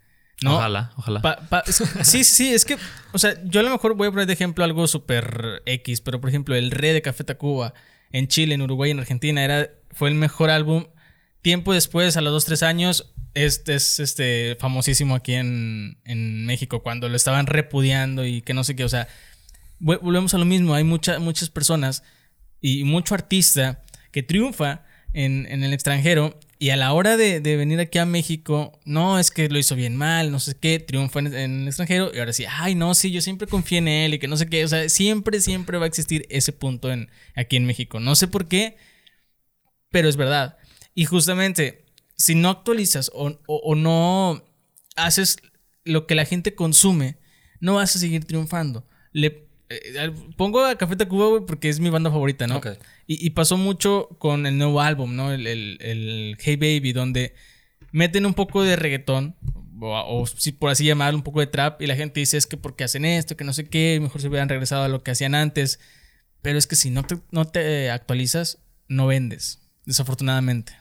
Ojalá, 0.46 0.94
ojalá. 0.96 1.44
sí, 1.66 2.24
sí, 2.24 2.54
es 2.54 2.64
que, 2.64 2.78
o 3.12 3.20
sea, 3.20 3.36
yo 3.44 3.60
a 3.60 3.64
lo 3.64 3.72
mejor 3.72 3.96
voy 3.96 4.08
a 4.08 4.12
poner 4.12 4.26
de 4.26 4.32
ejemplo 4.32 4.64
algo 4.64 4.88
súper 4.88 5.62
X, 5.66 6.00
pero 6.00 6.22
por 6.22 6.30
ejemplo, 6.30 6.56
El 6.56 6.72
Rey 6.72 6.94
de 6.94 7.02
Café 7.02 7.26
Tacuba 7.26 7.74
en 8.14 8.30
Chile, 8.30 8.56
en 8.56 8.62
Uruguay, 8.62 8.92
en 8.92 9.00
Argentina, 9.00 9.44
era, 9.44 9.70
fue 9.90 10.08
el 10.08 10.16
mejor 10.16 10.50
álbum. 10.50 10.86
Tiempo 11.42 11.74
después, 11.74 12.16
a 12.16 12.22
los 12.22 12.32
dos, 12.32 12.46
tres 12.46 12.64
años, 12.64 13.12
este 13.34 13.76
es 13.76 14.00
este, 14.00 14.56
famosísimo 14.62 15.16
aquí 15.16 15.34
en, 15.34 15.98
en 16.06 16.46
México, 16.46 16.84
cuando 16.84 17.10
lo 17.10 17.18
estaban 17.18 17.48
repudiando 17.48 18.26
y 18.26 18.42
que 18.44 18.54
no 18.54 18.64
sé 18.64 18.78
qué, 18.78 18.86
o 18.86 18.90
sea, 18.90 19.10
volvemos 19.80 20.34
a 20.34 20.38
lo 20.38 20.46
mismo, 20.46 20.74
hay 20.74 20.86
muchas 20.86 21.20
muchas 21.20 21.50
personas 21.50 22.02
y 22.62 22.86
mucho 22.86 23.14
artista 23.14 23.82
que 24.14 24.24
triunfa 24.24 24.86
en, 25.14 25.48
en 25.50 25.64
el 25.64 25.74
extranjero 25.74 26.38
y 26.62 26.70
a 26.70 26.76
la 26.76 26.94
hora 26.94 27.18
de, 27.18 27.40
venir 27.40 27.80
aquí 27.80 27.98
a 27.98 28.06
México, 28.06 28.80
no, 28.86 29.18
es 29.18 29.32
que 29.32 29.50
lo 29.50 29.58
hizo 29.58 29.76
bien 29.76 29.98
mal, 29.98 30.32
no 30.32 30.40
sé 30.40 30.54
qué, 30.54 30.78
triunfa 30.78 31.18
en, 31.18 31.62
el 31.62 31.68
extranjero. 31.68 32.12
Y 32.14 32.20
ahora 32.20 32.34
sí, 32.34 32.46
ay, 32.48 32.76
no, 32.76 32.94
sí, 32.94 33.10
yo 33.10 33.20
siempre 33.20 33.48
confié 33.48 33.80
en 33.80 33.88
él 33.88 34.14
y 34.14 34.20
que 34.20 34.28
no 34.28 34.38
sé 34.38 34.46
qué. 34.46 34.64
O 34.64 34.68
sea, 34.68 34.88
siempre, 34.88 35.42
siempre 35.42 35.80
va 35.80 35.86
a 35.86 35.88
existir 35.88 36.28
ese 36.30 36.54
punto 36.54 36.92
en, 36.92 37.10
aquí 37.36 37.56
en 37.56 37.66
México. 37.66 38.00
No 38.00 38.14
sé 38.14 38.28
por 38.28 38.48
qué, 38.48 38.78
pero 39.90 40.08
es 40.08 40.18
verdad. 40.18 40.60
Y 40.94 41.06
justamente, 41.06 41.84
si 42.16 42.36
no 42.36 42.50
actualizas 42.50 43.10
o, 43.12 43.40
o 43.48 43.74
no 43.74 44.46
haces 44.96 45.38
lo 45.84 46.06
que 46.06 46.14
la 46.14 46.26
gente 46.26 46.54
consume, 46.54 47.18
no 47.60 47.74
vas 47.74 47.96
a 47.96 48.00
seguir 48.00 48.26
triunfando. 48.26 48.86
Eh, 49.72 50.12
pongo 50.36 50.66
a 50.66 50.76
Café 50.76 50.96
Tacuba, 50.96 51.46
porque 51.46 51.70
es 51.70 51.80
mi 51.80 51.90
banda 51.90 52.12
favorita, 52.12 52.48
¿no? 52.48 52.62
Y, 53.08 53.30
pasó 53.32 53.58
mucho 53.58 54.10
con 54.20 54.46
el 54.46 54.58
nuevo 54.58 54.82
álbum, 54.82 55.16
¿no? 55.16 55.32
El, 55.32 56.38
Hey 56.40 56.56
Baby, 56.56 56.94
donde 56.94 57.34
meten 57.92 58.26
un 58.26 58.34
poco 58.34 58.64
de 58.64 58.76
reggaetón, 58.76 59.36
o, 59.82 60.26
si 60.28 60.52
por 60.52 60.72
así 60.72 60.86
llamarlo, 60.86 61.18
un 61.18 61.24
poco 61.24 61.40
de 61.40 61.48
trap, 61.48 61.82
y 61.82 61.88
la 61.88 61.96
gente 61.96 62.20
dice 62.20 62.38
es 62.38 62.48
que 62.48 62.58
porque 62.58 62.84
hacen 62.84 63.06
esto, 63.06 63.36
que 63.36 63.44
no 63.44 63.54
sé 63.54 63.68
qué, 63.68 64.00
mejor 64.02 64.22
se 64.22 64.28
hubieran 64.28 64.50
regresado 64.50 64.84
a 64.84 64.88
lo 64.88 65.04
que 65.04 65.12
hacían 65.12 65.36
antes. 65.36 65.80
Pero 66.42 66.58
es 66.58 66.68
que 66.68 66.76
si 66.76 66.90
no 66.90 67.04
te, 67.04 67.20
no 67.32 67.46
te 67.46 67.92
actualizas, 67.92 68.60
no 68.88 69.08
vendes, 69.08 69.62
desafortunadamente. 69.86 70.74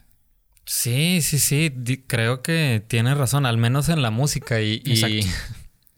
Sí, 0.67 1.21
sí, 1.23 1.39
sí, 1.39 1.73
creo 2.07 2.43
que 2.43 2.83
tienes 2.87 3.17
razón, 3.17 3.45
al 3.45 3.59
menos 3.59 3.89
en 3.89 4.03
la 4.03 4.11
música 4.11 4.61
y, 4.61 4.83
y 4.85 5.27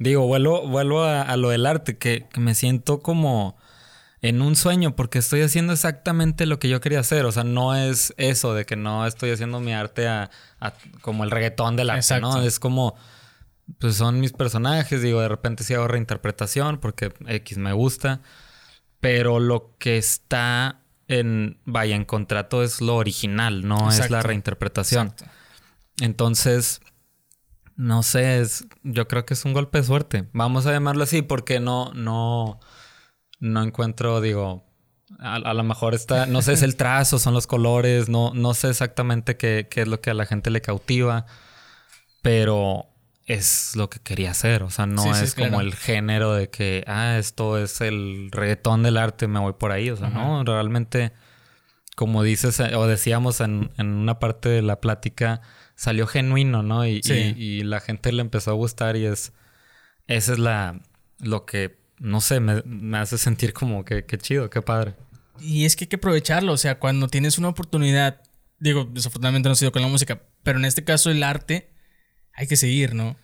Digo, 0.02 0.26
vuelvo, 0.26 0.66
vuelvo 0.66 1.04
a, 1.04 1.36
lo 1.36 1.50
del 1.50 1.64
arte, 1.64 1.96
que, 1.96 2.26
me 2.36 2.56
siento 2.56 3.00
como 3.00 3.56
en 4.20 4.42
un 4.42 4.56
sueño 4.56 4.96
porque 4.96 5.18
estoy 5.18 5.42
haciendo 5.42 5.72
exactamente 5.72 6.44
lo 6.46 6.58
que 6.58 6.68
yo 6.68 6.80
quería 6.80 7.00
hacer. 7.00 7.24
O 7.24 7.30
sea, 7.30 7.44
no 7.44 7.76
es 7.76 8.12
eso 8.16 8.52
de 8.52 8.66
que 8.66 8.74
no 8.74 9.06
estoy 9.06 9.30
haciendo 9.30 9.60
mi 9.60 9.72
arte 9.72 10.08
a, 10.08 10.30
como 11.02 11.22
el 11.22 11.30
reggaetón 11.30 11.76
del 11.76 11.90
arte, 11.90 12.20
¿no? 12.20 12.42
Es 12.42 12.58
como, 12.58 12.96
pues 13.78 13.94
son 13.94 14.18
mis 14.18 14.32
personajes, 14.32 15.02
digo, 15.02 15.20
de 15.20 15.28
repente 15.28 15.62
sí 15.62 15.74
hago 15.74 15.86
reinterpretación 15.86 16.78
porque 16.78 17.12
X 17.26 17.58
me 17.58 17.72
gusta, 17.72 18.20
pero 19.00 19.38
lo 19.38 19.76
que 19.78 19.98
está 19.98 20.80
en, 21.06 21.58
vaya, 21.64 21.94
en 21.94 22.04
contrato 22.04 22.64
es 22.64 22.80
lo 22.80 22.96
original, 22.96 23.66
no 23.66 23.88
es 23.90 24.10
la 24.10 24.22
reinterpretación. 24.22 25.14
Entonces, 26.00 26.80
no 27.76 28.02
sé, 28.02 28.40
es, 28.40 28.66
yo 28.82 29.08
creo 29.08 29.24
que 29.24 29.34
es 29.34 29.44
un 29.44 29.52
golpe 29.52 29.78
de 29.78 29.84
suerte. 29.84 30.28
Vamos 30.32 30.66
a 30.66 30.72
llamarlo 30.72 31.04
así 31.04 31.22
porque 31.22 31.60
no, 31.60 31.92
no, 31.94 32.60
no 33.40 33.62
encuentro, 33.62 34.20
digo, 34.20 34.64
a, 35.18 35.54
lo 35.54 35.62
mejor 35.62 35.94
está, 35.94 36.26
no 36.26 36.42
sé, 36.42 36.54
es 36.54 36.62
el 36.62 36.76
trazo, 36.76 37.18
son 37.18 37.34
los 37.34 37.46
colores, 37.46 38.08
no, 38.08 38.32
no 38.34 38.54
sé 38.54 38.70
exactamente 38.70 39.36
qué, 39.36 39.68
qué 39.70 39.82
es 39.82 39.88
lo 39.88 40.00
que 40.00 40.10
a 40.10 40.14
la 40.14 40.26
gente 40.26 40.50
le 40.50 40.60
cautiva, 40.60 41.26
pero 42.22 42.92
es 43.26 43.76
lo 43.76 43.88
que 43.88 44.00
quería 44.00 44.30
hacer. 44.30 44.62
O 44.62 44.70
sea, 44.70 44.86
no 44.86 45.14
es 45.14 45.34
como 45.34 45.60
el 45.60 45.74
género 45.74 46.34
de 46.34 46.50
que, 46.50 46.84
ah, 46.86 47.16
esto 47.18 47.58
es 47.58 47.80
el 47.80 48.30
reggaetón 48.32 48.82
del 48.82 48.96
arte, 48.96 49.28
me 49.28 49.40
voy 49.40 49.54
por 49.54 49.72
ahí. 49.72 49.90
O 49.90 49.96
sea, 49.96 50.08
no, 50.08 50.44
realmente, 50.44 51.12
como 51.96 52.22
dices 52.22 52.58
eh, 52.60 52.74
o 52.74 52.86
decíamos 52.86 53.40
en, 53.40 53.70
una 53.78 54.18
parte 54.18 54.48
de 54.48 54.62
la 54.62 54.80
plática, 54.80 55.40
salió 55.82 56.06
genuino, 56.06 56.62
¿no? 56.62 56.86
Y, 56.86 57.00
y, 57.04 57.64
la 57.64 57.80
gente 57.80 58.12
le 58.12 58.20
empezó 58.20 58.52
a 58.52 58.54
gustar 58.54 58.96
y 58.96 59.04
es, 59.04 59.32
esa 60.06 60.32
es 60.34 60.38
la, 60.38 60.80
lo 61.18 61.44
que, 61.44 61.76
no 61.98 62.20
sé, 62.20 62.38
me, 62.38 62.62
me 62.62 62.98
hace 62.98 63.18
sentir 63.18 63.52
como 63.52 63.84
que, 63.84 64.04
qué 64.04 64.16
chido, 64.16 64.48
qué 64.48 64.62
padre. 64.62 64.94
Y 65.40 65.64
es 65.64 65.74
que 65.74 65.84
hay 65.84 65.88
que 65.88 65.96
aprovecharlo, 65.96 66.52
o 66.52 66.56
sea, 66.56 66.78
cuando 66.78 67.08
tienes 67.08 67.36
una 67.36 67.48
oportunidad, 67.48 68.22
digo, 68.60 68.84
desafortunadamente 68.84 69.48
no 69.48 69.54
ha 69.54 69.56
sido 69.56 69.72
con 69.72 69.82
la 69.82 69.88
música, 69.88 70.22
pero 70.44 70.60
en 70.60 70.66
este 70.66 70.84
caso 70.84 71.10
el 71.10 71.24
arte 71.24 71.72
hay 72.32 72.46
que 72.46 72.56
seguir, 72.56 72.94
¿no? 72.94 73.16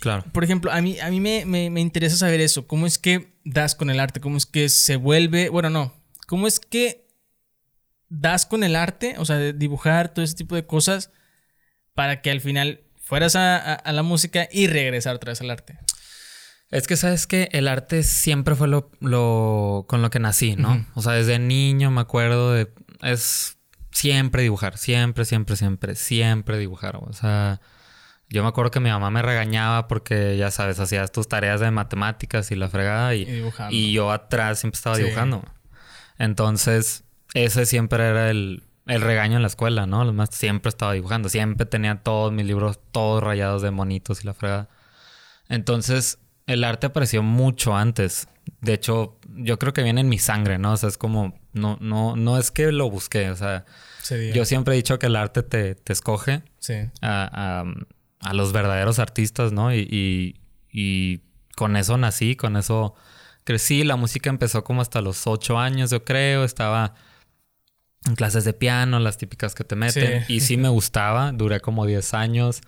Claro. 0.00 0.24
Por 0.32 0.44
ejemplo, 0.44 0.72
a 0.72 0.80
mí, 0.80 0.98
a 0.98 1.10
mí 1.10 1.20
me, 1.20 1.44
me, 1.44 1.80
interesa 1.82 2.16
saber 2.16 2.40
eso. 2.40 2.66
¿Cómo 2.66 2.86
es 2.86 2.98
que 2.98 3.34
das 3.44 3.74
con 3.74 3.90
el 3.90 4.00
arte? 4.00 4.20
¿Cómo 4.20 4.38
es 4.38 4.46
que 4.46 4.70
se 4.70 4.96
vuelve? 4.96 5.50
Bueno, 5.50 5.68
no. 5.68 5.94
¿Cómo 6.26 6.46
es 6.46 6.58
que 6.58 7.06
das 8.08 8.46
con 8.46 8.64
el 8.64 8.76
arte? 8.76 9.16
O 9.18 9.26
sea, 9.26 9.52
dibujar, 9.52 10.12
todo 10.12 10.24
ese 10.24 10.34
tipo 10.34 10.54
de 10.54 10.66
cosas, 10.66 11.10
para 11.96 12.22
que 12.22 12.30
al 12.30 12.40
final 12.40 12.82
fueras 13.02 13.34
a, 13.34 13.82
la 13.84 14.02
música 14.04 14.48
y 14.52 14.68
regresar 14.68 15.16
otra 15.16 15.32
vez 15.32 15.40
al 15.40 15.50
arte. 15.50 15.76
Es 16.70 16.86
que 16.86 16.96
sabes 16.96 17.26
que 17.26 17.48
el 17.50 17.66
arte 17.66 18.04
siempre 18.04 18.54
fue 18.54 18.68
lo, 18.68 18.92
lo 19.00 19.86
con 19.88 20.02
lo 20.02 20.10
que 20.10 20.20
nací, 20.20 20.54
¿no? 20.54 20.86
O 20.94 21.02
sea, 21.02 21.14
desde 21.14 21.40
niño 21.40 21.90
me 21.90 22.00
acuerdo 22.00 22.52
de. 22.52 22.72
Es 23.02 23.58
siempre 23.90 24.42
dibujar, 24.42 24.78
siempre, 24.78 25.24
siempre, 25.24 25.56
siempre, 25.56 25.96
siempre 25.96 26.58
dibujar. 26.58 26.96
O 26.96 27.12
sea 27.12 27.60
yo 28.28 28.42
me 28.42 28.48
acuerdo 28.48 28.70
que 28.70 28.80
mi 28.80 28.90
mamá 28.90 29.10
me 29.10 29.22
regañaba 29.22 29.86
porque, 29.86 30.36
ya 30.36 30.50
sabes, 30.50 30.80
hacías 30.80 31.12
tus 31.12 31.28
tareas 31.28 31.60
de 31.60 31.70
matemáticas 31.70 32.50
y 32.50 32.56
la 32.56 32.68
fregada 32.68 33.14
y, 33.14 33.44
y, 33.70 33.92
yo 33.92 34.10
atrás 34.10 34.58
siempre 34.58 34.76
estaba 34.76 34.96
dibujando. 34.96 35.44
Entonces, 36.18 37.04
ese 37.34 37.66
siempre 37.66 38.04
era 38.04 38.30
el, 38.30 38.64
el 38.86 39.00
regaño 39.00 39.36
en 39.36 39.42
la 39.42 39.48
escuela, 39.48 39.86
¿no? 39.86 40.04
Los 40.04 40.14
más 40.14 40.30
siempre 40.32 40.68
estaba 40.68 40.92
dibujando, 40.92 41.28
siempre 41.28 41.66
tenía 41.66 42.02
todos 42.02 42.32
mis 42.32 42.46
libros 42.46 42.80
todos 42.92 43.22
rayados 43.22 43.62
de 43.62 43.70
monitos 43.70 44.22
y 44.22 44.26
la 44.26 44.34
fregada. 44.34 44.68
Entonces, 45.48 46.18
el 46.46 46.64
arte 46.64 46.86
apareció 46.86 47.22
mucho 47.22 47.76
antes. 47.76 48.28
De 48.60 48.74
hecho, 48.74 49.18
yo 49.28 49.58
creo 49.58 49.72
que 49.72 49.82
viene 49.82 50.00
en 50.00 50.08
mi 50.08 50.18
sangre, 50.18 50.58
¿no? 50.58 50.72
O 50.72 50.76
sea, 50.76 50.88
es 50.88 50.98
como, 50.98 51.38
no, 51.52 51.78
no, 51.80 52.16
no 52.16 52.38
es 52.38 52.50
que 52.50 52.70
lo 52.72 52.88
busqué, 52.90 53.30
o 53.30 53.36
sea, 53.36 53.64
yo 54.32 54.44
siempre 54.44 54.74
he 54.74 54.76
dicho 54.76 54.98
que 55.00 55.06
el 55.06 55.16
arte 55.16 55.42
te, 55.42 55.74
te 55.74 55.92
escoge. 55.92 56.42
Sí. 56.60 56.74
a, 57.02 57.64
a 58.26 58.34
los 58.34 58.52
verdaderos 58.52 58.98
artistas, 58.98 59.52
¿no? 59.52 59.74
Y, 59.74 60.36
y, 60.72 61.20
con 61.54 61.76
eso 61.76 61.96
nací, 61.96 62.36
con 62.36 62.56
eso 62.56 62.94
crecí. 63.44 63.84
La 63.84 63.96
música 63.96 64.28
empezó 64.28 64.62
como 64.64 64.82
hasta 64.82 65.00
los 65.00 65.26
ocho 65.26 65.58
años, 65.58 65.90
yo 65.90 66.04
creo. 66.04 66.44
Estaba 66.44 66.94
clases 68.14 68.44
de 68.44 68.52
piano, 68.52 68.98
las 69.00 69.18
típicas 69.18 69.54
que 69.54 69.64
te 69.64 69.74
meten. 69.76 70.24
Y 70.28 70.40
sí 70.40 70.56
me 70.56 70.68
gustaba, 70.68 71.32
duré 71.32 71.60
como 71.60 71.86
diez 71.86 72.14
años. 72.14 72.60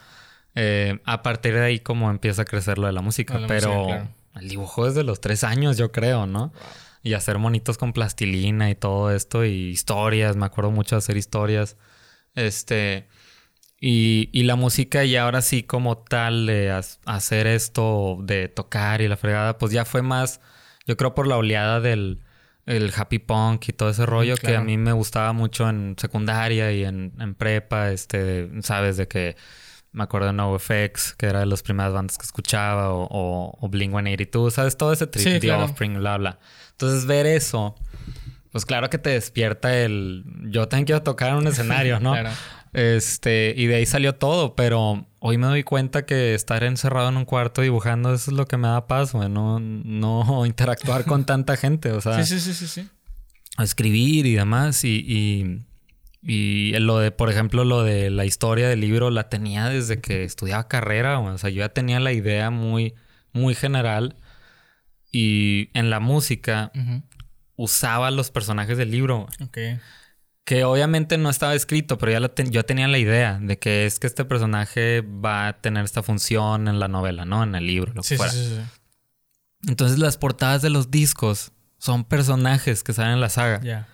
Eh, 0.54 0.98
a 1.04 1.22
partir 1.22 1.54
de 1.54 1.64
ahí 1.64 1.80
como 1.80 2.10
empieza 2.10 2.42
a 2.42 2.44
crecer 2.44 2.78
lo 2.78 2.86
de 2.86 2.92
la 2.92 3.02
música. 3.02 3.40
pero 3.46 3.86
el 4.34 4.48
dibujo 4.48 4.86
desde 4.86 5.04
los 5.04 5.20
tres 5.20 5.44
años, 5.44 5.76
yo 5.76 5.92
creo, 5.92 6.26
¿no? 6.26 6.52
Y 7.02 7.14
hacer 7.14 7.38
monitos 7.38 7.78
con 7.78 7.92
plastilina 7.92 8.70
y 8.70 8.74
todo 8.74 9.12
esto 9.12 9.44
y 9.44 9.68
historias. 9.68 10.36
Me 10.36 10.46
acuerdo 10.46 10.70
mucho 10.70 10.96
de 10.96 10.98
hacer 10.98 11.16
historias. 11.16 11.76
Este... 12.34 13.08
Y, 13.80 14.28
y, 14.32 14.42
la 14.42 14.56
música 14.56 15.04
y 15.04 15.14
ahora 15.14 15.40
sí 15.40 15.62
como 15.62 15.98
tal 15.98 16.46
de 16.46 16.72
hacer 17.04 17.46
esto, 17.46 18.18
de 18.20 18.48
tocar 18.48 19.02
y 19.02 19.06
la 19.06 19.16
fregada, 19.16 19.56
pues 19.56 19.70
ya 19.70 19.84
fue 19.84 20.02
más, 20.02 20.40
yo 20.84 20.96
creo 20.96 21.14
por 21.14 21.28
la 21.28 21.36
oleada 21.36 21.78
del 21.78 22.18
el 22.68 22.92
happy 22.94 23.18
punk 23.18 23.68
y 23.68 23.72
todo 23.72 23.88
ese 23.88 24.04
rollo 24.04 24.36
que 24.36 24.54
a 24.54 24.60
mí 24.60 24.76
me 24.76 24.92
gustaba 24.92 25.32
mucho 25.32 25.68
en 25.68 25.96
secundaria 25.98 26.70
y 26.70 26.84
en, 26.84 27.14
en 27.18 27.34
prepa, 27.34 27.90
este, 27.90 28.50
sabes, 28.62 28.98
de 28.98 29.08
que 29.08 29.36
me 29.92 30.04
acuerdo 30.04 30.26
de 30.26 30.34
NoFX, 30.34 31.14
que 31.14 31.26
era 31.26 31.40
de 31.40 31.46
las 31.46 31.62
primeras 31.62 31.94
bandas 31.94 32.18
que 32.18 32.24
escuchaba, 32.24 32.92
o, 32.92 33.04
o, 33.10 33.58
o 33.58 33.70
Blink-182, 33.70 34.50
¿sabes? 34.50 34.76
Todo 34.76 34.92
ese 34.92 35.06
trip, 35.06 35.40
sí, 35.40 35.50
Offspring, 35.50 35.94
bla, 35.94 36.18
bla. 36.18 36.38
Entonces 36.72 37.06
ver 37.06 37.24
eso, 37.24 37.74
pues 38.52 38.66
claro 38.66 38.90
que 38.90 38.98
te 38.98 39.10
despierta 39.10 39.74
el... 39.74 40.24
Yo 40.50 40.68
también 40.68 40.84
quiero 40.84 41.02
tocar 41.02 41.30
en 41.30 41.36
un 41.36 41.46
escenario, 41.46 42.00
¿no? 42.00 42.12
claro. 42.12 42.30
Este, 42.72 43.54
y 43.56 43.66
de 43.66 43.76
ahí 43.76 43.86
salió 43.86 44.14
todo, 44.14 44.54
pero 44.54 45.06
hoy 45.20 45.38
me 45.38 45.46
doy 45.46 45.62
cuenta 45.62 46.04
que 46.04 46.34
estar 46.34 46.64
encerrado 46.64 47.08
en 47.08 47.16
un 47.16 47.24
cuarto 47.24 47.62
dibujando, 47.62 48.12
eso 48.12 48.30
es 48.30 48.36
lo 48.36 48.46
que 48.46 48.56
me 48.56 48.68
da 48.68 48.86
paz, 48.86 49.12
güey. 49.12 49.28
No, 49.28 49.58
no 49.60 50.46
interactuar 50.46 51.04
con 51.04 51.24
tanta 51.24 51.56
gente, 51.56 51.92
o 51.92 52.00
sea. 52.00 52.24
Sí, 52.24 52.38
sí, 52.38 52.54
sí, 52.54 52.66
sí, 52.66 52.88
Escribir 53.58 54.26
y 54.26 54.34
demás. 54.34 54.84
Y, 54.84 55.04
y, 55.06 55.64
y, 56.22 56.78
lo 56.78 56.98
de, 56.98 57.10
por 57.10 57.30
ejemplo, 57.30 57.64
lo 57.64 57.82
de 57.82 58.10
la 58.10 58.24
historia 58.24 58.68
del 58.68 58.80
libro 58.80 59.10
la 59.10 59.28
tenía 59.28 59.68
desde 59.68 60.00
que 60.00 60.24
estudiaba 60.24 60.68
carrera, 60.68 61.18
O 61.18 61.38
sea, 61.38 61.50
yo 61.50 61.58
ya 61.60 61.70
tenía 61.70 62.00
la 62.00 62.12
idea 62.12 62.50
muy, 62.50 62.94
muy 63.32 63.54
general. 63.54 64.16
Y 65.10 65.70
en 65.72 65.88
la 65.88 66.00
música 66.00 66.70
usaba 67.56 68.10
los 68.10 68.30
personajes 68.30 68.76
del 68.76 68.90
libro. 68.90 69.26
Ok 69.40 69.58
que 70.48 70.64
obviamente 70.64 71.18
no 71.18 71.28
estaba 71.28 71.54
escrito, 71.54 71.98
pero 71.98 72.10
ya 72.10 72.44
yo 72.44 72.64
tenía 72.64 72.88
la 72.88 72.96
idea 72.96 73.38
de 73.38 73.58
que 73.58 73.84
es 73.84 73.98
que 73.98 74.06
este 74.06 74.24
personaje 74.24 75.02
va 75.02 75.48
a 75.48 75.60
tener 75.60 75.84
esta 75.84 76.02
función 76.02 76.68
en 76.68 76.78
la 76.78 76.88
novela, 76.88 77.26
¿no? 77.26 77.42
En 77.42 77.54
el 77.54 77.66
libro, 77.66 77.92
lo 77.92 78.00
que 78.00 78.16
fuera. 78.16 78.32
Sí, 78.32 78.56
sí, 78.56 78.60
Entonces 79.68 79.98
las 79.98 80.16
portadas 80.16 80.62
de 80.62 80.70
los 80.70 80.90
discos 80.90 81.52
son 81.76 82.02
personajes 82.02 82.82
que 82.82 82.94
salen 82.94 83.12
en 83.12 83.20
la 83.20 83.28
saga. 83.28 83.60
Ya. 83.60 83.88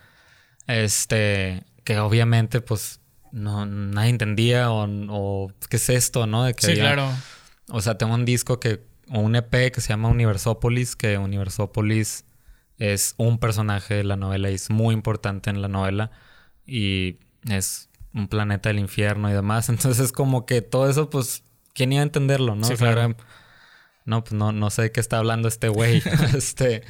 Este, 0.65 1.65
que 1.83 1.99
obviamente 1.99 2.61
pues 2.61 3.01
no 3.33 3.65
nadie 3.65 4.11
entendía 4.11 4.71
o, 4.71 5.51
qué 5.69 5.75
es 5.75 5.89
esto, 5.89 6.25
¿no? 6.25 6.45
De 6.45 6.53
que 6.53 6.67
sí, 6.67 6.75
claro. 6.75 7.11
O 7.67 7.81
sea, 7.81 7.97
tengo 7.97 8.13
un 8.13 8.23
disco 8.23 8.61
que 8.61 8.81
o 9.09 9.19
un 9.19 9.35
EP 9.35 9.73
que 9.73 9.81
se 9.81 9.89
llama 9.89 10.07
Universópolis, 10.07 10.95
que 10.95 11.17
Universópolis 11.17 12.23
es 12.77 13.13
un 13.17 13.39
personaje 13.39 13.95
de 13.95 14.05
la 14.05 14.15
novela 14.15 14.49
y 14.51 14.53
es 14.53 14.69
muy 14.69 14.93
importante 14.93 15.49
en 15.49 15.61
la 15.61 15.67
novela 15.67 16.11
y 16.65 17.19
es 17.49 17.89
un 18.13 18.27
planeta 18.27 18.69
del 18.69 18.79
infierno 18.79 19.29
y 19.29 19.33
demás. 19.33 19.69
Entonces, 19.69 20.11
como 20.11 20.45
que 20.45 20.61
todo 20.61 20.89
eso, 20.89 21.09
pues, 21.09 21.43
¿quién 21.73 21.93
iba 21.93 22.01
a 22.01 22.03
entenderlo, 22.03 22.55
no? 22.55 22.67
claro. 22.69 23.15
no, 24.05 24.23
pues 24.23 24.33
no, 24.33 24.51
no 24.51 24.69
sé 24.69 24.83
de 24.83 24.91
qué 24.91 24.99
está 24.99 25.17
hablando 25.17 25.47
este 25.47 25.69
güey. 25.69 26.01
este. 26.35 26.83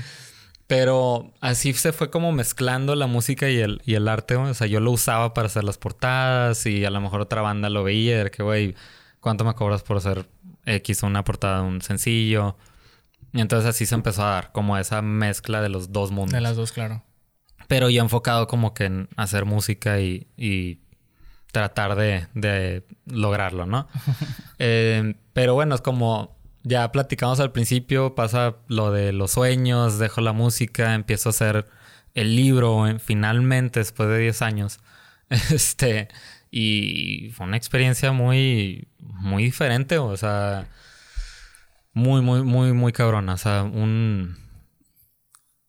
Pero 0.67 1.31
así 1.41 1.73
se 1.73 1.91
fue 1.91 2.09
como 2.09 2.31
mezclando 2.31 2.95
la 2.95 3.05
música 3.05 3.51
y 3.51 3.59
el, 3.59 3.83
y 3.85 3.93
el 3.93 4.07
arte. 4.07 4.35
O 4.35 4.53
sea, 4.55 4.65
yo 4.65 4.79
lo 4.79 4.91
usaba 4.91 5.33
para 5.35 5.45
hacer 5.45 5.63
las 5.63 5.77
portadas 5.77 6.65
y 6.65 6.85
a 6.85 6.89
lo 6.89 6.99
mejor 7.01 7.21
otra 7.21 7.43
banda 7.43 7.69
lo 7.69 7.83
veía. 7.83 8.23
De 8.23 8.31
que, 8.31 8.41
güey, 8.41 8.75
¿cuánto 9.19 9.45
me 9.45 9.53
cobras 9.53 9.83
por 9.83 9.97
hacer 9.97 10.27
X 10.65 11.03
una 11.03 11.23
portada 11.23 11.61
de 11.61 11.67
un 11.67 11.81
sencillo? 11.83 12.57
Y 13.31 13.41
entonces 13.41 13.69
así 13.69 13.85
se 13.85 13.93
empezó 13.93 14.23
a 14.23 14.31
dar 14.31 14.51
como 14.53 14.75
esa 14.75 15.03
mezcla 15.03 15.61
de 15.61 15.69
los 15.69 15.91
dos 15.91 16.09
mundos. 16.09 16.33
De 16.33 16.41
las 16.41 16.55
dos, 16.55 16.71
claro. 16.71 17.03
Pero 17.67 17.89
yo 17.89 18.01
enfocado 18.01 18.47
como 18.47 18.73
que 18.73 18.85
en 18.85 19.09
hacer 19.15 19.45
música 19.45 19.99
y, 19.99 20.81
tratar 21.51 21.95
de, 21.95 22.83
lograrlo, 23.05 23.65
¿no? 23.65 23.87
Eh, 24.59 25.15
pero 25.33 25.53
bueno, 25.53 25.75
es 25.75 25.81
como 25.81 26.35
ya 26.65 26.91
platicamos 26.91 27.39
al 27.39 27.51
principio, 27.51 28.15
pasa 28.15 28.55
lo 28.67 28.91
de 28.91 29.13
los 29.13 29.31
sueños, 29.31 29.99
dejo 29.99 30.21
la 30.21 30.33
música, 30.33 30.95
empiezo 30.95 31.29
a 31.29 31.31
hacer 31.31 31.67
el 32.15 32.35
libro 32.35 32.87
eh, 32.87 32.97
finalmente 32.99 33.79
después 33.79 34.09
de 34.09 34.19
10 34.19 34.41
años. 34.41 34.79
Este, 35.29 36.07
y 36.51 37.31
fue 37.35 37.47
una 37.47 37.57
experiencia 37.57 38.11
muy, 38.11 38.87
muy 38.99 39.43
diferente, 39.43 39.97
o 39.97 40.15
sea, 40.17 40.67
muy, 41.93 42.21
muy, 42.21 42.43
muy, 42.43 42.73
muy 42.73 42.91
cabrona. 42.93 43.33
O 43.33 43.37
sea, 43.37 43.63
un, 43.63 44.37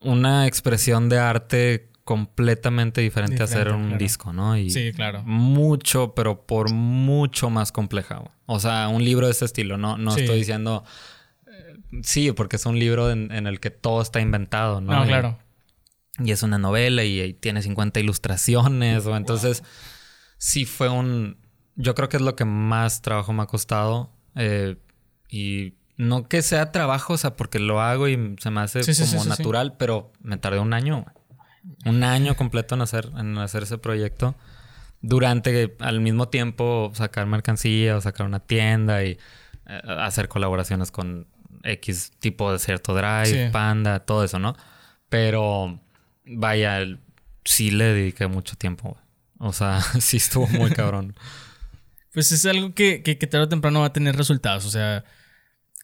una 0.07 0.47
expresión 0.47 1.09
de 1.09 1.19
arte 1.19 1.91
completamente 2.05 3.01
diferente, 3.01 3.43
a 3.43 3.47
hacer 3.47 3.73
un 3.73 3.99
disco, 3.99 4.33
¿no? 4.33 4.57
Y 4.57 4.71
sí, 4.71 4.93
claro. 4.93 5.25
Mucho, 5.25 6.15
pero 6.15 6.47
por 6.47 6.73
mucho 6.73 7.51
más 7.51 7.73
compleja. 7.73 8.23
O 8.47 8.61
sea, 8.61 8.87
un 8.89 9.05
libro 9.05 9.27
de 9.27 9.33
este 9.33 9.45
estilo, 9.45 9.77
no, 9.77 9.99
no 9.99 10.15
estoy 10.15 10.39
diciendo... 10.39 10.85
Eh, 11.49 12.01
sí, 12.05 12.31
porque 12.31 12.57
es 12.57 12.67
un 12.67 12.79
libro 12.79 13.11
en, 13.11 13.33
el 13.33 13.59
que 13.59 13.71
todo 13.71 14.01
está 14.01 14.21
inventado, 14.21 14.81
¿no? 14.81 15.01
No, 15.01 15.05
claro. 15.05 15.39
y 16.21 16.31
es 16.31 16.45
una 16.45 16.59
novela 16.59 17.03
y, 17.03 17.33
tiene 17.35 17.61
50 17.61 17.99
ilustraciones, 17.99 19.05
o 19.07 19.17
entonces 19.17 19.65
sí 20.39 20.65
fue 20.65 20.89
un, 20.89 21.39
yo 21.75 21.97
creo 21.97 22.09
que 22.09 22.19
es 22.19 22.23
lo 22.23 22.37
que 22.37 22.45
más 22.45 23.03
trabajo 23.03 23.33
me 23.33 23.43
ha 23.43 23.47
costado 23.47 24.13
eh, 24.37 24.77
y 25.29 25.75
no 25.97 26.29
que 26.29 26.43
sea 26.43 26.73
trabajo, 26.73 27.15
o 27.15 27.19
sea, 27.19 27.37
porque 27.37 27.59
lo 27.59 27.81
hago 27.81 28.09
y 28.09 28.37
se 28.39 28.51
me 28.51 28.61
hace 28.61 28.81
como 28.81 29.25
natural, 29.25 29.77
pero 29.79 30.13
me 30.21 30.37
tardé 30.37 30.59
un 30.59 30.75
año, 30.75 31.07
un 31.85 32.05
año 32.05 32.37
completo 32.37 32.75
en 32.75 32.83
hacer, 32.83 33.11
en 33.17 33.39
hacer 33.39 33.63
ese 33.63 33.79
proyecto. 33.79 34.35
Durante, 35.01 35.77
al 35.81 36.01
mismo 36.01 36.29
tiempo, 36.29 36.91
sacar 36.95 37.27
mercancía 37.27 37.97
o 37.97 38.01
sacar 38.01 38.27
una 38.27 38.41
tienda 38.41 39.05
y 39.05 39.19
eh, 39.67 39.81
hacer 39.87 40.29
colaboraciones 40.29 40.91
con 40.91 41.29
X 41.63 42.13
tipo 42.19 42.53
de 42.53 42.59
cierto 42.59 42.95
drive, 42.95 43.51
Panda, 43.51 44.01
todo 44.01 44.25
eso, 44.25 44.39
¿no? 44.39 44.57
Pero, 45.09 45.81
vaya, 46.27 46.81
sí 47.45 47.71
le 47.71 47.85
dediqué 47.85 48.27
mucho 48.27 48.57
tiempo. 48.57 48.99
O 49.39 49.53
sea, 49.53 49.81
sí 50.01 50.19
estuvo 50.19 50.47
muy 50.49 50.71
cabrón. 50.73 51.15
Pues 52.13 52.33
es 52.33 52.45
algo 52.47 52.75
que, 52.75 53.03
que, 53.03 53.19
que 53.19 53.27
tarde 53.27 53.45
o 53.45 53.49
temprano 53.49 53.81
va 53.81 53.87
a 53.87 53.93
tener 53.93 54.17
resultados. 54.17 54.65
O 54.65 54.71
sea, 54.71 55.05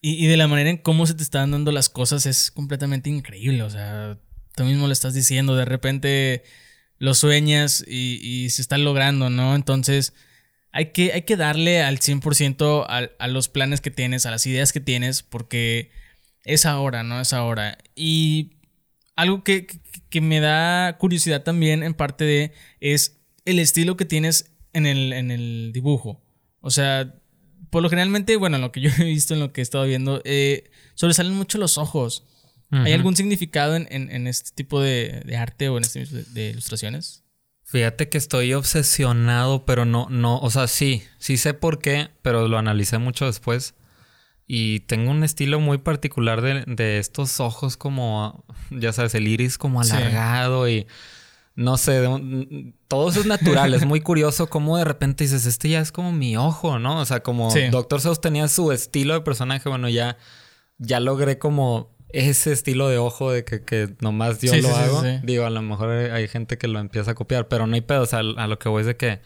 y, 0.05 0.27
de 0.27 0.35
la 0.35 0.49
manera 0.49 0.69
en 0.69 0.77
cómo 0.77 1.07
se 1.07 1.13
te 1.13 1.23
están 1.23 1.51
dando 1.51 1.71
las 1.71 1.87
cosas 1.87 2.25
es 2.25 2.51
completamente 2.51 3.09
increíble. 3.09 3.63
O 3.63 3.69
sea, 3.69 4.19
tú 4.53 4.65
mismo 4.65 4.85
lo 4.85 4.91
estás 4.91 5.13
diciendo, 5.13 5.55
de 5.55 5.63
repente 5.63 6.43
lo 6.99 7.13
sueñas 7.13 7.85
y, 7.87 8.49
se 8.49 8.61
está 8.61 8.77
logrando, 8.77 9.29
¿no? 9.29 9.55
Entonces, 9.55 10.13
hay 10.73 10.91
que, 10.91 11.13
hay 11.13 11.21
que 11.21 11.37
darle 11.37 11.81
al 11.83 11.99
100% 11.99 12.85
a, 12.85 13.09
a 13.17 13.27
los 13.29 13.47
planes 13.47 13.79
que 13.79 13.91
tienes, 13.91 14.25
a 14.25 14.31
las 14.31 14.45
ideas 14.45 14.73
que 14.73 14.81
tienes, 14.81 15.23
porque 15.23 15.89
es 16.43 16.65
ahora, 16.65 17.03
¿no? 17.03 17.21
Es 17.21 17.31
ahora. 17.31 17.77
Y 17.95 18.57
algo 19.15 19.45
que, 19.45 19.67
que, 20.09 20.19
me 20.19 20.41
da 20.41 20.97
curiosidad 20.97 21.43
también 21.43 21.81
en 21.81 21.93
parte 21.93 22.25
de 22.25 22.51
es 22.81 23.21
el 23.45 23.57
estilo 23.57 23.95
que 23.95 24.03
tienes 24.03 24.51
en 24.73 24.85
el, 24.85 25.13
en 25.13 25.31
el 25.31 25.71
dibujo. 25.73 26.21
O 26.59 26.71
sea, 26.71 27.22
por 27.73 27.81
lo 27.81 27.89
generalmente, 27.89 28.35
bueno, 28.35 28.59
lo 28.59 28.71
que 28.71 28.81
yo 28.81 28.91
he 28.99 29.03
visto, 29.03 29.33
en 29.33 29.39
lo 29.39 29.51
que 29.51 29.59
he 29.59 29.63
estado 29.63 29.83
viendo, 29.85 30.21
eh, 30.25 30.69
sobresalen 30.93 31.33
mucho 31.33 31.57
los 31.57 31.79
ojos. 31.79 32.23
¿Hay 32.69 32.93
algún 32.93 33.15
significado 33.15 33.75
en, 33.75 34.27
este 34.27 34.49
tipo 34.55 34.81
de, 34.81 35.35
arte 35.37 35.69
o 35.69 35.77
en 35.77 35.83
este 35.83 36.07
tipo 36.07 36.21
de, 36.33 36.49
ilustraciones? 36.49 37.23
Fíjate 37.63 38.09
que 38.09 38.17
estoy 38.17 38.53
obsesionado, 38.55 39.63
pero 39.65 39.85
no, 39.85 40.07
no, 40.09 40.39
o 40.39 40.49
sea, 40.49 40.67
sí, 40.67 41.03
sí 41.19 41.37
sé 41.37 41.53
por 41.53 41.79
qué, 41.79 42.09
pero 42.23 42.47
lo 42.47 42.57
analicé 42.57 42.97
mucho 42.97 43.25
después. 43.25 43.75
Y 44.47 44.81
tengo 44.81 45.11
un 45.11 45.23
estilo 45.23 45.59
muy 45.59 45.77
particular 45.77 46.41
de, 46.41 46.97
estos 46.97 47.39
ojos 47.39 47.77
como, 47.77 48.43
ya 48.71 48.91
sabes, 48.91 49.13
el 49.13 49.27
iris 49.27 49.59
como 49.59 49.81
alargado 49.81 50.67
y 50.67 50.87
no 51.55 51.77
sé, 51.77 52.03
todo 52.87 53.09
eso 53.09 53.19
es 53.19 53.25
natural. 53.25 53.73
es 53.73 53.85
muy 53.85 54.01
curioso 54.01 54.47
cómo 54.47 54.77
de 54.77 54.85
repente 54.85 55.23
dices, 55.23 55.45
este 55.45 55.69
ya 55.69 55.79
es 55.81 55.91
como 55.91 56.11
mi 56.11 56.35
ojo, 56.35 56.79
¿no? 56.79 56.99
O 56.99 57.05
sea, 57.05 57.21
como 57.21 57.53
Doctor 57.71 58.01
Seuss 58.01 58.21
tenía 58.21 58.47
su 58.47 58.71
estilo 58.71 59.13
de 59.13 59.21
personaje, 59.21 59.69
bueno, 59.69 59.89
ya, 59.89 60.17
ya 60.77 60.99
logré 60.99 61.37
como 61.37 61.93
ese 62.09 62.51
estilo 62.51 62.89
de 62.89 62.97
ojo 62.97 63.31
de 63.31 63.43
que, 63.43 63.63
que 63.63 63.95
nomás 63.99 64.39
yo 64.39 64.55
lo 64.55 64.75
hago. 64.75 65.03
Digo, 65.23 65.45
a 65.45 65.49
lo 65.49 65.61
mejor 65.61 65.89
hay 65.89 66.27
gente 66.27 66.57
que 66.57 66.67
lo 66.67 66.79
empieza 66.79 67.11
a 67.11 67.15
copiar, 67.15 67.47
pero 67.47 67.67
no 67.67 67.75
hay 67.75 67.81
pedo. 67.81 68.01
O 68.01 68.05
sea, 68.05 68.19
a 68.19 68.47
lo 68.47 68.59
que 68.59 68.69
voy 68.69 68.81
es 68.81 68.87
de 68.87 68.97
que 68.97 69.21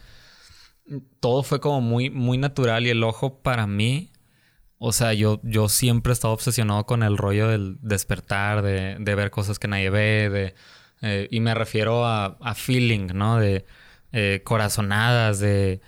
todo 1.20 1.42
fue 1.42 1.60
como 1.60 1.80
muy, 1.80 2.10
muy 2.10 2.38
natural 2.38 2.86
y 2.86 2.90
el 2.90 3.02
ojo 3.04 3.42
para 3.42 3.66
mí, 3.66 4.10
o 4.78 4.92
sea, 4.92 5.12
yo, 5.12 5.40
yo 5.42 5.68
siempre 5.68 6.12
he 6.12 6.14
estado 6.14 6.32
obsesionado 6.34 6.86
con 6.86 7.02
el 7.02 7.16
rollo 7.16 7.48
del 7.48 7.78
despertar, 7.82 8.62
de, 8.62 8.96
de 8.98 9.14
ver 9.14 9.30
cosas 9.30 9.58
que 9.58 9.68
nadie 9.68 9.90
ve, 9.90 10.30
de 10.30 10.54
eh, 11.02 11.28
y 11.30 11.40
me 11.40 11.54
refiero 11.54 12.06
a, 12.06 12.54
feeling, 12.54 13.08
¿no? 13.14 13.38
De 13.38 13.64
eh, 14.12 14.40
corazonadas, 14.44 15.38
de 15.38 15.80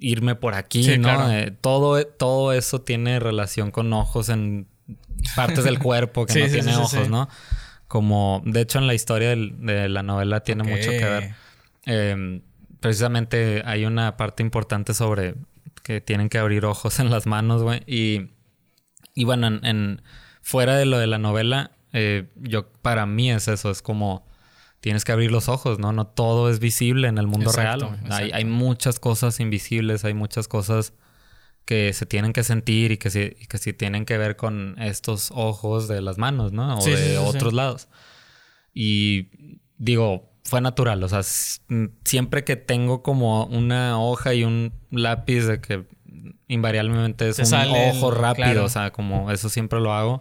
irme 0.00 0.34
por 0.34 0.54
aquí, 0.54 0.98
¿no? 0.98 1.30
Eh, 1.30 1.50
todo, 1.60 2.04
todo 2.06 2.52
eso 2.52 2.80
tiene 2.80 3.20
relación 3.20 3.70
con 3.70 3.92
ojos 3.92 4.28
en 4.28 4.68
partes 5.36 5.64
del 5.64 5.78
cuerpo 5.80 6.26
que 6.26 6.40
no 6.40 6.48
tiene 6.48 6.76
ojos, 6.76 7.08
¿no? 7.08 7.28
Como, 7.88 8.42
de 8.44 8.62
hecho, 8.62 8.78
en 8.78 8.86
la 8.86 8.94
historia 8.94 9.30
de 9.36 9.88
la 9.88 10.02
novela 10.02 10.40
tiene 10.40 10.64
mucho 10.64 10.90
que 10.90 11.04
ver. 11.04 11.34
Em, 11.84 12.40
precisamente 12.80 13.62
hay 13.66 13.84
una 13.84 14.16
parte 14.16 14.42
importante 14.42 14.94
sobre 14.94 15.34
que 15.82 16.00
tienen 16.00 16.28
que 16.28 16.38
abrir 16.38 16.64
ojos 16.64 17.00
en 17.00 17.10
las 17.10 17.26
manos, 17.26 17.62
güey. 17.62 17.82
Y, 17.86 18.30
y 19.14 19.24
bueno, 19.24 19.48
en, 19.62 20.00
fuera 20.40 20.76
de 20.76 20.86
lo 20.86 20.98
de 20.98 21.06
la 21.06 21.18
novela, 21.18 21.72
eh, 21.92 22.30
yo, 22.36 22.72
para 22.82 23.06
mí 23.06 23.30
es 23.30 23.48
eso, 23.48 23.70
es 23.70 23.82
como 23.82 24.26
tienes 24.80 25.04
que 25.04 25.12
abrir 25.12 25.30
los 25.30 25.48
ojos, 25.48 25.78
¿no? 25.78 25.92
No 25.92 26.06
todo 26.08 26.50
es 26.50 26.58
visible 26.58 27.06
en 27.06 27.16
el 27.16 27.28
mundo 27.28 27.52
real. 27.52 28.00
Hay, 28.10 28.44
muchas 28.44 28.98
cosas 28.98 29.38
invisibles, 29.38 30.04
hay 30.04 30.12
muchas 30.12 30.48
cosas 30.48 30.92
que 31.64 31.92
se 31.92 32.04
tienen 32.04 32.32
que 32.32 32.42
sentir 32.42 32.90
y 32.90 32.96
que 32.96 33.08
sí, 33.08 33.36
que 33.48 33.72
tienen 33.72 34.04
que 34.04 34.18
ver 34.18 34.34
con 34.36 34.74
estos 34.80 35.30
ojos 35.34 35.86
de 35.86 36.00
las 36.02 36.18
manos, 36.18 36.52
¿no? 36.52 36.78
O 36.78 36.84
de 36.84 37.16
otros 37.18 37.52
lados. 37.52 37.88
Y 38.74 39.28
digo, 39.78 40.32
fue 40.42 40.60
natural, 40.60 41.02
o 41.04 41.08
sea, 41.08 41.22
siempre 41.22 42.42
que 42.42 42.56
tengo 42.56 43.02
como 43.02 43.44
una 43.46 44.00
hoja 44.00 44.34
y 44.34 44.42
un 44.42 44.72
lápiz 44.90 45.42
de 45.42 45.60
que 45.60 45.86
invariablemente 46.48 47.28
es 47.28 47.38
un 47.38 47.54
ojo 47.54 48.10
rápido, 48.10 48.64
o 48.64 48.68
sea, 48.68 48.90
como 48.90 49.30
eso 49.30 49.48
siempre 49.48 49.80
lo 49.80 49.92
hago. 49.92 50.20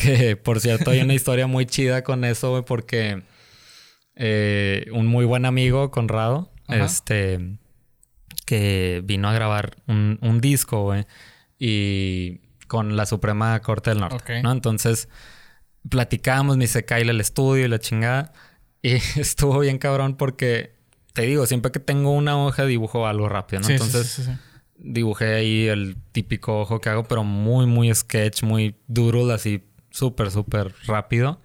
Que 0.00 0.36
por 0.36 0.60
cierto 0.60 0.90
hay 0.90 1.00
una 1.00 1.14
historia 1.14 1.46
muy 1.46 1.66
chida 1.66 2.02
con 2.02 2.24
eso, 2.24 2.50
güey, 2.50 2.64
porque 2.64 3.22
eh, 4.16 4.86
un 4.92 5.06
muy 5.06 5.24
buen 5.24 5.44
amigo, 5.44 5.90
Conrado, 5.90 6.50
este, 6.68 7.56
que 8.46 9.02
vino 9.04 9.28
a 9.28 9.32
grabar 9.32 9.76
un, 9.86 10.40
disco, 10.40 10.82
güey, 10.82 11.06
y 11.58 12.40
con 12.66 12.96
la 12.96 13.06
Suprema 13.06 13.58
Corte 13.60 13.90
del 13.90 14.00
Norte, 14.00 14.42
¿no? 14.42 14.52
Entonces, 14.52 15.08
platicamos, 15.88 16.56
me 16.56 16.64
hice 16.64 16.84
Kyle 16.84 17.08
el 17.08 17.20
estudio 17.20 17.64
y 17.64 17.68
la 17.68 17.78
chingada, 17.78 18.32
y 18.82 18.92
estuvo 19.16 19.58
bien 19.60 19.78
cabrón 19.78 20.16
porque, 20.16 20.76
te 21.12 21.22
digo, 21.22 21.46
siempre 21.46 21.72
que 21.72 21.80
tengo 21.80 22.12
una 22.12 22.36
hoja 22.36 22.66
dibujo 22.66 23.06
algo 23.06 23.28
rápido, 23.28 23.62
¿no? 23.62 23.68
Entonces... 23.68 24.28
dibujé 24.82 25.34
ahí 25.34 25.66
el 25.66 25.96
típico 26.12 26.60
ojo 26.60 26.80
que 26.80 26.88
hago, 26.88 27.04
pero 27.04 27.22
muy, 27.22 27.66
muy 27.66 27.94
sketch, 27.94 28.42
muy 28.42 28.76
duro, 28.86 29.30
así 29.30 29.62
súper, 29.90 30.30
súper 30.30 30.74
rápido. 30.86 31.40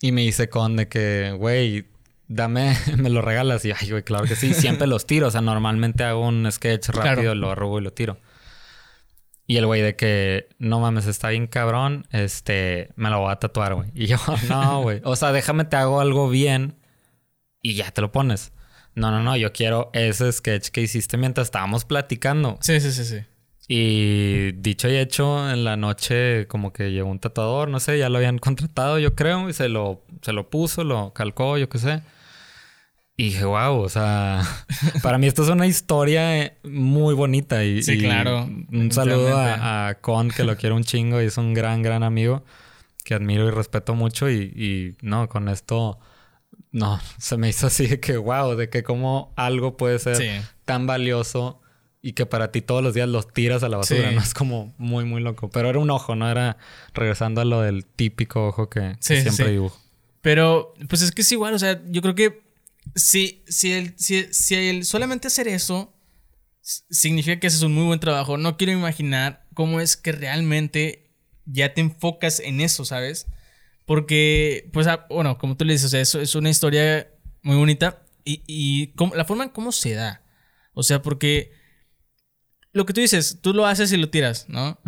Y 0.00 0.12
me 0.12 0.24
hice 0.24 0.48
con 0.48 0.76
de 0.76 0.88
que, 0.88 1.34
güey, 1.38 1.86
dame, 2.28 2.76
me 2.96 3.10
lo 3.10 3.22
regalas. 3.22 3.64
Y 3.64 3.72
ay, 3.72 3.90
güey, 3.90 4.02
claro 4.02 4.24
que 4.24 4.36
sí, 4.36 4.54
siempre 4.54 4.86
los 4.86 5.06
tiro. 5.06 5.28
O 5.28 5.30
sea, 5.30 5.40
normalmente 5.40 6.04
hago 6.04 6.26
un 6.26 6.50
sketch 6.50 6.88
rápido, 6.90 7.34
lo 7.34 7.50
arrugo 7.50 7.78
y 7.78 7.82
lo 7.82 7.92
tiro. 7.92 8.18
Y 9.46 9.58
el 9.58 9.66
güey 9.66 9.82
de 9.82 9.94
que, 9.94 10.48
no 10.58 10.80
mames, 10.80 11.06
está 11.06 11.28
bien 11.28 11.46
cabrón, 11.46 12.06
este, 12.12 12.90
me 12.96 13.10
lo 13.10 13.20
voy 13.20 13.30
a 13.30 13.36
tatuar, 13.36 13.74
güey. 13.74 13.90
Y 13.94 14.06
yo, 14.06 14.16
no, 14.48 14.82
güey. 14.82 15.00
O 15.04 15.16
sea, 15.16 15.32
déjame 15.32 15.64
te 15.64 15.76
hago 15.76 16.00
algo 16.00 16.30
bien 16.30 16.76
y 17.60 17.74
ya 17.74 17.90
te 17.90 18.00
lo 18.00 18.10
pones. 18.10 18.52
No, 18.94 19.10
no, 19.10 19.22
no, 19.22 19.36
yo 19.36 19.52
quiero 19.52 19.90
ese 19.92 20.30
sketch 20.32 20.68
que 20.68 20.80
hiciste 20.80 21.16
mientras 21.16 21.48
estábamos 21.48 21.84
platicando. 21.84 22.58
Sí, 22.60 22.80
sí, 22.80 22.92
sí, 22.92 23.04
sí. 23.04 23.24
Y 23.66 24.52
dicho 24.52 24.88
y 24.88 24.96
hecho, 24.96 25.50
en 25.50 25.64
la 25.64 25.76
noche 25.76 26.46
como 26.48 26.72
que 26.72 26.92
llegó 26.92 27.08
un 27.08 27.18
tatuador, 27.18 27.68
no 27.68 27.80
sé, 27.80 27.98
ya 27.98 28.08
lo 28.08 28.18
habían 28.18 28.38
contratado, 28.40 28.98
yo 28.98 29.14
creo, 29.14 29.48
y 29.48 29.52
se 29.52 29.68
lo, 29.68 30.04
se 30.22 30.32
lo 30.32 30.50
puso, 30.50 30.84
lo 30.84 31.12
calcó, 31.12 31.56
yo 31.56 31.68
qué 31.68 31.78
sé. 31.78 32.02
Y 33.16 33.26
dije, 33.26 33.44
wow, 33.44 33.78
o 33.78 33.88
sea, 33.88 34.42
para 35.02 35.18
mí 35.18 35.28
esto 35.28 35.44
es 35.44 35.48
una 35.48 35.66
historia 35.66 36.52
muy 36.64 37.14
bonita. 37.14 37.64
Y, 37.64 37.82
sí, 37.82 37.98
claro. 37.98 38.48
Un 38.72 38.90
saludo 38.90 39.36
a, 39.36 39.98
Con, 40.00 40.30
que 40.30 40.42
lo 40.42 40.56
quiero 40.58 40.74
un 40.74 40.82
chingo 40.82 41.22
y 41.22 41.26
es 41.26 41.38
un 41.38 41.54
gran, 41.54 41.82
gran 41.82 42.02
amigo 42.02 42.44
que 43.04 43.14
admiro 43.14 43.46
y 43.46 43.50
respeto 43.50 43.94
mucho. 43.94 44.28
Y, 44.28 44.52
y 44.56 44.96
no, 45.00 45.28
con 45.28 45.48
esto, 45.48 46.00
no, 46.72 46.98
se 47.18 47.36
me 47.36 47.48
hizo 47.48 47.68
así 47.68 47.86
de 47.86 48.00
que, 48.00 48.16
wow, 48.16 48.56
de 48.56 48.68
que 48.68 48.82
como 48.82 49.32
algo 49.36 49.76
puede 49.76 50.00
ser 50.00 50.42
tan 50.64 50.88
valioso 50.88 51.60
y 52.04 52.12
que 52.12 52.26
para 52.26 52.52
ti 52.52 52.60
todos 52.60 52.82
los 52.82 52.92
días 52.92 53.08
los 53.08 53.32
tiras 53.32 53.62
a 53.62 53.70
la 53.70 53.78
basura, 53.78 54.12
¿no? 54.12 54.20
Es 54.20 54.34
como 54.34 54.74
muy, 54.76 55.06
muy 55.06 55.22
loco. 55.22 55.48
Pero 55.48 55.70
era 55.70 55.78
un 55.78 55.88
ojo, 55.88 56.14
¿no? 56.14 56.30
Era 56.30 56.58
regresando 56.92 57.40
a 57.40 57.46
lo 57.46 57.62
del 57.62 57.86
típico 57.86 58.46
ojo 58.46 58.68
que, 58.68 58.94
siempre 59.00 59.52
dibujo. 59.52 59.80
Pero, 60.20 60.74
pues 60.86 61.00
es 61.00 61.12
que 61.12 61.22
es 61.22 61.32
igual, 61.32 61.54
o 61.54 61.58
sea, 61.58 61.82
yo 61.86 62.02
creo 62.02 62.14
que 62.14 62.42
si, 62.94 63.42
si, 63.48 63.72
el, 63.72 63.94
si, 63.96 64.22
si 64.34 64.54
el 64.54 64.84
solamente 64.84 65.28
hacer 65.28 65.48
eso 65.48 65.94
significa 66.60 67.40
que 67.40 67.46
ese 67.46 67.56
es 67.56 67.62
un 67.62 67.72
muy 67.72 67.84
buen 67.84 68.00
trabajo, 68.00 68.36
no 68.36 68.58
quiero 68.58 68.74
imaginar 68.74 69.46
cómo 69.54 69.80
es 69.80 69.96
que 69.96 70.12
realmente 70.12 71.10
ya 71.46 71.72
te 71.72 71.80
enfocas 71.80 72.38
en 72.38 72.60
eso, 72.60 72.84
¿sabes? 72.84 73.28
Porque, 73.86 74.68
pues, 74.74 74.86
ah, 74.88 75.06
bueno, 75.08 75.38
como 75.38 75.56
tú 75.56 75.64
le 75.64 75.72
dices, 75.72 75.86
o 75.86 75.88
sea, 75.88 76.02
eso 76.02 76.20
es 76.20 76.34
una 76.34 76.50
historia 76.50 77.08
muy 77.40 77.56
bonita 77.56 78.02
y, 78.26 78.42
y 78.46 78.92
la 79.16 79.24
forma 79.24 79.44
en 79.44 79.50
cómo 79.50 79.72
se 79.72 79.94
da. 79.94 80.20
O 80.74 80.82
sea, 80.82 81.00
porque 81.00 81.63
lo 82.74 82.84
que 82.84 82.92
tú 82.92 83.00
dices, 83.00 83.38
tú 83.40 83.54
lo 83.54 83.66
haces 83.66 83.92
y 83.92 83.96
lo 83.96 84.10
tiras, 84.10 84.46
¿no? 84.48 84.78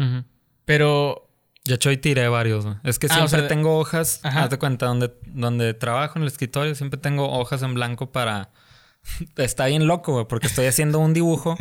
Pero 0.67 1.31
De 1.65 1.77
hecho, 1.77 1.89
hoy 1.89 1.97
tiré 1.97 2.29
varios, 2.29 2.65
güey. 2.65 2.77
Es 2.85 2.99
que 2.99 3.07
ah, 3.09 3.15
siempre 3.15 3.43
tengo 3.49 3.79
hojas, 3.79 4.21
haz 4.23 4.51
de 4.51 4.59
cuenta, 4.59 4.87
donde, 4.87 5.13
donde 5.27 5.73
trabajo 5.73 6.19
en 6.19 6.23
el 6.23 6.29
escritorio, 6.29 6.75
siempre 6.75 6.99
tengo 6.99 7.31
hojas 7.31 7.63
en 7.63 7.75
blanco 7.75 8.13
para... 8.13 8.51
Está 9.37 9.67
bien 9.67 9.87
loco, 9.87 10.13
güey, 10.13 10.27
porque 10.27 10.49
estoy 10.49 10.67
haciendo 10.67 10.99
un 10.99 11.15
dibujo, 11.15 11.57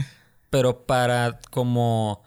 pero 0.50 0.86
para 0.86 1.40
como, 1.52 2.24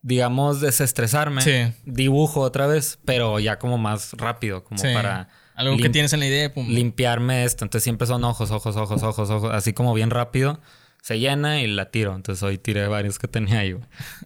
digamos, 0.00 0.60
desestresarme, 0.60 1.74
dibujo 1.84 2.40
otra 2.40 2.66
vez, 2.68 2.98
pero 3.04 3.40
ya 3.40 3.58
como 3.58 3.78
más 3.78 4.12
rápido, 4.14 4.64
como 4.64 4.80
para... 4.80 5.28
Algo 5.54 5.76
que 5.76 5.88
tienes 5.88 6.12
en 6.12 6.20
la 6.20 6.26
idea, 6.26 6.54
pum. 6.54 6.68
Limpiarme 6.68 7.42
esto. 7.42 7.64
Entonces 7.64 7.82
siempre 7.82 8.06
son 8.06 8.22
ojos, 8.22 8.52
ojos, 8.52 8.76
ojos, 8.76 9.02
ojos, 9.02 9.28
ojos, 9.28 9.50
así 9.52 9.72
como 9.72 9.92
bien 9.92 10.10
rápido 10.10 10.60
se 11.08 11.18
llena 11.18 11.62
y 11.62 11.66
la 11.66 11.90
tiro. 11.90 12.14
Entonces 12.14 12.42
hoy 12.42 12.58
tiré 12.58 12.86
varios 12.86 13.18
que 13.18 13.28
tenía 13.28 13.60
ahí, 13.60 13.74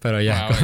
Pero 0.01 0.21
ya. 0.21 0.49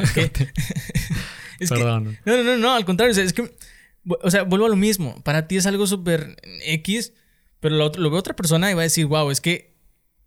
Perdón. 1.68 2.18
no, 2.24 2.42
no, 2.42 2.56
no, 2.56 2.74
al 2.74 2.84
contrario. 2.84 3.14
es 3.22 3.32
que, 3.32 3.56
o 4.04 4.28
sea, 4.28 4.42
vuelvo 4.42 4.66
a 4.66 4.68
lo 4.68 4.74
mismo. 4.74 5.22
Para 5.22 5.46
ti 5.46 5.56
es 5.56 5.66
algo 5.66 5.86
súper 5.86 6.34
X, 6.64 7.12
pero 7.60 7.76
lo, 7.76 7.92
lo 7.92 8.10
ve 8.10 8.16
otra 8.16 8.34
persona 8.34 8.68
y 8.68 8.74
va 8.74 8.80
a 8.80 8.82
decir, 8.82 9.06
wow, 9.06 9.30
es 9.30 9.40
que 9.40 9.76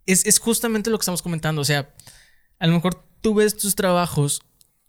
es, 0.06 0.26
es 0.26 0.40
justamente 0.40 0.90
lo 0.90 0.98
que 0.98 1.02
estamos 1.02 1.22
comentando. 1.22 1.62
O 1.62 1.66
sea, 1.66 1.94
a 2.58 2.68
lo 2.68 2.74
mejor 2.74 3.06
tú 3.20 3.34
ves 3.34 3.58
tus 3.58 3.76
trabajos 3.76 4.44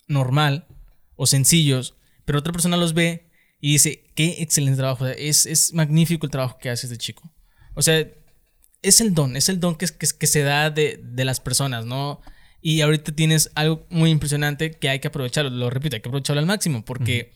normal 0.06 0.68
o 1.16 1.26
sencillos, 1.26 1.96
pero 2.24 2.38
otra 2.38 2.52
persona 2.52 2.76
los 2.76 2.94
ve 2.94 3.28
y 3.60 3.72
dice, 3.72 4.04
qué 4.14 4.36
excelente 4.40 4.78
trabajo. 4.78 5.08
Es, 5.08 5.46
es 5.46 5.74
magnífico 5.74 6.26
el 6.26 6.30
trabajo 6.30 6.58
que 6.58 6.70
hace 6.70 6.86
este 6.86 6.96
chico. 6.96 7.28
O 7.74 7.82
sea, 7.82 8.06
es 8.82 9.00
el 9.00 9.14
don, 9.14 9.36
es 9.36 9.48
el 9.48 9.60
don 9.60 9.76
que, 9.76 9.86
que, 9.86 10.06
que 10.18 10.26
se 10.26 10.42
da 10.42 10.70
de, 10.70 11.00
de, 11.02 11.24
las 11.24 11.40
personas, 11.40 11.86
¿no? 11.86 12.20
Y 12.60 12.80
ahorita 12.80 13.12
tienes 13.12 13.50
algo 13.54 13.86
muy 13.90 14.10
impresionante 14.10 14.72
que 14.72 14.88
hay 14.88 15.00
que 15.00 15.08
aprovecharlo, 15.08 15.50
lo 15.50 15.70
repito, 15.70 15.96
hay 15.96 16.02
que 16.02 16.08
aprovecharlo 16.08 16.40
al 16.40 16.46
máximo, 16.46 16.84
porque 16.84 17.32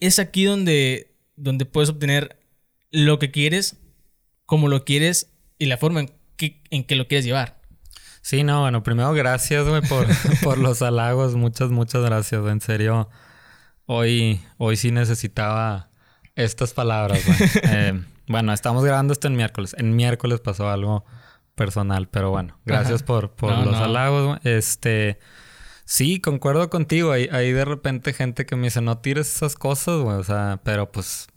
es 0.00 0.18
aquí 0.18 0.44
donde, 0.44 1.14
donde 1.36 1.64
puedes 1.64 1.90
obtener 1.90 2.38
lo 2.90 3.18
que 3.18 3.30
quieres, 3.30 3.76
como 4.46 4.68
lo 4.68 4.84
quieres 4.84 5.32
y 5.58 5.66
la 5.66 5.76
forma 5.76 6.00
en 6.00 6.12
que, 6.36 6.62
en 6.70 6.84
que 6.84 6.96
lo 6.96 7.08
quieres 7.08 7.24
llevar. 7.24 7.60
Sí, 8.22 8.42
no, 8.42 8.62
bueno, 8.62 8.82
primero 8.82 9.12
gracias, 9.12 9.66
güey, 9.68 9.82
por, 9.82 10.06
por 10.42 10.58
los 10.58 10.82
halagos, 10.82 11.34
muchas, 11.34 11.70
muchas 11.70 12.02
gracias, 12.02 12.44
en 12.46 12.60
serio. 12.60 13.08
Hoy, 13.86 14.40
hoy 14.58 14.76
sí 14.76 14.90
necesitaba 14.90 15.90
estas 16.34 16.72
palabras, 16.72 17.24
güey. 17.24 17.38
Eh, 17.62 18.02
bueno, 18.28 18.52
estamos 18.52 18.84
grabando 18.84 19.12
esto 19.12 19.28
en 19.28 19.36
miércoles. 19.36 19.74
En 19.78 19.94
miércoles 19.94 20.40
pasó 20.40 20.68
algo 20.68 21.04
personal, 21.54 22.08
pero 22.08 22.30
bueno, 22.30 22.58
gracias 22.64 23.02
por, 23.02 23.34
los 23.40 23.76
halagos. 23.76 24.38
Este, 24.44 25.18
sí, 25.84 26.20
concuerdo 26.20 26.68
contigo. 26.68 27.12
Hay, 27.12 27.28
hay 27.32 27.52
de 27.52 27.64
repente 27.64 28.12
gente 28.12 28.44
que 28.44 28.56
me 28.56 28.64
dice, 28.64 28.80
no 28.80 28.98
tires 28.98 29.34
esas 29.34 29.54
cosas, 29.54 30.00
güey. 30.00 30.16
O 30.16 30.24
sea, 30.24 30.60
pero 30.64 30.90
pues, 30.90 31.28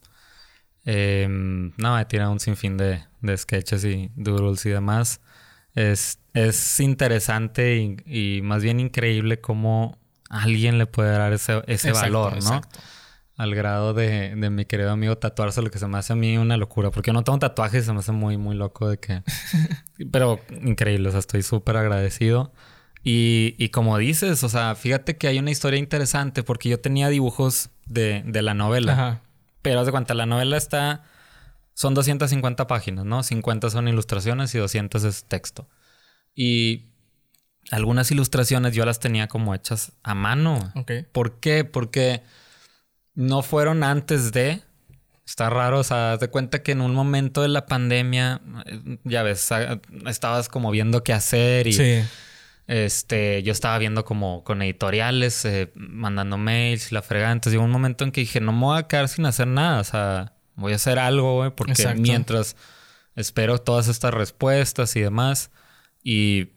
eh, 0.85 1.27
no, 1.29 1.95
me 1.95 2.05
tira 2.05 2.29
un 2.29 2.39
sinfín 2.39 2.77
de, 2.77 3.03
de 3.21 3.37
sketches 3.37 3.85
y 3.85 4.11
doodles 4.15 4.65
y 4.65 4.69
demás. 4.69 5.21
Es, 5.75 6.19
es 6.33 6.79
interesante 6.79 7.77
y, 8.05 8.41
más 8.41 8.63
bien 8.63 8.79
increíble 8.79 9.39
cómo 9.39 9.97
alguien 10.29 10.77
le 10.77 10.87
puede 10.87 11.11
dar 11.11 11.33
ese, 11.33 11.63
ese 11.67 11.91
valor, 11.91 12.33
¿no? 12.43 12.55
Exacto 12.57 12.79
al 13.39 13.55
grado 13.55 13.93
de, 13.93 14.35
de, 14.35 14.49
mi 14.49 14.65
querido 14.65 14.91
amigo 14.91 15.17
tatuarse, 15.17 15.61
lo 15.61 15.71
que 15.71 15.79
se 15.79 15.87
me 15.87 15.97
hace 15.97 16.11
a 16.11 16.15
mí 16.17 16.37
una 16.37 16.57
locura. 16.57 16.91
Porque 16.91 17.07
yo 17.07 17.13
no 17.13 17.23
tengo 17.23 17.39
tatuajes 17.39 17.85
se 17.85 17.93
me 17.93 17.99
hace 17.99 18.11
muy, 18.11 18.35
muy 18.35 18.53
loco 18.53 18.89
de 18.89 18.99
que... 18.99 19.23
Pero 20.11 20.41
increíble, 20.61 21.07
o 21.07 21.11
sea, 21.11 21.21
estoy 21.21 21.41
súper 21.41 21.77
agradecido. 21.77 22.51
Y, 23.01 23.55
y, 23.57 23.69
como 23.69 23.97
dices, 23.97 24.43
o 24.43 24.49
sea, 24.49 24.75
fíjate 24.75 25.15
que 25.15 25.29
hay 25.29 25.39
una 25.39 25.51
historia 25.51 25.79
interesante 25.79 26.43
porque 26.43 26.67
yo 26.67 26.81
tenía 26.81 27.07
dibujos 27.07 27.69
de, 27.85 28.23
de 28.25 28.41
la 28.41 28.53
novela. 28.53 28.91
Ajá. 28.91 29.21
Pero 29.61 29.85
de 29.85 29.91
cuenta, 29.91 30.13
la 30.15 30.25
novela 30.25 30.57
está... 30.57 31.05
Son 31.73 31.93
250 31.93 32.67
páginas, 32.67 33.05
¿no? 33.05 33.23
50 33.23 33.69
son 33.69 33.87
ilustraciones 33.87 34.53
y 34.53 34.57
200 34.57 35.01
es 35.05 35.23
texto. 35.23 35.69
Y 36.35 36.89
algunas 37.71 38.11
ilustraciones 38.11 38.73
yo 38.73 38.83
las 38.83 38.99
tenía 38.99 39.29
como 39.29 39.55
hechas 39.55 39.93
a 40.03 40.13
mano. 40.13 40.59
Ok. 40.75 40.91
¿Por 41.13 41.39
qué? 41.39 41.63
Porque 41.63 42.21
no 43.19 43.41
fueron 43.41 43.83
antes 43.83 44.31
de. 44.31 44.61
Está 45.25 45.49
raro, 45.49 45.79
o 45.79 45.83
sea, 45.83 46.17
te 46.17 46.29
cuenta 46.29 46.63
que 46.63 46.71
en 46.71 46.79
un 46.79 46.95
momento 46.95 47.41
de 47.41 47.49
la 47.49 47.65
pandemia, 47.65 48.41
ya 49.03 49.23
ves, 49.23 49.49
estabas 50.07 50.47
como 50.47 50.71
viendo 50.71 51.03
qué 51.03 51.11
hacer 51.13 51.67
y 51.67 51.73
sí. 51.73 52.01
este, 52.65 53.43
yo 53.43 53.51
estaba 53.51 53.77
viendo 53.77 54.05
como 54.05 54.43
con 54.45 54.61
editoriales, 54.61 55.43
eh, 55.43 55.69
mandando 55.75 56.37
mails 56.37 56.91
y 56.91 56.95
la 56.95 57.01
fregada. 57.01 57.33
Entonces 57.33 57.53
llegó 57.53 57.65
un 57.65 57.71
momento 57.71 58.05
en 58.05 58.11
que 58.11 58.21
dije, 58.21 58.39
no 58.39 58.53
me 58.53 58.61
voy 58.61 58.79
a 58.79 58.87
quedar 58.87 59.09
sin 59.09 59.25
hacer 59.25 59.47
nada, 59.47 59.81
o 59.81 59.83
sea, 59.83 60.33
voy 60.55 60.71
a 60.71 60.77
hacer 60.77 60.97
algo, 60.97 61.35
güey, 61.35 61.51
porque 61.51 61.93
mientras 61.95 62.55
espero 63.15 63.59
todas 63.59 63.89
estas 63.89 64.13
respuestas 64.13 64.95
y 64.95 65.01
demás. 65.01 65.51
Y 66.01 66.53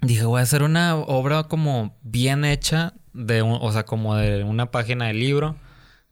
dije, 0.00 0.24
voy 0.24 0.40
a 0.40 0.44
hacer 0.44 0.62
una 0.62 0.96
obra 0.96 1.44
como 1.44 1.98
bien 2.02 2.46
hecha, 2.46 2.94
de 3.12 3.42
o 3.42 3.72
sea, 3.72 3.84
como 3.84 4.16
de 4.16 4.42
una 4.42 4.70
página 4.70 5.08
de 5.08 5.14
libro 5.14 5.56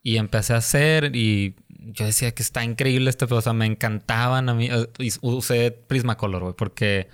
y 0.03 0.17
empecé 0.17 0.55
a 0.55 0.59
hacer 0.59 1.15
y 1.15 1.57
yo 1.69 2.07
decía 2.07 2.33
que 2.33 2.43
está 2.43 2.65
increíble 2.65 3.11
este, 3.11 3.27
o 3.27 3.41
sea, 3.41 3.53
me 3.53 3.67
encantaban 3.67 4.49
a 4.49 4.55
mí. 4.55 4.69
Eh, 4.71 4.89
usé 5.21 5.71
Prismacolor, 5.71 6.43
güey, 6.43 6.55
porque 6.57 7.09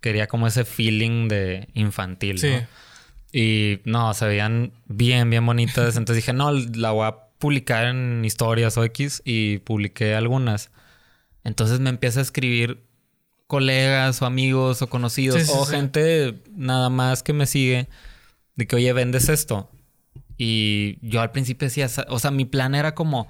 quería 0.00 0.26
como 0.26 0.46
ese 0.46 0.64
feeling 0.64 1.28
de 1.28 1.68
infantil, 1.74 2.38
sí. 2.38 2.52
Y 3.32 3.80
no, 3.84 4.12
se 4.12 4.26
veían 4.26 4.72
bien, 4.86 5.30
bien 5.30 5.44
bonitas. 5.46 5.96
Entonces 5.96 6.16
dije, 6.16 6.34
no, 6.34 6.52
la 6.52 6.90
voy 6.90 7.06
a 7.06 7.16
publicar 7.38 7.86
en 7.86 8.22
historias 8.24 8.76
o 8.76 8.84
X 8.84 9.22
y 9.24 9.58
publiqué 9.58 10.14
algunas. 10.14 10.70
Entonces 11.42 11.80
me 11.80 11.88
empieza 11.90 12.20
a 12.20 12.22
escribir 12.22 12.84
colegas 13.46 14.20
o 14.22 14.26
amigos 14.26 14.82
o 14.82 14.86
conocidos 14.88 15.48
o 15.48 15.64
gente 15.64 16.42
nada 16.54 16.88
más 16.88 17.22
que 17.22 17.32
me 17.32 17.46
sigue 17.46 17.88
de 18.54 18.66
que, 18.66 18.76
oye, 18.76 18.92
vendes 18.92 19.28
esto. 19.28 19.70
Y 20.44 20.98
yo 21.02 21.20
al 21.20 21.30
principio 21.30 21.68
decía, 21.68 21.88
o 22.08 22.18
sea, 22.18 22.32
mi 22.32 22.44
plan 22.44 22.74
era 22.74 22.96
como, 22.96 23.28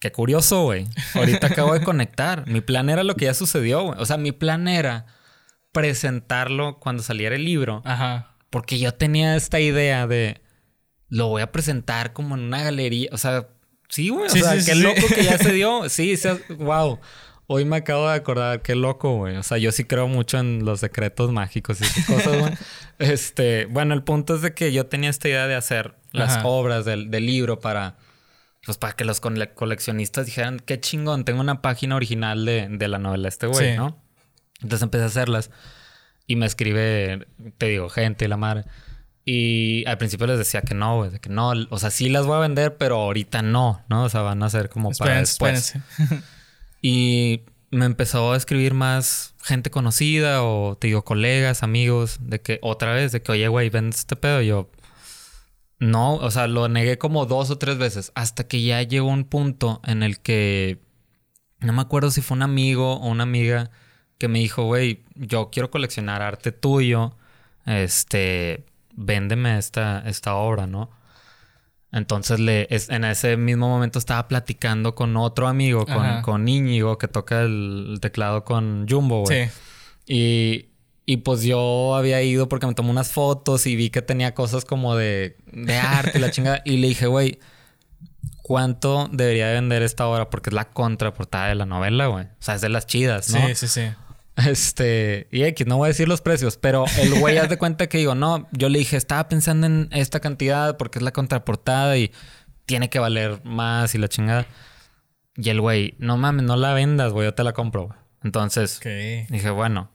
qué 0.00 0.10
curioso, 0.10 0.64
güey. 0.64 0.88
Ahorita 1.14 1.46
acabo 1.46 1.72
de 1.72 1.84
conectar. 1.84 2.48
Mi 2.48 2.60
plan 2.60 2.90
era 2.90 3.04
lo 3.04 3.14
que 3.14 3.26
ya 3.26 3.34
sucedió, 3.34 3.84
güey. 3.84 4.00
O 4.00 4.06
sea, 4.06 4.16
mi 4.16 4.32
plan 4.32 4.66
era 4.66 5.06
presentarlo 5.70 6.80
cuando 6.80 7.04
saliera 7.04 7.36
el 7.36 7.44
libro. 7.44 7.82
Ajá. 7.84 8.34
Porque 8.50 8.80
yo 8.80 8.92
tenía 8.92 9.36
esta 9.36 9.60
idea 9.60 10.08
de, 10.08 10.40
lo 11.06 11.28
voy 11.28 11.42
a 11.42 11.52
presentar 11.52 12.12
como 12.12 12.34
en 12.34 12.40
una 12.40 12.60
galería. 12.64 13.08
O 13.12 13.16
sea, 13.16 13.46
sí, 13.88 14.08
güey. 14.08 14.26
O 14.26 14.30
sea, 14.30 14.56
qué 14.64 14.74
loco 14.74 15.06
que 15.14 15.22
ya 15.22 15.38
se 15.38 15.52
dio. 15.52 15.88
Sí, 15.88 16.16
sí, 16.16 16.28
wow. 16.58 16.98
Hoy 17.52 17.64
me 17.64 17.78
acabo 17.78 18.08
de 18.08 18.14
acordar, 18.14 18.62
qué 18.62 18.76
loco, 18.76 19.16
güey. 19.16 19.36
O 19.36 19.42
sea, 19.42 19.58
yo 19.58 19.72
sí 19.72 19.82
creo 19.82 20.06
mucho 20.06 20.38
en 20.38 20.64
los 20.64 20.78
secretos 20.78 21.32
mágicos 21.32 21.80
y 21.80 21.84
esas 21.84 22.06
cosas, 22.06 22.38
güey. 22.38 22.52
este, 23.00 23.66
bueno, 23.66 23.92
el 23.92 24.04
punto 24.04 24.36
es 24.36 24.42
de 24.42 24.54
que 24.54 24.72
yo 24.72 24.86
tenía 24.86 25.10
esta 25.10 25.28
idea 25.28 25.48
de 25.48 25.56
hacer 25.56 25.96
las 26.12 26.38
obras 26.44 26.84
del, 26.84 27.10
libro 27.10 27.58
para, 27.58 27.96
pues, 28.64 28.78
para 28.78 28.92
que 28.92 29.04
los 29.04 29.18
coleccionistas 29.18 30.26
dijeran, 30.26 30.60
qué 30.60 30.78
chingón, 30.78 31.24
tengo 31.24 31.40
una 31.40 31.60
página 31.60 31.96
original 31.96 32.44
de, 32.44 32.86
la 32.86 33.00
novela 33.00 33.26
este 33.26 33.48
güey, 33.48 33.76
¿no? 33.76 34.00
Entonces 34.62 34.82
empecé 34.84 35.02
a 35.02 35.06
hacerlas 35.08 35.50
y 36.28 36.36
me 36.36 36.46
escribe, 36.46 37.26
te 37.58 37.66
digo, 37.66 37.88
gente 37.88 38.26
y 38.26 38.28
la 38.28 38.36
madre. 38.36 38.64
Y 39.24 39.84
al 39.88 39.98
principio 39.98 40.28
les 40.28 40.38
decía 40.38 40.62
que 40.62 40.74
no, 40.74 40.98
güey, 40.98 41.18
que 41.18 41.30
no, 41.30 41.50
o 41.70 41.78
sea, 41.80 41.90
sí 41.90 42.10
las 42.10 42.26
voy 42.26 42.36
a 42.36 42.40
vender, 42.42 42.76
pero 42.76 42.94
ahorita 42.98 43.42
no, 43.42 43.82
¿no? 43.88 44.04
O 44.04 44.08
sea, 44.08 44.20
van 44.20 44.40
a 44.44 44.50
ser 44.50 44.68
como 44.68 44.92
para 44.92 45.18
después. 45.18 45.74
Y 46.82 47.42
me 47.70 47.86
empezó 47.86 48.32
a 48.32 48.36
escribir 48.36 48.74
más 48.74 49.34
gente 49.42 49.70
conocida 49.70 50.42
o 50.42 50.76
te 50.76 50.88
digo 50.88 51.04
colegas, 51.04 51.62
amigos, 51.62 52.18
de 52.20 52.40
que 52.40 52.58
otra 52.62 52.94
vez, 52.94 53.12
de 53.12 53.22
que 53.22 53.32
oye, 53.32 53.48
güey, 53.48 53.70
ven 53.70 53.90
este 53.90 54.16
pedo. 54.16 54.42
Yo, 54.42 54.70
no, 55.78 56.14
o 56.16 56.30
sea, 56.30 56.46
lo 56.46 56.68
negué 56.68 56.98
como 56.98 57.26
dos 57.26 57.50
o 57.50 57.58
tres 57.58 57.78
veces 57.78 58.12
hasta 58.14 58.46
que 58.46 58.62
ya 58.62 58.82
llegó 58.82 59.08
un 59.08 59.24
punto 59.24 59.80
en 59.84 60.02
el 60.02 60.20
que 60.20 60.80
no 61.60 61.72
me 61.72 61.82
acuerdo 61.82 62.10
si 62.10 62.22
fue 62.22 62.36
un 62.36 62.42
amigo 62.42 62.96
o 62.96 63.08
una 63.08 63.24
amiga 63.24 63.70
que 64.18 64.28
me 64.28 64.38
dijo, 64.40 64.64
güey, 64.64 65.04
yo 65.14 65.50
quiero 65.50 65.70
coleccionar 65.70 66.22
arte 66.22 66.52
tuyo, 66.52 67.16
este, 67.66 68.66
véndeme 68.94 69.58
esta, 69.58 70.00
esta 70.06 70.34
obra, 70.34 70.66
¿no? 70.66 70.90
Entonces 71.92 72.38
le, 72.38 72.68
en 72.70 73.04
ese 73.04 73.36
mismo 73.36 73.68
momento 73.68 73.98
estaba 73.98 74.28
platicando 74.28 74.94
con 74.94 75.16
otro 75.16 75.48
amigo, 75.48 75.86
con, 75.86 76.22
con 76.22 76.46
Íñigo, 76.46 76.98
que 76.98 77.08
toca 77.08 77.42
el, 77.42 77.98
teclado 78.00 78.44
con 78.44 78.86
Jumbo, 78.88 79.24
güey. 79.24 79.46
Sí. 79.46 79.50
Y, 80.06 80.66
y 81.06 81.18
pues 81.18 81.42
yo 81.42 81.96
había 81.96 82.22
ido 82.22 82.48
porque 82.48 82.66
me 82.66 82.74
tomó 82.74 82.90
unas 82.90 83.10
fotos 83.10 83.66
y 83.66 83.74
vi 83.74 83.90
que 83.90 84.02
tenía 84.02 84.34
cosas 84.34 84.64
como 84.64 84.94
de, 84.94 85.36
de 85.46 85.76
arte 85.76 86.18
y 86.18 86.20
la 86.20 86.30
chingada. 86.32 86.62
Y 86.64 86.76
le 86.76 86.86
dije, 86.86 87.08
güey, 87.08 87.40
¿cuánto 88.42 89.08
debería 89.12 89.50
vender 89.50 89.82
esta 89.82 90.06
obra? 90.06 90.30
Porque 90.30 90.50
es 90.50 90.54
la 90.54 90.66
contraportada 90.66 91.48
de 91.48 91.56
la 91.56 91.66
novela, 91.66 92.06
güey. 92.06 92.26
O 92.26 92.28
sea, 92.38 92.54
es 92.54 92.60
de 92.60 92.68
las 92.68 92.86
chidas, 92.86 93.30
¿no? 93.30 93.44
Sí, 93.48 93.54
sí, 93.56 93.68
sí. 93.68 93.90
Este, 94.46 95.28
y 95.30 95.42
X, 95.44 95.66
no 95.66 95.76
voy 95.76 95.86
a 95.86 95.88
decir 95.88 96.08
los 96.08 96.20
precios, 96.20 96.56
pero 96.56 96.84
el 96.98 97.18
güey 97.18 97.38
haz 97.38 97.48
de 97.48 97.58
cuenta 97.58 97.88
que 97.88 97.98
digo, 97.98 98.14
no, 98.14 98.48
yo 98.52 98.68
le 98.68 98.78
dije, 98.78 98.96
estaba 98.96 99.28
pensando 99.28 99.66
en 99.66 99.88
esta 99.92 100.20
cantidad 100.20 100.76
porque 100.76 100.98
es 100.98 101.02
la 101.02 101.12
contraportada 101.12 101.96
y 101.96 102.12
tiene 102.66 102.88
que 102.90 102.98
valer 102.98 103.40
más 103.44 103.94
y 103.94 103.98
la 103.98 104.08
chingada. 104.08 104.46
Y 105.36 105.48
el 105.50 105.60
güey, 105.60 105.94
no 105.98 106.16
mames, 106.16 106.44
no 106.44 106.56
la 106.56 106.74
vendas, 106.74 107.12
güey, 107.12 107.26
yo 107.26 107.34
te 107.34 107.44
la 107.44 107.52
compro, 107.52 107.86
güey. 107.86 107.98
Entonces, 108.22 108.80
dije, 109.28 109.50
bueno. 109.50 109.90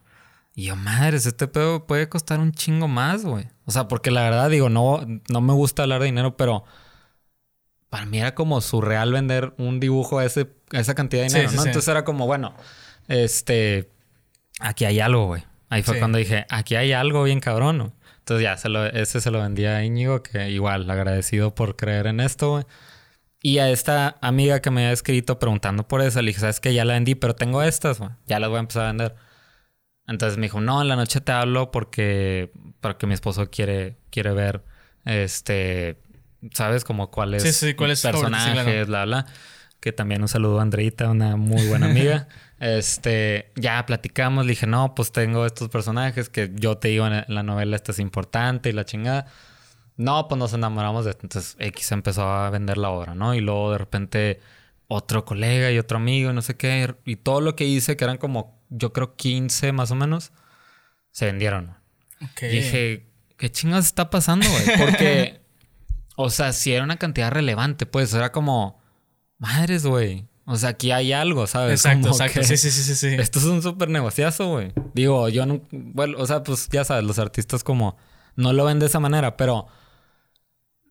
Y 0.57 0.65
yo, 0.65 0.75
madres, 0.77 1.25
este 1.25 1.47
pedo 1.47 1.85
puede 1.85 2.07
costar 2.07 2.39
un 2.39 2.53
chingo 2.53 2.87
más, 2.87 3.25
güey. 3.25 3.47
O 3.65 3.71
sea, 3.71 3.87
porque 3.87 4.09
la 4.09 4.21
verdad, 4.21 4.49
digo, 4.49 4.69
no, 4.69 5.05
no 5.29 5.41
me 5.41 5.53
gusta 5.53 5.83
hablar 5.83 5.99
de 5.99 6.05
dinero, 6.05 6.37
pero 6.37 6.63
para 7.89 8.05
mí 8.05 8.19
era 8.19 8.35
como 8.35 8.61
surreal 8.61 9.11
vender 9.11 9.53
un 9.57 9.79
dibujo 9.79 10.19
a, 10.19 10.25
ese, 10.25 10.49
esa 10.71 10.95
cantidad 10.95 11.23
de 11.23 11.27
dinero, 11.27 11.51
¿no? 11.51 11.65
Entonces 11.65 11.87
era 11.87 12.05
como, 12.05 12.25
bueno, 12.25 12.55
este, 13.07 13.91
aquí 14.59 14.85
hay 14.85 14.99
algo, 14.99 15.27
güey. 15.27 15.43
Ahí 15.69 15.83
fue 15.83 15.99
cuando 15.99 16.17
dije, 16.17 16.45
aquí 16.49 16.75
hay 16.75 16.93
algo 16.93 17.23
bien 17.23 17.39
cabrón. 17.39 17.93
Entonces 18.19 18.43
ya, 18.43 18.57
se 18.57 18.69
lo, 18.69 18.85
ese 18.85 19.21
se 19.21 19.31
lo 19.31 19.41
vendía 19.41 19.77
a 19.77 19.83
Íñigo, 19.83 20.23
que 20.23 20.49
igual, 20.49 20.89
agradecido 20.89 21.53
por 21.53 21.75
creer 21.75 22.07
en 22.07 22.19
esto, 22.19 22.51
güey. 22.51 22.65
Y 23.41 23.59
a 23.59 23.69
esta 23.69 24.17
amiga 24.21 24.61
que 24.61 24.71
me 24.71 24.81
había 24.81 24.93
escrito 24.93 25.37
preguntando 25.37 25.87
por 25.87 26.01
eso, 26.01 26.21
le 26.21 26.27
dije, 26.27 26.39
¿sabes 26.39 26.59
que 26.59 26.73
Ya 26.73 26.85
la 26.85 26.93
vendí, 26.93 27.13
pero 27.13 27.35
tengo 27.35 27.61
estas, 27.61 27.99
güey. 27.99 28.11
Ya 28.25 28.39
las 28.39 28.49
voy 28.49 28.57
a 28.57 28.61
empezar 28.61 28.83
a 28.83 28.87
vender. 28.87 29.15
Entonces 30.07 30.37
me 30.37 30.43
dijo, 30.47 30.61
no, 30.61 30.81
en 30.81 30.87
la 30.87 30.95
noche 30.95 31.21
te 31.21 31.31
hablo 31.31 31.71
porque, 31.71 32.51
porque 32.81 33.07
mi 33.07 33.13
esposo 33.13 33.49
quiere, 33.49 33.97
quiere 34.09 34.31
ver, 34.31 34.63
este, 35.03 36.01
¿sabes? 36.53 36.83
Como 36.83 37.11
cuáles 37.11 37.43
sí, 37.43 37.53
sí, 37.53 37.73
personajes, 37.73 38.87
bla, 38.87 39.05
bla. 39.05 39.25
Que 39.79 39.91
también 39.91 40.21
un 40.21 40.27
saludo 40.27 40.59
a 40.59 40.61
Andreita, 40.63 41.09
una 41.09 41.35
muy 41.35 41.67
buena 41.67 41.87
amiga. 41.87 42.27
Este, 42.59 43.51
ya 43.55 43.85
platicamos, 43.85 44.45
le 44.45 44.51
dije, 44.51 44.67
no, 44.67 44.95
pues 44.95 45.11
tengo 45.11 45.45
estos 45.45 45.69
personajes 45.69 46.29
que 46.29 46.51
yo 46.55 46.77
te 46.77 46.89
digo 46.89 47.05
en 47.07 47.25
la 47.27 47.43
novela, 47.43 47.75
esto 47.75 47.91
es 47.91 47.99
importante 47.99 48.69
y 48.69 48.73
la 48.73 48.85
chingada. 48.85 49.27
No, 49.97 50.27
pues 50.27 50.39
nos 50.39 50.53
enamoramos 50.53 51.05
de 51.05 51.11
esto. 51.11 51.21
Entonces 51.25 51.55
X 51.59 51.91
empezó 51.91 52.23
a 52.23 52.49
vender 52.49 52.77
la 52.77 52.89
obra, 52.89 53.15
¿no? 53.15 53.33
Y 53.33 53.41
luego 53.41 53.71
de 53.71 53.77
repente 53.77 54.39
otro 54.87 55.25
colega 55.25 55.71
y 55.71 55.79
otro 55.79 55.97
amigo 55.97 56.31
y 56.31 56.33
no 56.33 56.41
sé 56.41 56.55
qué. 56.55 56.95
Y 57.05 57.17
todo 57.17 57.41
lo 57.41 57.55
que 57.55 57.65
hice, 57.65 57.97
que 57.97 58.03
eran 58.03 58.17
como, 58.17 58.61
yo 58.69 58.93
creo 58.93 59.15
15 59.15 59.71
más 59.71 59.91
o 59.91 59.95
menos, 59.95 60.31
se 61.11 61.25
vendieron. 61.25 61.75
Y 62.41 62.47
dije, 62.47 63.09
¿qué 63.37 63.51
chingados 63.51 63.85
está 63.85 64.09
pasando, 64.09 64.47
güey? 64.49 64.77
Porque, 64.77 65.41
o 66.15 66.29
sea, 66.29 66.53
si 66.53 66.73
era 66.73 66.83
una 66.83 66.97
cantidad 66.97 67.31
relevante, 67.31 67.85
pues 67.85 68.13
era 68.13 68.31
como, 68.31 68.81
madres, 69.37 69.85
güey. 69.85 70.27
O 70.47 70.55
sea, 70.57 70.69
aquí 70.69 70.91
hay 70.91 71.11
algo, 71.11 71.47
¿sabes? 71.47 71.83
Exacto, 71.85 72.09
exacto. 72.09 72.43
Sí, 72.43 72.55
sí, 72.57 72.69
sí, 72.69 72.95
sí, 72.95 73.07
Esto 73.07 73.39
es 73.39 73.45
un 73.45 73.63
súper 73.63 73.89
negociazo, 73.89 74.47
güey. 74.49 74.73
Digo, 74.93 75.27
yo 75.29 75.45
no. 75.47 75.61
Bueno, 75.71 76.17
o 76.19 76.27
sea, 76.27 76.43
pues 76.43 76.69
ya 76.69 76.83
sabes, 76.83 77.03
los 77.03 77.17
artistas 77.17 77.63
como 77.63 77.97
no 78.35 78.53
lo 78.53 78.65
ven 78.65 78.79
de 78.79 78.85
esa 78.85 78.99
manera, 78.99 79.37
pero 79.37 79.67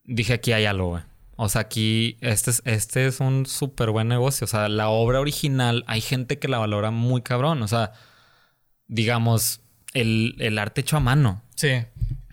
dije 0.02 0.32
aquí 0.32 0.52
hay 0.52 0.64
algo, 0.64 0.88
güey. 0.88 1.02
O 1.36 1.48
sea, 1.48 1.62
aquí 1.62 2.16
este 2.20 2.50
es, 2.50 2.62
este 2.64 3.07
es 3.07 3.20
un 3.20 3.46
súper 3.46 3.90
buen 3.90 4.09
negocio. 4.09 4.44
O 4.44 4.48
sea, 4.48 4.68
la 4.68 4.88
obra 4.88 5.20
original, 5.20 5.84
hay 5.86 6.00
gente 6.00 6.38
que 6.40 6.48
la 6.48 6.59
valora 6.59 6.90
muy 6.90 7.22
cabrón. 7.22 7.62
O 7.62 7.68
sea, 7.68 7.92
digamos, 8.88 9.61
el, 9.92 10.34
el 10.40 10.59
arte 10.59 10.80
hecho 10.80 10.96
a 10.96 11.00
mano. 11.00 11.42
Sí. 11.55 11.70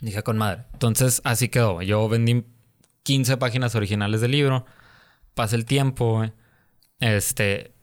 Dije 0.02 0.24
con 0.24 0.40
madre. 0.40 0.64
Entonces, 0.74 1.22
así 1.24 1.50
quedó. 1.50 1.84
Yo 1.84 2.10
vendí 2.10 2.46
15 3.04 3.38
páginas 3.38 3.76
originales 3.76 4.22
del 4.22 4.32
libro. 4.32 4.66
Pasa 5.36 5.56
el 5.56 5.66
tiempo, 5.66 6.18
güey 6.18 6.32
este, 7.02 7.74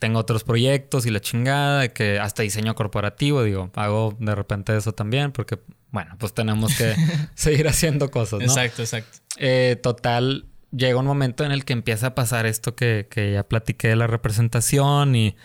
tengo 0.00 0.18
otros 0.18 0.42
proyectos 0.42 1.06
y 1.06 1.10
la 1.10 1.20
chingada, 1.20 1.88
que 1.88 2.18
hasta 2.18 2.42
diseño 2.42 2.74
corporativo, 2.74 3.44
digo, 3.44 3.70
hago 3.76 4.16
de 4.18 4.34
repente 4.34 4.76
eso 4.76 4.92
también, 4.92 5.30
porque, 5.30 5.60
bueno, 5.92 6.16
pues 6.18 6.34
tenemos 6.34 6.76
que 6.76 6.96
seguir 7.36 7.68
haciendo 7.68 8.10
cosas, 8.10 8.40
¿no? 8.40 8.46
Exacto, 8.46 8.82
exacto. 8.82 9.18
Eh, 9.36 9.78
total, 9.80 10.46
llega 10.72 10.98
un 10.98 11.06
momento 11.06 11.44
en 11.44 11.52
el 11.52 11.64
que 11.64 11.72
empieza 11.72 12.08
a 12.08 12.14
pasar 12.16 12.46
esto 12.46 12.74
que, 12.74 13.06
que 13.08 13.34
ya 13.34 13.44
platiqué 13.44 13.88
de 13.88 13.96
la 13.96 14.08
representación 14.08 15.14
y 15.14 15.36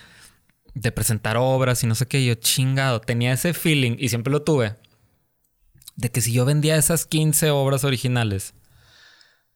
de 0.74 0.92
presentar 0.92 1.38
obras 1.38 1.84
y 1.84 1.88
no 1.88 1.96
sé 1.96 2.08
qué, 2.08 2.26
yo 2.26 2.36
chingado, 2.36 3.02
tenía 3.02 3.34
ese 3.34 3.54
feeling 3.54 3.96
y 4.00 4.10
siempre 4.10 4.32
lo 4.32 4.42
tuve, 4.42 4.76
de 5.96 6.12
que 6.12 6.22
si 6.22 6.32
yo 6.32 6.46
vendía 6.46 6.78
esas 6.78 7.06
15 7.06 7.52
obras 7.52 7.84
originales, 7.84 8.54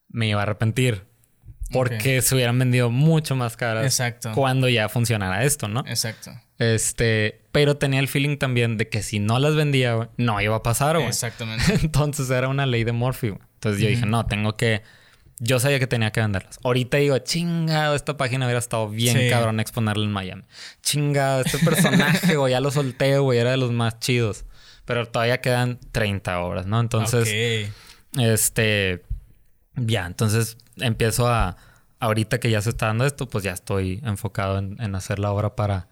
me 0.09 0.27
iba 0.27 0.41
a 0.41 0.43
arrepentir. 0.43 1.07
Porque 1.71 2.21
se 2.21 2.35
hubieran 2.35 2.57
vendido 2.59 2.89
mucho 2.89 3.35
más 3.35 3.57
caras. 3.57 3.85
Exacto. 3.85 4.31
Cuando 4.33 4.69
ya 4.69 4.89
funcionara 4.89 5.43
esto, 5.43 5.67
¿no? 5.67 5.83
Exacto. 5.87 6.31
Este, 6.57 7.41
pero 7.51 7.77
tenía 7.77 7.99
el 7.99 8.07
feeling 8.07 8.37
también 8.37 8.77
de 8.77 8.87
que 8.87 9.01
si 9.01 9.19
no 9.19 9.39
las 9.39 9.55
vendía, 9.55 10.09
no 10.17 10.41
iba 10.41 10.55
a 10.55 10.63
pasar, 10.63 10.97
güey. 10.97 11.07
Exactamente. 11.07 11.73
Entonces 11.81 12.29
era 12.29 12.47
una 12.47 12.65
ley 12.65 12.83
de 12.83 12.91
Morphy, 12.91 13.33
Entonces 13.55 13.81
yo 13.81 13.87
dije, 13.87 14.05
no, 14.05 14.25
tengo 14.25 14.55
que. 14.55 14.83
Yo 15.39 15.59
sabía 15.59 15.79
que 15.79 15.87
tenía 15.87 16.11
que 16.11 16.19
venderlas. 16.19 16.59
Ahorita 16.63 16.97
digo, 16.97 17.17
chingado, 17.17 17.95
esta 17.95 18.15
página 18.15 18.45
hubiera 18.45 18.59
estado 18.59 18.87
bien 18.89 19.27
cabrón 19.31 19.59
exponerla 19.59 20.05
en 20.05 20.11
Miami. 20.11 20.43
Chingado, 20.83 21.41
este 21.41 21.57
personaje, 21.57 22.35
güey, 22.35 22.51
ya 22.51 22.59
lo 22.59 22.69
solté, 22.69 23.17
güey, 23.17 23.39
era 23.39 23.49
de 23.49 23.57
los 23.57 23.71
más 23.71 23.99
chidos. 23.99 24.45
Pero 24.85 25.07
todavía 25.07 25.41
quedan 25.41 25.79
30 25.91 26.41
obras, 26.41 26.67
¿no? 26.67 26.79
Entonces, 26.79 27.71
este, 28.19 29.01
ya, 29.75 30.05
entonces 30.05 30.57
empiezo 30.77 31.27
a, 31.27 31.57
ahorita 31.99 32.39
que 32.39 32.49
ya 32.49 32.61
se 32.61 32.71
está 32.71 32.87
dando 32.87 33.05
esto, 33.05 33.29
pues 33.29 33.43
ya 33.43 33.51
estoy 33.51 34.01
enfocado 34.03 34.57
en, 34.57 34.95
hacer 34.95 35.19
la 35.19 35.31
obra 35.31 35.55
para, 35.55 35.87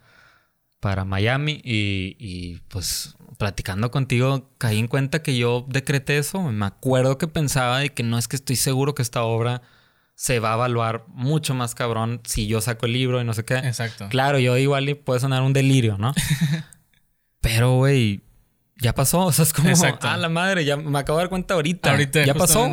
para 0.79 1.05
Miami 1.05 1.61
y, 1.63 2.57
pues 2.67 3.15
platicando 3.37 3.89
contigo 3.89 4.51
caí 4.57 4.79
en 4.79 4.87
cuenta 4.87 5.21
que 5.21 5.37
yo 5.37 5.65
decreté 5.69 6.17
eso. 6.17 6.41
Me 6.41 6.65
acuerdo 6.65 7.17
que 7.17 7.27
pensaba 7.27 7.79
de 7.79 7.93
que 7.93 8.03
no 8.03 8.17
es 8.17 8.27
que 8.27 8.35
estoy 8.35 8.57
seguro 8.57 8.95
que 8.95 9.01
esta 9.01 9.23
obra 9.23 9.61
se 10.15 10.39
va 10.39 10.51
a 10.51 10.55
evaluar 10.55 11.05
mucho 11.07 11.53
más 11.53 11.73
cabrón 11.73 12.19
si 12.25 12.47
yo 12.47 12.59
saco 12.59 12.85
el 12.85 12.91
libro 12.91 13.21
y 13.21 13.23
no 13.23 13.33
sé 13.33 13.45
qué. 13.45 13.55
Exacto. 13.55 14.09
Claro, 14.09 14.39
yo 14.39 14.57
igual 14.57 14.97
puede 14.97 15.21
sonar 15.21 15.43
un 15.43 15.53
delirio, 15.53 15.97
¿no? 15.97 16.13
Pero, 17.39 17.75
güey, 17.75 18.21
ya 18.79 18.93
pasó. 18.93 19.25
O 19.25 19.31
sea, 19.31 19.43
es 19.43 19.53
como, 19.53 19.69
ah, 20.01 20.17
la 20.17 20.29
madre, 20.29 20.65
ya 20.65 20.77
me 20.77 20.97
acabo 20.99 21.17
de 21.19 21.23
dar 21.23 21.29
cuenta 21.29 21.53
ahorita. 21.55 21.91
Ahorita, 21.91 22.25
ya 22.25 22.33
pasó. 22.33 22.69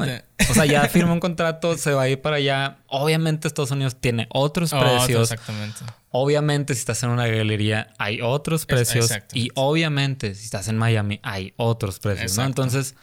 O 0.50 0.54
sea, 0.54 0.64
ya 0.64 0.86
firmó 0.88 1.12
un 1.12 1.20
contrato, 1.20 1.76
se 1.76 1.92
va 1.92 2.02
a 2.02 2.08
ir 2.08 2.20
para 2.20 2.36
allá. 2.36 2.78
Obviamente, 2.86 3.48
Estados 3.48 3.70
Unidos 3.70 3.96
tiene 4.00 4.26
otros 4.30 4.70
precios. 4.70 5.32
exactamente. 5.32 5.80
Obviamente, 6.10 6.74
si 6.74 6.80
estás 6.80 7.02
en 7.02 7.10
una 7.10 7.26
galería, 7.26 7.92
hay 7.98 8.20
otros 8.22 8.66
precios. 8.66 9.10
y 9.32 9.50
obviamente, 9.54 10.34
si 10.34 10.44
estás 10.44 10.68
en 10.68 10.78
Miami, 10.78 11.20
hay 11.22 11.52
otros 11.56 11.98
precios, 11.98 12.36
¿no? 12.36 12.44
Entonces, 12.44 12.94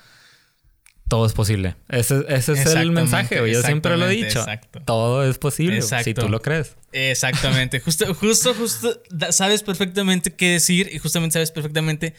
todo 1.09 1.25
es 1.25 1.33
posible. 1.33 1.75
Ese, 1.89 2.25
es 2.27 2.47
el 2.49 2.91
mensaje, 2.91 3.35
Yo 3.51 3.61
siempre 3.61 3.97
lo 3.97 4.07
he 4.07 4.11
dicho. 4.11 4.39
Exacto. 4.39 4.81
Todo 4.83 5.23
es 5.23 5.37
posible 5.37 5.81
si 5.81 6.13
tú 6.13 6.29
lo 6.29 6.41
crees. 6.41 6.75
Exactamente. 6.91 7.79
justo, 7.81 8.13
justo, 8.15 8.53
justo, 8.55 9.01
sabes 9.29 9.61
perfectamente 9.61 10.33
qué 10.33 10.51
decir 10.51 10.89
y 10.91 10.99
justamente 10.99 11.33
sabes 11.33 11.51
perfectamente 11.51 12.15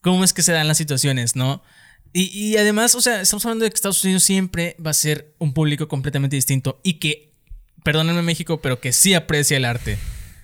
cómo 0.00 0.24
es 0.24 0.32
que 0.32 0.42
se 0.42 0.52
dan 0.52 0.68
las 0.68 0.78
situaciones, 0.78 1.36
¿no? 1.36 1.62
Y, 2.12 2.56
además, 2.56 2.94
o 2.94 3.02
sea, 3.02 3.20
estamos 3.20 3.44
hablando 3.44 3.64
de 3.64 3.70
que 3.70 3.74
Estados 3.74 4.02
Unidos 4.02 4.22
siempre 4.22 4.74
va 4.84 4.90
a 4.90 4.94
ser 4.94 5.34
un 5.38 5.52
público 5.52 5.86
completamente 5.86 6.34
distinto 6.34 6.80
y 6.82 6.94
que, 6.94 7.34
perdónenme 7.84 8.22
México, 8.22 8.62
pero 8.62 8.80
que 8.80 8.94
sí 8.94 9.12
aprecia 9.12 9.58
el 9.58 9.66
arte. 9.66 9.98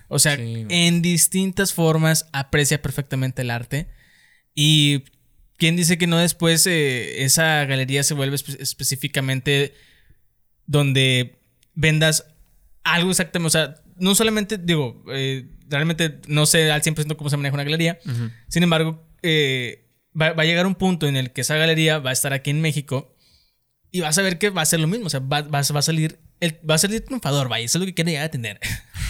O 0.07 0.19
sea, 0.19 0.33
en 0.35 1.01
distintas 1.01 1.73
formas 1.73 2.27
aprecia 2.31 2.79
perfectamente 2.79 3.41
el 3.41 3.49
arte. 3.49 3.87
Y 4.53 5.05
quién 5.57 5.75
dice 5.75 5.97
que 5.97 6.05
no 6.05 6.19
después 6.19 6.67
eh, 6.67 7.23
esa 7.23 7.65
galería 7.65 8.03
se 8.03 8.13
vuelve 8.13 8.35
específicamente 8.35 9.73
donde 10.67 11.39
vendas 11.73 12.25
algo 12.83 13.09
exactamente, 13.09 13.47
o 13.47 13.49
sea, 13.49 13.75
no 13.97 14.13
solamente, 14.13 14.57
digo, 14.57 15.03
eh, 15.11 15.49
realmente 15.69 16.19
no 16.27 16.45
sé 16.45 16.71
al 16.71 16.81
100% 16.81 17.15
cómo 17.15 17.29
se 17.29 17.37
maneja 17.37 17.55
una 17.55 17.63
galería, 17.63 17.97
sin 18.47 18.63
embargo, 18.63 19.07
eh, 19.23 19.85
va, 20.19 20.27
a 20.27 20.45
llegar 20.45 20.67
un 20.67 20.75
punto 20.75 21.07
en 21.07 21.15
el 21.15 21.31
que 21.31 21.41
esa 21.41 21.55
galería 21.55 21.99
va 21.99 22.11
a 22.11 22.13
estar 22.13 22.33
aquí 22.33 22.51
en 22.51 22.61
México 22.61 23.15
y 23.91 24.01
vas 24.01 24.17
a 24.17 24.21
ver 24.23 24.39
que 24.39 24.49
va 24.49 24.63
a 24.63 24.65
ser 24.65 24.79
lo 24.79 24.87
mismo. 24.87 25.07
O 25.07 25.09
sea, 25.09 25.19
va, 25.19 25.41
va, 25.41 25.59
a 25.59 25.81
salir. 25.81 26.19
El, 26.39 26.59
va 26.67 26.75
a 26.75 26.77
salir 26.79 27.05
triunfador, 27.05 27.47
vaya. 27.47 27.63
Eso 27.63 27.77
es 27.77 27.81
lo 27.81 27.85
que 27.85 27.93
quiere 27.93 28.11
llegar 28.11 28.25
a 28.25 28.31
tener. 28.31 28.59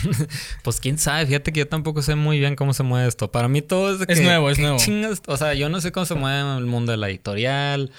pues 0.64 0.82
quién 0.82 0.98
sabe. 0.98 1.26
Fíjate 1.26 1.54
que 1.54 1.62
yo 1.62 1.68
tampoco 1.70 2.02
sé 2.02 2.16
muy 2.16 2.38
bien 2.38 2.58
cómo 2.58 2.74
se 2.74 2.84
mueve 2.84 3.08
esto. 3.08 3.32
Para 3.32 3.48
mí 3.48 3.62
todo 3.62 3.96
es 3.96 4.10
Es 4.10 4.22
nuevo, 4.22 4.50
es 4.50 4.60
nuevo. 4.60 4.78
o 5.28 5.38
sea, 5.38 5.54
yo 5.54 5.70
no 5.70 5.80
sé 5.80 5.94
cómo 5.94 6.06
se 6.06 6.16
mueve 6.16 6.58
el 6.58 6.66
mundo 6.66 6.92
de 6.92 6.98
la 6.98 7.10
editorial. 7.10 7.92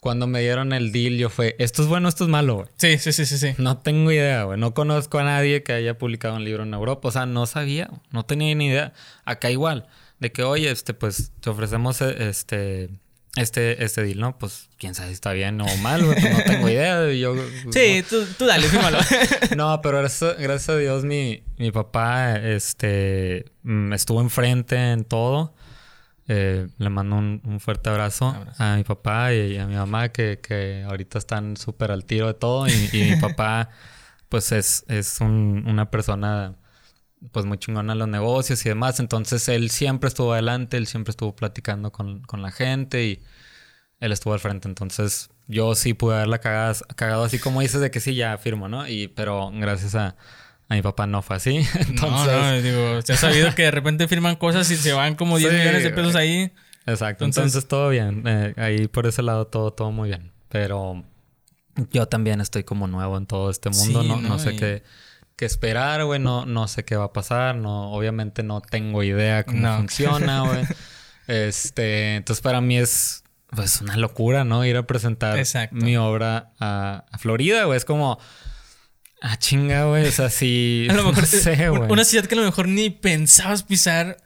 Cuando 0.00 0.26
me 0.26 0.40
dieron 0.40 0.72
el 0.72 0.90
deal, 0.90 1.16
yo 1.16 1.30
fue, 1.30 1.54
esto 1.60 1.82
es 1.82 1.86
bueno, 1.86 2.08
esto 2.08 2.24
es 2.24 2.30
malo, 2.30 2.56
güey. 2.56 2.68
Sí, 2.76 2.98
sí, 2.98 3.12
sí, 3.12 3.24
sí, 3.24 3.38
sí. 3.38 3.54
No 3.58 3.78
tengo 3.78 4.10
idea, 4.10 4.42
güey. 4.42 4.58
No 4.58 4.74
conozco 4.74 5.20
a 5.20 5.22
nadie 5.22 5.62
que 5.62 5.74
haya 5.74 5.96
publicado 5.96 6.34
un 6.34 6.44
libro 6.44 6.64
en 6.64 6.74
Europa. 6.74 7.06
O 7.06 7.12
sea, 7.12 7.24
no 7.24 7.46
sabía, 7.46 7.88
no 8.10 8.24
tenía 8.24 8.52
ni 8.56 8.66
idea. 8.66 8.94
Acá 9.24 9.52
igual 9.52 9.86
de 10.22 10.30
que, 10.30 10.44
oye, 10.44 10.70
este, 10.70 10.94
pues 10.94 11.32
te 11.40 11.50
ofrecemos 11.50 12.00
eh, 12.00 12.28
este, 12.28 12.90
este, 13.34 13.82
este 13.82 14.04
deal, 14.04 14.20
¿no? 14.20 14.38
Pues 14.38 14.70
quién 14.78 14.94
sabe 14.94 15.08
si 15.08 15.14
está 15.14 15.32
bien 15.32 15.60
o 15.60 15.76
mal, 15.78 16.04
güey. 16.04 16.18
Pues 16.20 16.32
no 16.32 16.44
tengo 16.44 16.68
idea. 16.68 17.12
Yo, 17.12 17.34
sí, 17.72 18.04
tú, 18.08 18.24
tú, 18.38 18.46
dale, 18.46 18.68
fírmalo. 18.68 18.98
no, 19.56 19.80
pero 19.82 19.98
gracias, 19.98 20.38
gracias, 20.38 20.68
a 20.68 20.78
Dios 20.78 21.04
mi, 21.04 21.42
mi 21.58 21.72
papá 21.72 22.36
este, 22.36 23.46
mm, 23.64 23.92
estuvo 23.94 24.20
enfrente 24.20 24.92
en 24.92 25.04
todo. 25.04 25.56
Eh, 26.28 26.68
le 26.78 26.88
mando 26.88 27.16
un, 27.16 27.58
fuerte 27.58 27.90
abrazo, 27.90 28.32
a 28.58 28.76
mi 28.76 28.84
papá 28.84 29.34
y, 29.34 29.58
a 29.58 29.66
mi 29.66 29.74
mamá 29.74 30.10
que, 30.10 30.38
que 30.40 30.84
ahorita 30.88 31.18
están 31.18 31.56
súper 31.56 31.90
al 31.90 32.04
tiro 32.04 32.28
de 32.28 32.34
todo. 32.34 32.68
Y, 32.68 32.90
mi 32.92 33.16
papá, 33.20 33.70
pues 34.28 34.52
es, 34.52 34.84
es 34.86 35.20
un, 35.20 35.64
una 35.66 35.90
persona 35.90 36.54
pues 37.30 37.46
muy 37.46 37.58
chingona 37.58 37.92
en 37.92 37.98
los 37.98 38.08
negocios 38.08 38.64
y 38.66 38.68
demás. 38.68 38.98
Entonces 39.00 39.48
él 39.48 39.70
siempre 39.70 40.08
estuvo 40.08 40.32
adelante, 40.32 40.76
él 40.76 40.86
siempre 40.86 41.12
estuvo 41.12 41.36
platicando 41.36 41.92
con, 41.92 42.22
con 42.22 42.42
la 42.42 42.50
gente 42.50 43.04
y 43.04 43.22
él 44.00 44.12
estuvo 44.12 44.34
al 44.34 44.40
frente. 44.40 44.68
Entonces 44.68 45.30
yo 45.46 45.74
sí 45.74 45.94
pude 45.94 46.16
haberla 46.16 46.38
cagado, 46.38 46.74
cagado 46.96 47.24
así 47.24 47.38
como 47.38 47.60
dices 47.60 47.80
de 47.80 47.90
que 47.90 48.00
sí, 48.00 48.14
ya 48.14 48.36
firmo, 48.38 48.68
¿no? 48.68 48.88
Y, 48.88 49.08
pero 49.08 49.50
gracias 49.54 49.94
a, 49.94 50.16
a 50.68 50.74
mi 50.74 50.82
papá 50.82 51.06
no 51.06 51.22
fue 51.22 51.36
así. 51.36 51.56
Entonces... 51.74 52.32
No, 52.32 52.50
no, 52.50 52.62
digo, 52.62 53.02
se 53.02 53.12
ha 53.12 53.16
sabido 53.18 53.54
que 53.54 53.62
de 53.62 53.70
repente 53.70 54.08
firman 54.08 54.36
cosas 54.36 54.70
y 54.70 54.76
se 54.76 54.92
van 54.92 55.14
como 55.14 55.38
10 55.38 55.52
millones 55.52 55.84
de 55.84 55.90
pesos 55.90 56.16
ahí. 56.16 56.52
Exacto, 56.84 57.24
entonces, 57.24 57.68
todo 57.68 57.90
bien. 57.90 58.24
Eh, 58.26 58.54
ahí 58.56 58.88
por 58.88 59.06
ese 59.06 59.22
lado 59.22 59.46
todo, 59.46 59.72
todo 59.72 59.92
muy 59.92 60.08
bien. 60.08 60.32
Pero 60.48 61.04
yo 61.92 62.06
también 62.06 62.40
estoy 62.40 62.64
como 62.64 62.88
nuevo 62.88 63.16
en 63.16 63.26
todo 63.26 63.50
este 63.50 63.70
mundo, 63.70 64.02
¿no? 64.02 64.20
No, 64.20 64.38
sé 64.40 64.56
qué 64.56 64.82
que 65.42 65.46
esperar, 65.46 66.04
güey. 66.04 66.20
No, 66.20 66.46
no 66.46 66.68
sé 66.68 66.84
qué 66.84 66.94
va 66.94 67.06
a 67.06 67.12
pasar. 67.12 67.56
No, 67.56 67.90
obviamente 67.90 68.44
no 68.44 68.60
tengo 68.60 69.02
idea 69.02 69.42
cómo 69.42 69.76
funciona, 69.76 70.42
güey. 70.46 70.64
este, 71.26 72.14
entonces 72.14 72.40
para 72.40 72.60
mí 72.60 72.78
es 72.78 73.24
pues 73.48 73.80
una 73.80 73.96
locura, 73.96 74.44
¿no? 74.44 74.64
Ir 74.64 74.76
a 74.76 74.86
presentar 74.86 75.44
mi 75.72 75.96
obra 75.96 76.52
a, 76.60 77.06
Florida, 77.18 77.64
güey. 77.64 77.76
Es 77.76 77.84
como. 77.84 78.20
Ah, 79.20 79.36
chinga, 79.36 79.86
güey. 79.86 80.06
O 80.06 80.12
sea, 80.12 80.30
sí. 80.30 80.86
A 80.90 80.94
lo 80.94 81.02
mejor. 81.02 81.26
sé, 81.26 81.68
güey. 81.70 81.90
Una 81.90 82.04
ciudad 82.04 82.26
que 82.26 82.36
a 82.36 82.38
lo 82.38 82.44
mejor 82.44 82.68
ni 82.68 82.90
pensabas 82.90 83.64
pisar. 83.64 84.18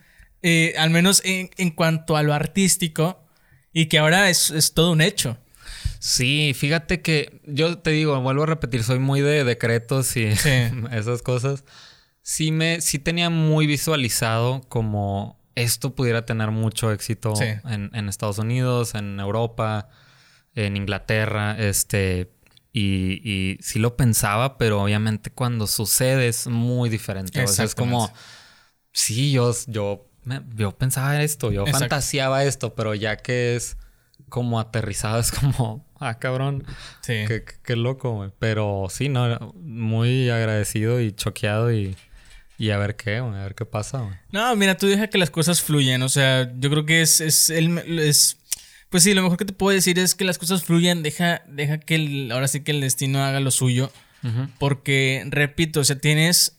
Eh, 0.42 0.74
al 0.76 0.90
menos 0.90 1.22
en, 1.24 1.48
en, 1.56 1.70
cuanto 1.70 2.18
a 2.18 2.22
lo 2.22 2.34
artístico. 2.34 3.24
Y 3.72 3.86
que 3.86 3.98
ahora 3.98 4.28
es, 4.28 4.50
es 4.50 4.74
todo 4.74 4.92
un 4.92 5.00
hecho. 5.00 5.38
Sí, 6.06 6.52
fíjate 6.54 7.02
que 7.02 7.40
yo 7.46 7.78
te 7.78 7.90
digo, 7.90 8.20
vuelvo 8.20 8.44
a 8.44 8.46
repetir, 8.46 8.84
soy 8.84 9.00
muy 9.00 9.22
de 9.22 9.42
decretos 9.42 10.16
y 10.16 10.26
esas 10.92 11.20
cosas. 11.20 11.64
Sí 12.22 12.52
me, 12.52 12.80
sí 12.80 13.00
tenía 13.00 13.28
muy 13.28 13.66
visualizado 13.66 14.60
como 14.68 15.36
esto 15.56 15.96
pudiera 15.96 16.24
tener 16.24 16.52
mucho 16.52 16.92
éxito 16.92 17.34
en, 17.40 18.08
Estados 18.08 18.38
Unidos, 18.38 18.94
en 18.94 19.18
Europa, 19.18 19.88
en 20.54 20.76
Inglaterra, 20.76 21.56
este, 21.58 22.30
y, 22.72 23.20
y, 23.28 23.58
sí 23.60 23.80
lo 23.80 23.96
pensaba, 23.96 24.58
pero 24.58 24.82
obviamente 24.82 25.30
cuando 25.30 25.66
sucede 25.66 26.28
es 26.28 26.46
muy 26.46 26.88
diferente. 26.88 27.42
O 27.42 27.48
sea, 27.48 27.64
es 27.64 27.74
como, 27.74 28.12
sí, 28.92 29.32
yo, 29.32 29.52
yo, 29.66 30.08
yo 30.54 30.70
pensaba 30.78 31.20
esto, 31.20 31.50
yo 31.50 31.66
fantaseaba 31.66 32.44
esto, 32.44 32.76
pero 32.76 32.94
ya 32.94 33.16
que 33.16 33.56
es 33.56 33.76
como 34.28 34.60
aterrizado, 34.60 35.20
es 35.20 35.30
como, 35.30 35.86
ah, 35.98 36.18
cabrón. 36.18 36.64
Sí. 37.02 37.24
Qué, 37.62 37.76
loco, 37.76 38.12
güey. 38.12 38.30
Pero 38.38 38.86
sí, 38.90 39.08
no, 39.08 39.54
muy 39.60 40.30
agradecido 40.30 41.00
y 41.00 41.12
choqueado 41.12 41.72
y, 41.72 41.96
y 42.58 42.70
a 42.70 42.78
ver 42.78 42.96
qué, 42.96 43.20
güey, 43.20 43.34
a 43.34 43.42
ver 43.42 43.54
qué 43.54 43.64
pasa, 43.64 44.00
güey. 44.00 44.14
No, 44.32 44.54
mira, 44.56 44.76
tú 44.76 44.86
deja 44.86 45.08
que 45.08 45.18
las 45.18 45.30
cosas 45.30 45.62
fluyan. 45.62 46.02
O 46.02 46.08
sea, 46.08 46.52
yo 46.58 46.70
creo 46.70 46.86
que 46.86 47.02
es, 47.02 47.20
es, 47.20 47.50
el, 47.50 47.78
es 47.98 48.38
pues 48.88 49.02
sí, 49.02 49.14
lo 49.14 49.22
mejor 49.22 49.36
que 49.36 49.44
te 49.44 49.52
puedo 49.52 49.74
decir 49.74 49.98
es 49.98 50.14
que 50.14 50.24
las 50.24 50.38
cosas 50.38 50.64
fluyan, 50.64 51.02
deja, 51.02 51.42
deja 51.48 51.78
que 51.78 51.96
el, 51.96 52.32
ahora 52.32 52.48
sí 52.48 52.62
que 52.62 52.70
el 52.70 52.80
destino 52.80 53.22
haga 53.22 53.40
lo 53.40 53.50
suyo. 53.50 53.92
Porque, 54.58 55.24
repito, 55.28 55.78
o 55.78 55.84
sea, 55.84 56.00
tienes 56.00 56.58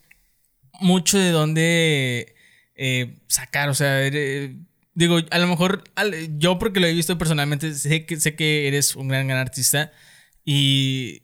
mucho 0.79 1.17
de 1.17 1.31
dónde 1.31 2.35
eh, 2.75 3.17
sacar. 3.27 3.67
O 3.67 3.73
sea, 3.73 4.09
Digo, 4.97 5.19
a 5.29 5.37
lo 5.37 5.45
mejor 5.45 5.83
yo 6.39 6.57
porque 6.57 6.79
lo 6.79 6.87
he 6.87 6.93
visto 6.93 7.19
personalmente, 7.19 7.71
sé 7.75 8.07
que, 8.07 8.19
sé 8.19 8.35
que 8.35 8.67
eres 8.67 8.95
un 8.95 9.07
gran, 9.07 9.27
gran 9.27 9.37
artista 9.37 9.91
y 10.43 11.21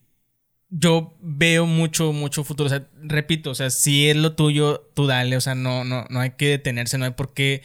yo 0.70 1.18
veo 1.20 1.66
mucho, 1.66 2.14
mucho 2.14 2.44
futuro. 2.44 2.68
O 2.68 2.70
sea, 2.70 2.88
repito, 3.02 3.50
o 3.50 3.56
sea, 3.56 3.72
si 3.72 4.08
es 4.12 4.16
lo 4.16 4.36
tuyo, 4.36 4.92
tú 4.94 5.08
dale. 5.08 5.38
O 5.38 5.42
sea, 5.42 5.56
no, 5.56 5.86
no, 5.86 6.06
no 6.12 6.20
hay 6.20 6.34
que 6.38 6.50
detenerse, 6.50 7.00
no 7.00 7.06
hay 7.06 7.12
por 7.14 7.34
qué 7.34 7.64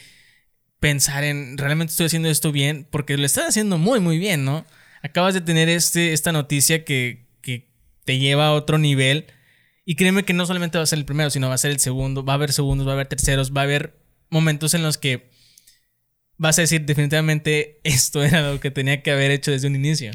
pensar 0.80 1.24
en 1.24 1.58
realmente 1.58 1.90
estoy 1.90 2.06
haciendo 2.06 2.30
esto 2.30 2.52
bien, 2.52 2.88
porque 2.90 3.18
lo 3.18 3.26
estás 3.26 3.46
haciendo 3.46 3.76
muy, 3.76 4.00
muy 4.00 4.16
bien, 4.16 4.46
¿no? 4.46 4.64
Acabas 5.02 5.34
de 5.34 5.42
tener 5.42 5.68
este, 5.68 6.14
esta 6.14 6.32
noticia 6.32 6.86
que, 6.86 7.26
que 7.42 7.68
te 8.06 8.18
lleva 8.18 8.46
a 8.46 8.52
otro 8.52 8.78
nivel. 8.78 9.26
Y 9.84 9.96
créeme 9.96 10.24
que 10.24 10.32
no 10.32 10.46
solamente 10.46 10.78
va 10.78 10.84
a 10.84 10.86
ser 10.86 11.00
el 11.00 11.04
primero, 11.04 11.28
sino 11.28 11.48
va 11.48 11.54
a 11.54 11.58
ser 11.58 11.70
el 11.70 11.80
segundo. 11.80 12.24
Va 12.24 12.32
a 12.32 12.36
haber 12.36 12.54
segundos, 12.54 12.86
va 12.86 12.92
a 12.92 12.94
haber 12.94 13.08
terceros, 13.08 13.52
va 13.54 13.60
a 13.60 13.64
haber 13.64 14.00
momentos 14.30 14.72
en 14.72 14.82
los 14.82 14.96
que 14.96 15.36
vas 16.38 16.58
a 16.58 16.62
decir 16.62 16.86
definitivamente 16.86 17.80
esto 17.84 18.22
era 18.24 18.50
lo 18.50 18.60
que 18.60 18.70
tenía 18.70 19.02
que 19.02 19.10
haber 19.10 19.30
hecho 19.30 19.50
desde 19.50 19.68
un 19.68 19.76
inicio. 19.76 20.12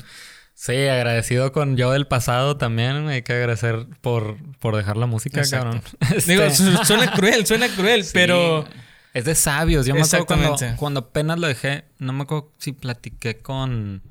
Sí, 0.56 0.88
agradecido 0.88 1.52
con 1.52 1.78
yo 1.78 1.92
del 1.92 2.08
pasado 2.08 2.58
también. 2.58 3.08
Hay 3.08 3.24
que 3.24 3.34
agradecer 3.34 3.88
por, 4.02 4.38
por 4.60 4.76
dejar 4.76 4.98
la 4.98 5.08
música, 5.08 5.42
cabrón. 5.50 5.82
Digo, 6.28 6.44
este, 6.44 6.86
suena 6.86 7.12
cruel, 7.12 7.46
suena 7.46 7.68
cruel, 7.70 8.06
pero. 8.14 8.66
Es 9.14 9.26
de 9.26 9.36
sabios. 9.36 9.86
Yo 9.86 9.94
me 9.94 10.02
acuerdo 10.02 10.26
cuando, 10.26 10.56
cuando 10.78 11.00
apenas 11.02 11.40
lo 11.40 11.48
dejé, 11.48 11.86
no 12.00 12.14
me 12.14 12.24
acuerdo 12.24 12.52
si 12.58 12.72
platiqué 12.72 13.42
con. 13.42 14.04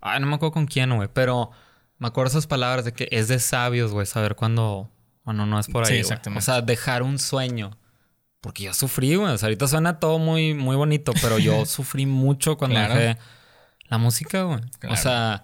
Ay, 0.00 0.20
no 0.20 0.26
me 0.26 0.36
acuerdo 0.36 0.52
con 0.52 0.66
quién, 0.66 0.94
güey, 0.94 1.08
pero 1.12 1.50
me 1.98 2.08
acuerdo 2.08 2.30
esas 2.30 2.46
palabras 2.46 2.84
de 2.84 2.92
que 2.92 3.08
es 3.10 3.28
de 3.28 3.38
sabios, 3.38 3.92
güey, 3.92 4.06
saber 4.06 4.34
cuándo. 4.34 4.90
Bueno, 5.24 5.44
no 5.44 5.58
es 5.58 5.66
por 5.66 5.84
ahí. 5.84 5.94
Sí, 5.94 5.98
exactamente. 5.98 6.38
O 6.38 6.42
sea, 6.42 6.62
dejar 6.62 7.02
un 7.02 7.18
sueño. 7.18 7.76
Porque 8.46 8.62
yo 8.62 8.72
sufrí, 8.72 9.16
güey. 9.16 9.32
O 9.32 9.38
sea, 9.38 9.48
ahorita 9.48 9.66
suena 9.66 9.98
todo 9.98 10.20
muy, 10.20 10.54
muy 10.54 10.76
bonito, 10.76 11.12
pero 11.20 11.36
yo 11.36 11.66
sufrí 11.66 12.06
mucho 12.06 12.56
cuando 12.56 12.78
dejé 12.78 13.18
la 13.88 13.98
música, 13.98 14.44
güey. 14.44 14.60
O 14.88 14.94
sea, 14.94 15.42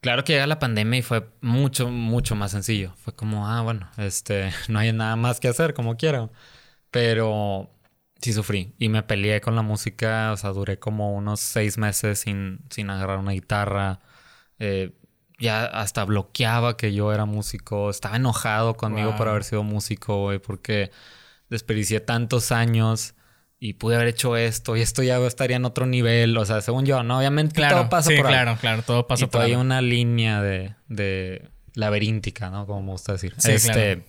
claro 0.00 0.22
que 0.22 0.34
llega 0.34 0.46
la 0.46 0.60
pandemia 0.60 1.00
y 1.00 1.02
fue 1.02 1.28
mucho, 1.40 1.88
mucho 1.88 2.36
más 2.36 2.52
sencillo. 2.52 2.94
Fue 3.02 3.12
como, 3.12 3.48
ah, 3.48 3.60
bueno, 3.62 3.90
este, 3.96 4.52
no 4.68 4.78
hay 4.78 4.92
nada 4.92 5.16
más 5.16 5.40
que 5.40 5.48
hacer, 5.48 5.74
como 5.74 5.96
quiero. 5.96 6.30
Pero 6.92 7.72
sí 8.20 8.32
sufrí. 8.32 8.72
Y 8.78 8.88
me 8.88 9.02
peleé 9.02 9.40
con 9.40 9.56
la 9.56 9.62
música. 9.62 10.30
O 10.30 10.36
sea, 10.36 10.50
duré 10.50 10.78
como 10.78 11.12
unos 11.12 11.40
seis 11.40 11.76
meses 11.76 12.20
sin, 12.20 12.60
sin 12.70 12.88
agarrar 12.88 13.18
una 13.18 13.32
guitarra. 13.32 13.98
Eh, 14.60 14.92
ya 15.40 15.64
hasta 15.64 16.04
bloqueaba 16.04 16.76
que 16.76 16.94
yo 16.94 17.12
era 17.12 17.24
músico. 17.24 17.90
Estaba 17.90 18.14
enojado 18.14 18.76
conmigo 18.76 19.16
por 19.16 19.26
haber 19.26 19.42
sido 19.42 19.64
músico, 19.64 20.22
güey, 20.22 20.38
porque 20.38 20.92
desperdicié 21.48 22.00
tantos 22.00 22.52
años 22.52 23.14
y 23.58 23.74
pude 23.74 23.96
haber 23.96 24.08
hecho 24.08 24.36
esto 24.36 24.76
y 24.76 24.82
esto 24.82 25.02
ya 25.02 25.18
estaría 25.26 25.56
en 25.56 25.64
otro 25.64 25.86
nivel. 25.86 26.36
O 26.36 26.44
sea, 26.44 26.60
según 26.60 26.84
yo, 26.84 27.02
¿no? 27.02 27.18
Obviamente 27.18 27.66
todo 27.68 27.88
pasa 27.88 28.10
por 28.16 28.26
ahí. 28.26 28.32
Claro, 28.32 28.56
claro, 28.60 28.82
todo 28.82 29.06
pasa 29.06 29.24
y 29.24 29.28
por 29.28 29.40
ahí. 29.40 29.52
hay 29.52 29.56
una 29.56 29.80
línea 29.80 30.42
de, 30.42 30.74
de 30.88 31.48
laberíntica, 31.74 32.50
¿no? 32.50 32.66
Como 32.66 32.82
me 32.82 32.90
gusta 32.92 33.12
decir. 33.12 33.34
este, 33.44 34.04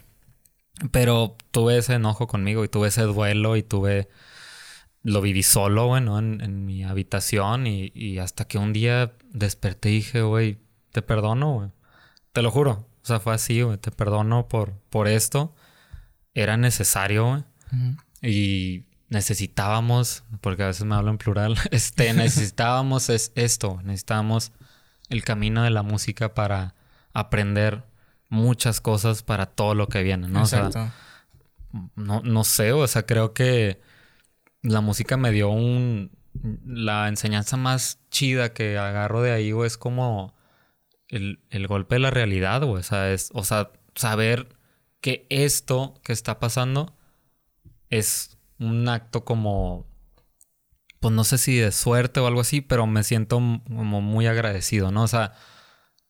Pero 0.91 1.38
tuve 1.51 1.77
ese 1.77 1.93
enojo 1.93 2.27
conmigo 2.27 2.63
y 2.63 2.69
tuve 2.69 2.89
ese 2.89 3.03
duelo 3.03 3.55
y 3.55 3.63
tuve. 3.63 4.09
Lo 5.03 5.21
viví 5.21 5.43
solo, 5.43 5.88
güey, 5.88 6.01
¿no? 6.01 6.19
En, 6.19 6.41
en 6.41 6.65
mi 6.65 6.83
habitación 6.83 7.65
y, 7.65 7.93
y, 7.95 8.17
hasta 8.17 8.45
que 8.45 8.57
un 8.57 8.73
día 8.73 9.13
desperté 9.29 9.89
y 9.89 9.93
dije, 9.93 10.21
güey, 10.21 10.57
te 10.91 11.01
perdono, 11.01 11.53
güey. 11.53 11.69
Te 12.33 12.41
lo 12.41 12.51
juro. 12.51 12.89
O 13.03 13.05
sea, 13.05 13.21
fue 13.21 13.33
así, 13.33 13.61
güey. 13.61 13.77
Te 13.77 13.91
perdono 13.91 14.49
por, 14.49 14.73
por 14.89 15.07
esto 15.07 15.55
era 16.38 16.55
necesario 16.55 17.43
y 18.21 18.83
necesitábamos, 19.09 20.23
porque 20.39 20.63
a 20.63 20.67
veces 20.67 20.85
me 20.85 20.95
hablo 20.95 21.09
en 21.09 21.17
plural, 21.17 21.57
este, 21.71 22.13
necesitábamos 22.13 23.09
es 23.09 23.31
esto, 23.35 23.79
necesitábamos 23.83 24.51
el 25.09 25.23
camino 25.23 25.63
de 25.63 25.71
la 25.71 25.81
música 25.81 26.33
para 26.35 26.75
aprender 27.13 27.83
muchas 28.29 28.81
cosas 28.81 29.23
para 29.23 29.47
todo 29.47 29.73
lo 29.73 29.88
que 29.88 30.03
viene, 30.03 30.27
¿no? 30.27 30.43
O 30.43 30.45
sea, 30.45 30.69
no, 31.95 32.21
no 32.21 32.43
sé, 32.43 32.71
o 32.71 32.85
sea, 32.85 33.05
creo 33.05 33.33
que 33.33 33.81
la 34.61 34.81
música 34.81 35.17
me 35.17 35.31
dio 35.31 35.49
un... 35.49 36.11
La 36.65 37.07
enseñanza 37.07 37.57
más 37.57 37.99
chida 38.11 38.53
que 38.53 38.77
agarro 38.77 39.23
de 39.23 39.31
ahí, 39.31 39.51
güey, 39.51 39.65
es 39.65 39.77
como 39.77 40.35
el, 41.07 41.39
el 41.49 41.65
golpe 41.65 41.95
de 41.95 41.99
la 41.99 42.11
realidad, 42.11 42.61
güey. 42.63 42.81
O 42.81 42.83
sea, 42.83 43.11
es, 43.11 43.31
o 43.33 43.43
sea, 43.43 43.71
saber 43.95 44.57
que 45.01 45.25
esto 45.29 45.99
que 46.03 46.13
está 46.13 46.39
pasando 46.39 46.95
es 47.89 48.37
un 48.59 48.87
acto 48.89 49.23
como, 49.23 49.87
pues 50.99 51.13
no 51.13 51.23
sé 51.23 51.37
si 51.37 51.57
de 51.57 51.71
suerte 51.71 52.19
o 52.19 52.27
algo 52.27 52.41
así, 52.41 52.61
pero 52.61 52.87
me 52.87 53.03
siento 53.03 53.37
como 53.37 54.01
muy 54.01 54.27
agradecido, 54.27 54.91
¿no? 54.91 55.03
O 55.03 55.07
sea, 55.07 55.33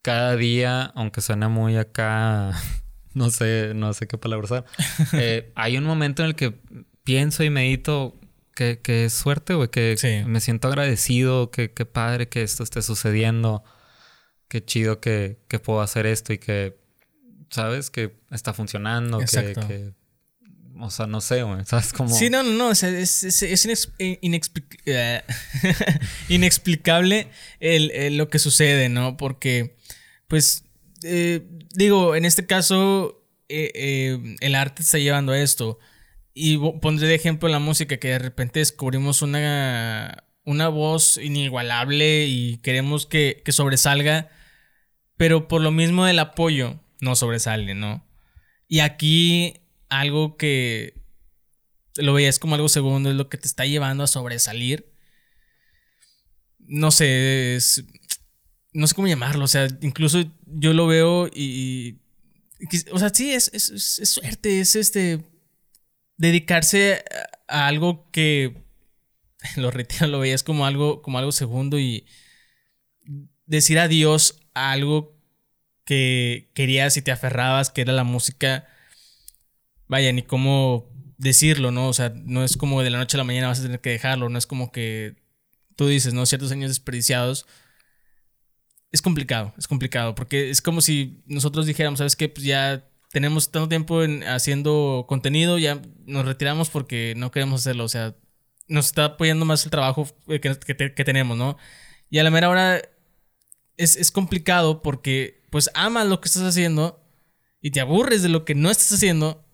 cada 0.01 0.35
día, 0.35 0.83
aunque 0.95 1.21
suene 1.21 1.47
muy 1.47 1.77
acá, 1.77 2.51
no 3.13 3.29
sé, 3.29 3.73
no 3.75 3.93
sé 3.93 4.07
qué 4.07 4.17
palabra 4.17 4.45
usar, 4.45 4.65
eh, 5.13 5.51
hay 5.55 5.77
un 5.77 5.83
momento 5.83 6.23
en 6.23 6.29
el 6.29 6.35
que 6.35 6.59
pienso 7.03 7.43
y 7.43 7.49
medito 7.49 8.19
qué, 8.55 9.07
suerte, 9.11 9.53
güey, 9.53 9.69
que 9.69 10.23
me 10.25 10.39
siento 10.39 10.67
agradecido, 10.67 11.51
que, 11.51 11.69
padre 11.69 12.27
que 12.27 12.41
esto 12.41 12.63
esté 12.63 12.81
sucediendo, 12.81 13.63
qué 14.47 14.65
chido 14.65 14.99
que, 14.99 15.39
que 15.47 15.59
puedo 15.59 15.81
hacer 15.81 16.07
esto 16.07 16.33
y 16.33 16.39
que, 16.39 16.75
¿sabes? 17.49 17.89
Que 17.89 18.15
está 18.31 18.53
funcionando, 18.53 19.19
que, 19.19 19.93
o 20.79 20.91
sea, 20.91 21.07
no 21.07 21.21
sé, 21.21 21.43
güey, 21.43 21.65
¿sabes? 21.65 21.93
Como... 21.93 22.13
Sí, 22.13 22.29
no, 22.29 22.43
no, 22.43 22.51
no, 22.51 22.71
es, 22.71 22.83
es, 22.83 23.23
es 23.23 23.91
eh, 23.99 24.19
inexplicable 26.29 27.29
el, 27.59 28.17
lo 28.17 28.29
que 28.29 28.39
sucede, 28.39 28.89
¿no? 28.89 29.17
Porque, 29.17 29.75
pues, 30.27 30.65
eh, 31.03 31.47
digo, 31.73 32.15
en 32.15 32.25
este 32.25 32.45
caso, 32.45 33.23
eh, 33.49 34.35
el 34.39 34.55
arte 34.55 34.83
está 34.83 34.97
llevando 34.97 35.31
a 35.31 35.39
esto. 35.39 35.79
Y 36.33 36.57
pondré 36.57 37.07
de 37.07 37.15
ejemplo 37.15 37.49
la 37.49 37.59
música, 37.59 37.97
que 37.97 38.09
de 38.09 38.19
repente 38.19 38.59
descubrimos 38.59 39.23
una, 39.23 40.25
una 40.43 40.67
voz 40.67 41.17
inigualable 41.17 42.27
y 42.27 42.57
queremos 42.57 43.07
que, 43.07 43.41
que 43.43 43.51
sobresalga, 43.51 44.29
pero 45.17 45.47
por 45.47 45.61
lo 45.61 45.71
mismo 45.71 46.05
del 46.05 46.19
apoyo 46.19 46.79
no 47.01 47.15
sobresale, 47.15 47.75
¿no? 47.75 48.05
Y 48.67 48.79
aquí 48.79 49.61
algo 49.89 50.37
que 50.37 51.01
lo 51.95 52.13
veías 52.13 52.39
como 52.39 52.55
algo 52.55 52.69
segundo 52.69 53.09
es 53.09 53.15
lo 53.15 53.29
que 53.29 53.37
te 53.37 53.47
está 53.47 53.65
llevando 53.65 54.03
a 54.03 54.07
sobresalir. 54.07 54.91
No 56.59 56.91
sé, 56.91 57.57
no 58.73 58.87
sé 58.87 58.95
cómo 58.95 59.07
llamarlo, 59.07 59.45
o 59.45 59.47
sea, 59.47 59.67
incluso 59.81 60.23
yo 60.45 60.73
lo 60.73 60.87
veo 60.87 61.27
y... 61.33 61.99
o 62.91 62.99
sea, 62.99 63.09
sí, 63.09 63.31
es, 63.31 63.49
es, 63.53 63.69
es 63.99 64.09
suerte, 64.09 64.59
es 64.59 64.75
este 64.75 65.23
dedicarse 66.17 67.03
a 67.47 67.67
algo 67.67 68.09
que 68.11 68.65
lo 69.55 69.71
retiro, 69.71 70.07
lo 70.07 70.19
veías 70.19 70.43
como 70.43 70.65
algo, 70.65 71.01
como 71.01 71.17
algo 71.17 71.31
segundo 71.31 71.79
y 71.79 72.05
decir 73.45 73.79
adiós 73.79 74.39
a 74.53 74.71
algo 74.71 75.16
que 75.87 76.51
querías 76.53 76.97
y 76.97 77.01
te 77.01 77.11
aferrabas, 77.11 77.71
que 77.71 77.81
era 77.81 77.93
la 77.93 78.03
música. 78.03 78.67
Vaya, 79.87 80.11
ni 80.11 80.21
cómo 80.21 80.91
decirlo, 81.17 81.71
¿no? 81.71 81.87
O 81.87 81.93
sea, 81.93 82.13
no 82.13 82.43
es 82.43 82.57
como 82.57 82.83
de 82.83 82.89
la 82.89 82.97
noche 82.97 83.15
a 83.15 83.19
la 83.19 83.23
mañana 83.23 83.47
vas 83.47 83.61
a 83.61 83.63
tener 83.63 83.79
que 83.79 83.91
dejarlo, 83.91 84.29
no 84.29 84.37
es 84.37 84.45
como 84.45 84.71
que 84.73 85.15
tú 85.77 85.87
dices, 85.87 86.13
¿no? 86.13 86.25
Ciertos 86.25 86.51
años 86.51 86.69
desperdiciados. 86.69 87.47
Es 88.91 89.01
complicado, 89.01 89.53
es 89.57 89.67
complicado, 89.67 90.13
porque 90.13 90.49
es 90.49 90.61
como 90.61 90.81
si 90.81 91.23
nosotros 91.25 91.65
dijéramos, 91.65 91.99
¿sabes 91.99 92.17
qué? 92.17 92.27
Pues 92.27 92.45
ya 92.45 92.85
tenemos 93.11 93.49
tanto 93.49 93.69
tiempo 93.69 94.03
en, 94.03 94.23
haciendo 94.23 95.05
contenido, 95.07 95.57
ya 95.57 95.81
nos 96.05 96.25
retiramos 96.25 96.69
porque 96.69 97.13
no 97.15 97.31
queremos 97.31 97.61
hacerlo. 97.61 97.85
O 97.85 97.89
sea, 97.89 98.15
nos 98.67 98.87
está 98.87 99.05
apoyando 99.05 99.45
más 99.45 99.63
el 99.63 99.71
trabajo 99.71 100.05
que, 100.27 100.39
que, 100.39 101.05
tenemos, 101.05 101.37
¿no? 101.37 101.57
Y 102.09 102.19
a 102.19 102.23
la 102.23 102.31
mera 102.31 102.49
hora 102.49 102.81
es, 103.77 103.95
es, 103.95 104.11
complicado 104.11 104.81
porque 104.81 105.36
pues 105.49 105.69
amas 105.73 106.07
lo 106.07 106.21
que 106.21 106.27
estás 106.27 106.43
haciendo 106.43 107.03
y 107.61 107.71
te 107.71 107.81
aburres 107.81 108.21
de 108.21 108.29
lo 108.29 108.45
que 108.45 108.55
no 108.55 108.69
estás 108.69 108.93
haciendo, 108.93 109.45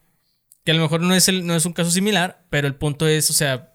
que 0.64 0.72
a 0.72 0.76
lo 0.76 0.82
mejor 0.82 1.02
no 1.02 1.14
es, 1.16 1.28
el, 1.28 1.46
no 1.46 1.56
es 1.56 1.66
un 1.66 1.74
caso 1.74 1.92
similar, 1.92 2.46
pero 2.50 2.68
el 2.68 2.76
punto 2.76 3.08
es, 3.08 3.30
o 3.30 3.34
sea, 3.34 3.74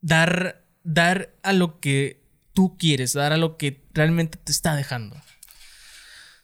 dar, 0.00 0.64
dar 0.82 1.34
a 1.42 1.52
lo 1.52 1.80
que 1.80 2.22
tú 2.52 2.76
quieres, 2.76 3.12
dar 3.14 3.32
a 3.32 3.36
lo 3.36 3.56
que 3.56 3.84
realmente 3.92 4.38
te 4.38 4.52
está 4.52 4.76
dejando. 4.76 5.16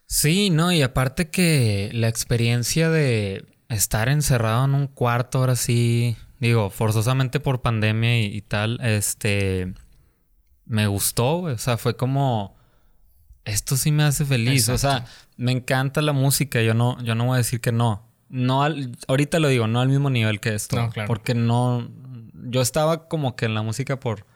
Sí, 0.06 0.50
no, 0.50 0.72
y 0.72 0.82
aparte 0.82 1.28
que 1.28 1.90
la 1.92 2.08
experiencia 2.08 2.88
de 2.88 3.44
estar 3.68 4.08
encerrado 4.08 4.64
en 4.64 4.74
un 4.74 4.86
cuarto 4.86 5.38
ahora 5.38 5.54
sí, 5.54 6.16
digo, 6.40 6.70
forzosamente 6.70 7.40
por 7.40 7.60
pandemia 7.60 8.22
y, 8.22 8.40
tal, 8.40 8.80
este, 8.82 9.74
me 10.64 10.86
gustó, 10.86 11.40
o 11.40 11.58
sea, 11.58 11.76
fue 11.76 11.96
como, 11.96 12.57
esto 13.48 13.76
sí 13.76 13.92
me 13.92 14.04
hace 14.04 14.24
feliz, 14.24 14.68
o 14.68 14.78
sea, 14.78 15.06
me 15.36 15.52
encanta 15.52 16.02
la 16.02 16.12
música, 16.12 16.62
yo 16.62 16.74
no, 16.74 17.02
yo 17.02 17.14
no 17.14 17.26
voy 17.26 17.34
a 17.34 17.38
decir 17.38 17.60
que 17.60 17.72
no, 17.72 18.08
no, 18.28 18.62
ahorita 19.08 19.38
lo 19.38 19.48
digo, 19.48 19.66
no 19.66 19.80
al 19.80 19.88
mismo 19.88 20.10
nivel 20.10 20.40
que 20.40 20.54
esto, 20.54 20.90
porque 21.06 21.34
no, 21.34 21.88
yo 22.34 22.60
estaba 22.60 23.08
como 23.08 23.36
que 23.36 23.46
en 23.46 23.54
la 23.54 23.62
música 23.62 23.98
por 23.98 24.26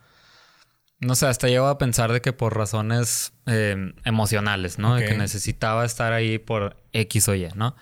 no 1.03 1.17
sé, 1.17 1.27
hasta 1.27 1.49
llego 1.49 1.67
a 1.67 1.79
pensar 1.79 2.13
de 2.13 2.21
que 2.21 2.33
por 2.33 2.57
razones 2.57 3.33
eh, 3.47 3.93
emocionales, 4.05 4.79
¿no? 4.79 4.95
De 4.95 5.05
que 5.05 5.15
necesitaba 5.15 5.85
estar 5.85 6.13
ahí 6.13 6.39
por 6.39 6.77
X 6.93 7.29
o 7.29 7.35
Y, 7.35 7.49
¿no? 7.57 7.75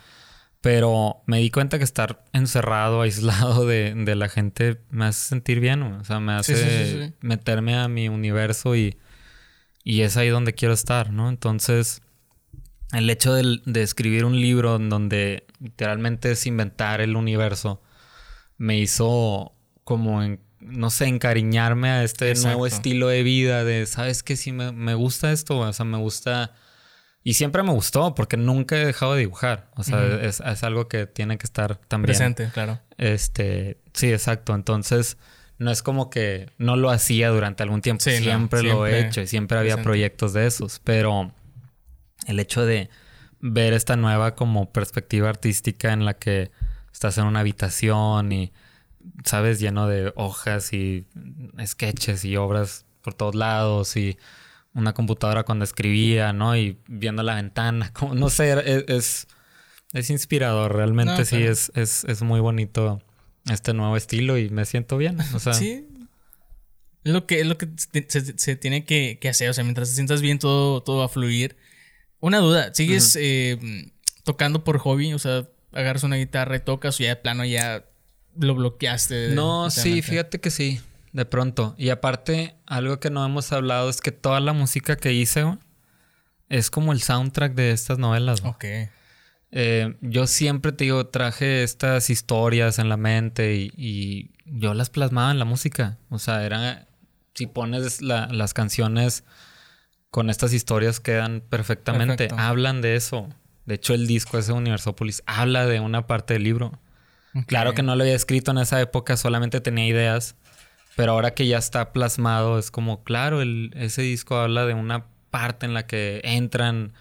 Pero 0.62 1.22
me 1.26 1.38
di 1.38 1.50
cuenta 1.50 1.76
que 1.76 1.84
estar 1.84 2.24
encerrado, 2.32 3.02
aislado 3.02 3.66
de, 3.66 3.94
la 4.16 4.28
gente 4.30 4.80
me 4.88 5.04
hace 5.04 5.28
sentir 5.28 5.60
bien, 5.60 5.82
o 5.82 6.04
sea, 6.04 6.18
me 6.18 6.32
hace 6.32 7.14
meterme 7.20 7.76
a 7.76 7.88
mi 7.88 8.08
universo 8.08 8.74
y, 8.74 8.96
y 9.84 10.02
es 10.02 10.16
ahí 10.16 10.28
donde 10.28 10.54
quiero 10.54 10.74
estar, 10.74 11.10
¿no? 11.10 11.28
Entonces, 11.28 12.02
el 12.92 13.08
hecho 13.10 13.34
de, 13.34 13.60
de 13.64 13.82
escribir 13.82 14.24
un 14.24 14.40
libro 14.40 14.76
en 14.76 14.88
donde 14.88 15.46
literalmente 15.60 16.32
es 16.32 16.46
inventar 16.46 17.00
el 17.00 17.16
universo, 17.16 17.82
me 18.58 18.78
hizo 18.78 19.54
como 19.84 20.22
en 20.22 20.40
no 20.60 20.90
sé, 20.90 21.06
encariñarme 21.06 21.88
a 21.88 22.04
este 22.04 22.34
nuevo 22.34 22.66
estilo 22.66 23.08
de 23.08 23.22
vida, 23.22 23.64
de, 23.64 23.86
¿sabes 23.86 24.22
qué? 24.22 24.36
Sí, 24.36 24.52
me, 24.52 24.94
gusta 24.94 25.32
esto, 25.32 25.58
o 25.58 25.72
sea, 25.72 25.84
me 25.84 25.98
gusta... 25.98 26.54
Y 27.22 27.34
siempre 27.34 27.62
me 27.62 27.72
gustó 27.72 28.14
porque 28.14 28.38
nunca 28.38 28.76
he 28.76 28.86
dejado 28.86 29.12
de 29.12 29.20
dibujar. 29.20 29.70
O 29.76 29.82
sea, 29.82 30.02
es, 30.22 30.40
algo 30.62 30.88
que 30.88 31.06
tiene 31.06 31.36
que 31.36 31.44
estar 31.44 31.76
también. 31.76 32.06
Presente, 32.06 32.48
claro. 32.52 32.80
Este, 32.96 33.78
sí, 33.92 34.10
exacto. 34.10 34.54
Entonces, 34.54 35.18
no 35.60 35.70
es 35.70 35.82
como 35.82 36.08
que 36.08 36.50
no 36.56 36.74
lo 36.74 36.90
hacía 36.90 37.28
durante 37.28 37.62
algún 37.62 37.82
tiempo. 37.82 38.02
siempre, 38.02 38.62
lo 38.62 38.86
he 38.86 39.06
hecho 39.06 39.20
y 39.20 39.26
siempre 39.26 39.58
había 39.58 39.82
proyectos 39.82 40.32
de 40.32 40.46
esos. 40.46 40.80
Pero 40.82 41.32
el 42.26 42.40
hecho 42.40 42.64
de 42.64 42.88
ver 43.40 43.74
esta 43.74 43.94
nueva 43.96 44.34
como 44.34 44.72
perspectiva 44.72 45.28
artística 45.28 45.92
en 45.92 46.06
la 46.06 46.14
que 46.14 46.50
estás 46.90 47.18
en 47.18 47.26
una 47.26 47.40
habitación 47.40 48.32
y 48.32 48.52
¿sabes? 49.24 49.60
Lleno 49.60 49.86
de 49.86 50.14
hojas 50.16 50.72
y 50.72 51.06
sketches 51.62 52.24
y 52.24 52.36
obras 52.36 52.86
por 53.02 53.12
todos 53.12 53.34
lados 53.34 53.96
y 53.98 54.18
una 54.72 54.94
computadora 54.94 55.42
cuando 55.42 55.64
escribía, 55.64 56.32
¿no? 56.32 56.56
Y 56.56 56.78
viendo 56.86 57.22
la 57.22 57.34
ventana, 57.34 57.92
como, 57.92 58.14
no 58.14 58.30
sé, 58.30 58.84
es, 58.88 59.26
es, 59.92 60.10
inspirador, 60.10 60.74
realmente 60.74 61.26
sí, 61.26 61.42
es, 61.42 61.70
es, 61.74 62.22
muy 62.22 62.40
bonito 62.40 63.02
este 63.48 63.74
nuevo 63.74 63.96
estilo 63.96 64.38
y 64.38 64.50
me 64.50 64.64
siento 64.64 64.96
bien, 64.96 65.18
o 65.34 65.38
sea. 65.38 65.54
Sí. 65.54 65.86
Es 67.04 67.12
lo 67.12 67.26
que, 67.26 67.40
es 67.40 67.46
lo 67.46 67.56
que 67.56 67.68
se, 67.76 68.56
tiene 68.56 68.84
que, 68.84 69.18
hacer, 69.28 69.48
o 69.48 69.54
sea, 69.54 69.64
mientras 69.64 69.88
te 69.88 69.94
sientas 69.94 70.20
bien 70.20 70.38
todo, 70.38 70.82
todo 70.82 70.98
va 70.98 71.06
a 71.06 71.08
fluir. 71.08 71.56
Una 72.20 72.38
duda, 72.38 72.74
¿sigues 72.74 73.16
eh, 73.18 73.58
tocando 74.22 74.64
por 74.64 74.78
hobby? 74.78 75.14
O 75.14 75.18
sea, 75.18 75.48
agarras 75.72 76.02
una 76.02 76.16
guitarra 76.16 76.56
y 76.56 76.60
tocas 76.60 77.00
o 77.00 77.02
ya 77.02 77.10
de 77.10 77.16
plano 77.16 77.46
ya 77.46 77.86
lo 78.36 78.54
bloqueaste. 78.54 79.30
No, 79.30 79.70
sí, 79.70 80.02
fíjate 80.02 80.40
que 80.40 80.50
sí, 80.50 80.80
de 81.12 81.24
pronto. 81.24 81.74
Y 81.78 81.88
aparte, 81.88 82.56
algo 82.66 83.00
que 83.00 83.08
no 83.08 83.24
hemos 83.24 83.50
hablado 83.52 83.88
es 83.88 84.02
que 84.02 84.12
toda 84.12 84.40
la 84.40 84.52
música 84.52 84.96
que 84.96 85.14
hice 85.14 85.44
es 86.50 86.70
como 86.70 86.92
el 86.92 87.00
soundtrack 87.00 87.54
de 87.54 87.70
estas 87.70 87.98
novelas. 87.98 88.42
Ok. 88.44 88.64
Eh, 89.52 89.96
yo 90.00 90.26
siempre 90.26 90.72
te 90.72 90.84
digo, 90.84 91.06
traje 91.06 91.62
estas 91.62 92.08
historias 92.10 92.78
en 92.78 92.88
la 92.88 92.96
mente 92.96 93.54
y, 93.54 94.30
yo 94.52 94.74
las 94.74 94.90
plasmaba 94.90 95.30
en 95.30 95.38
la 95.38 95.44
música. 95.44 95.98
O 96.08 96.18
sea, 96.18 96.44
era. 96.44 96.86
Si 97.34 97.46
pones 97.46 98.02
las 98.02 98.52
canciones 98.52 99.24
con 100.10 100.28
estas 100.28 100.52
historias 100.52 100.98
quedan 100.98 101.40
perfectamente. 101.40 102.28
Hablan 102.36 102.80
de 102.80 102.96
eso. 102.96 103.28
De 103.64 103.76
hecho, 103.76 103.94
el 103.94 104.08
disco 104.08 104.38
ese 104.38 104.52
Universopolis 104.52 105.22
habla 105.26 105.66
de 105.66 105.78
una 105.78 106.06
parte 106.08 106.34
del 106.34 106.42
libro. 106.42 106.72
Claro 107.46 107.74
que 107.74 107.84
no 107.84 107.94
lo 107.94 108.02
había 108.02 108.16
escrito 108.16 108.50
en 108.50 108.58
esa 108.58 108.80
época, 108.80 109.16
solamente 109.16 109.60
tenía 109.60 109.86
ideas. 109.86 110.34
Pero 110.96 111.12
ahora 111.12 111.32
que 111.32 111.46
ya 111.46 111.58
está 111.58 111.92
plasmado, 111.92 112.58
es 112.58 112.72
como, 112.72 113.04
claro, 113.04 113.40
el, 113.40 113.70
ese 113.76 114.02
disco 114.02 114.36
habla 114.36 114.66
de 114.66 114.74
una 114.74 115.06
parte 115.30 115.64
en 115.64 115.74
la 115.74 115.86
que 115.86 116.20
entran 116.24 116.92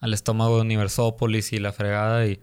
al 0.00 0.14
estómago 0.14 0.56
de 0.56 0.62
Universópolis 0.62 1.52
y 1.52 1.58
la 1.58 1.72
fregada. 1.72 2.26
Y 2.26 2.40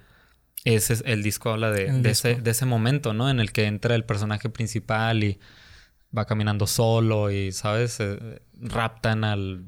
ese 0.63 0.93
es, 0.93 1.03
el 1.05 1.23
disco 1.23 1.51
habla 1.51 1.71
de, 1.71 2.09
ese, 2.09 2.35
de 2.35 2.51
ese 2.51 2.65
momento, 2.65 3.13
¿no? 3.13 3.29
En 3.29 3.39
el 3.39 3.51
que 3.51 3.65
entra 3.65 3.95
el 3.95 4.05
personaje 4.05 4.49
principal 4.49 5.23
y 5.23 5.39
va 6.15 6.25
caminando 6.25 6.67
solo 6.67 7.31
y, 7.31 7.51
¿sabes? 7.51 7.99
Eh, 7.99 8.41
raptan 8.53 9.23
al, 9.23 9.65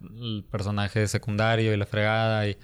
personaje 0.50 1.08
secundario 1.08 1.74
y 1.74 1.78
la 1.78 1.86
fregada. 1.86 2.48
Y 2.48 2.58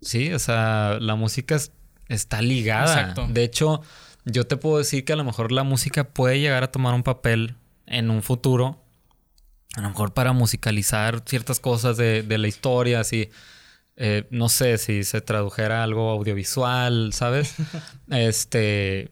sí, 0.00 0.32
o 0.32 0.38
sea, 0.38 0.98
la 1.00 1.14
música 1.14 1.56
es 1.56 1.72
está 2.10 2.42
ligada. 2.42 3.00
Exacto. 3.00 3.26
De 3.30 3.44
hecho, 3.44 3.82
yo 4.24 4.46
te 4.46 4.56
puedo 4.56 4.78
decir 4.78 5.04
que 5.04 5.14
a 5.14 5.16
lo 5.16 5.24
mejor 5.24 5.52
la 5.52 5.62
música 5.62 6.04
puede 6.04 6.40
llegar 6.40 6.62
a 6.62 6.70
tomar 6.70 6.92
un 6.92 7.02
papel 7.02 7.56
en 7.86 8.10
un 8.10 8.22
futuro. 8.22 8.82
A 9.76 9.82
lo 9.82 9.88
mejor 9.88 10.12
para 10.12 10.32
musicalizar 10.32 11.22
ciertas 11.24 11.60
cosas 11.60 11.96
de, 11.96 12.24
la 12.28 12.48
historia, 12.48 13.00
así. 13.00 13.30
Eh, 14.02 14.26
no 14.30 14.48
sé 14.48 14.78
si 14.78 15.04
se 15.04 15.20
tradujera 15.20 15.84
algo 15.84 16.08
audiovisual, 16.08 17.12
¿sabes? 17.12 17.54
este. 18.10 19.10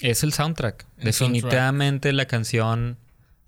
es 0.00 0.22
el 0.22 0.34
soundtrack. 0.34 0.84
Definitivamente 0.98 2.12
la 2.12 2.26
canción, 2.26 2.98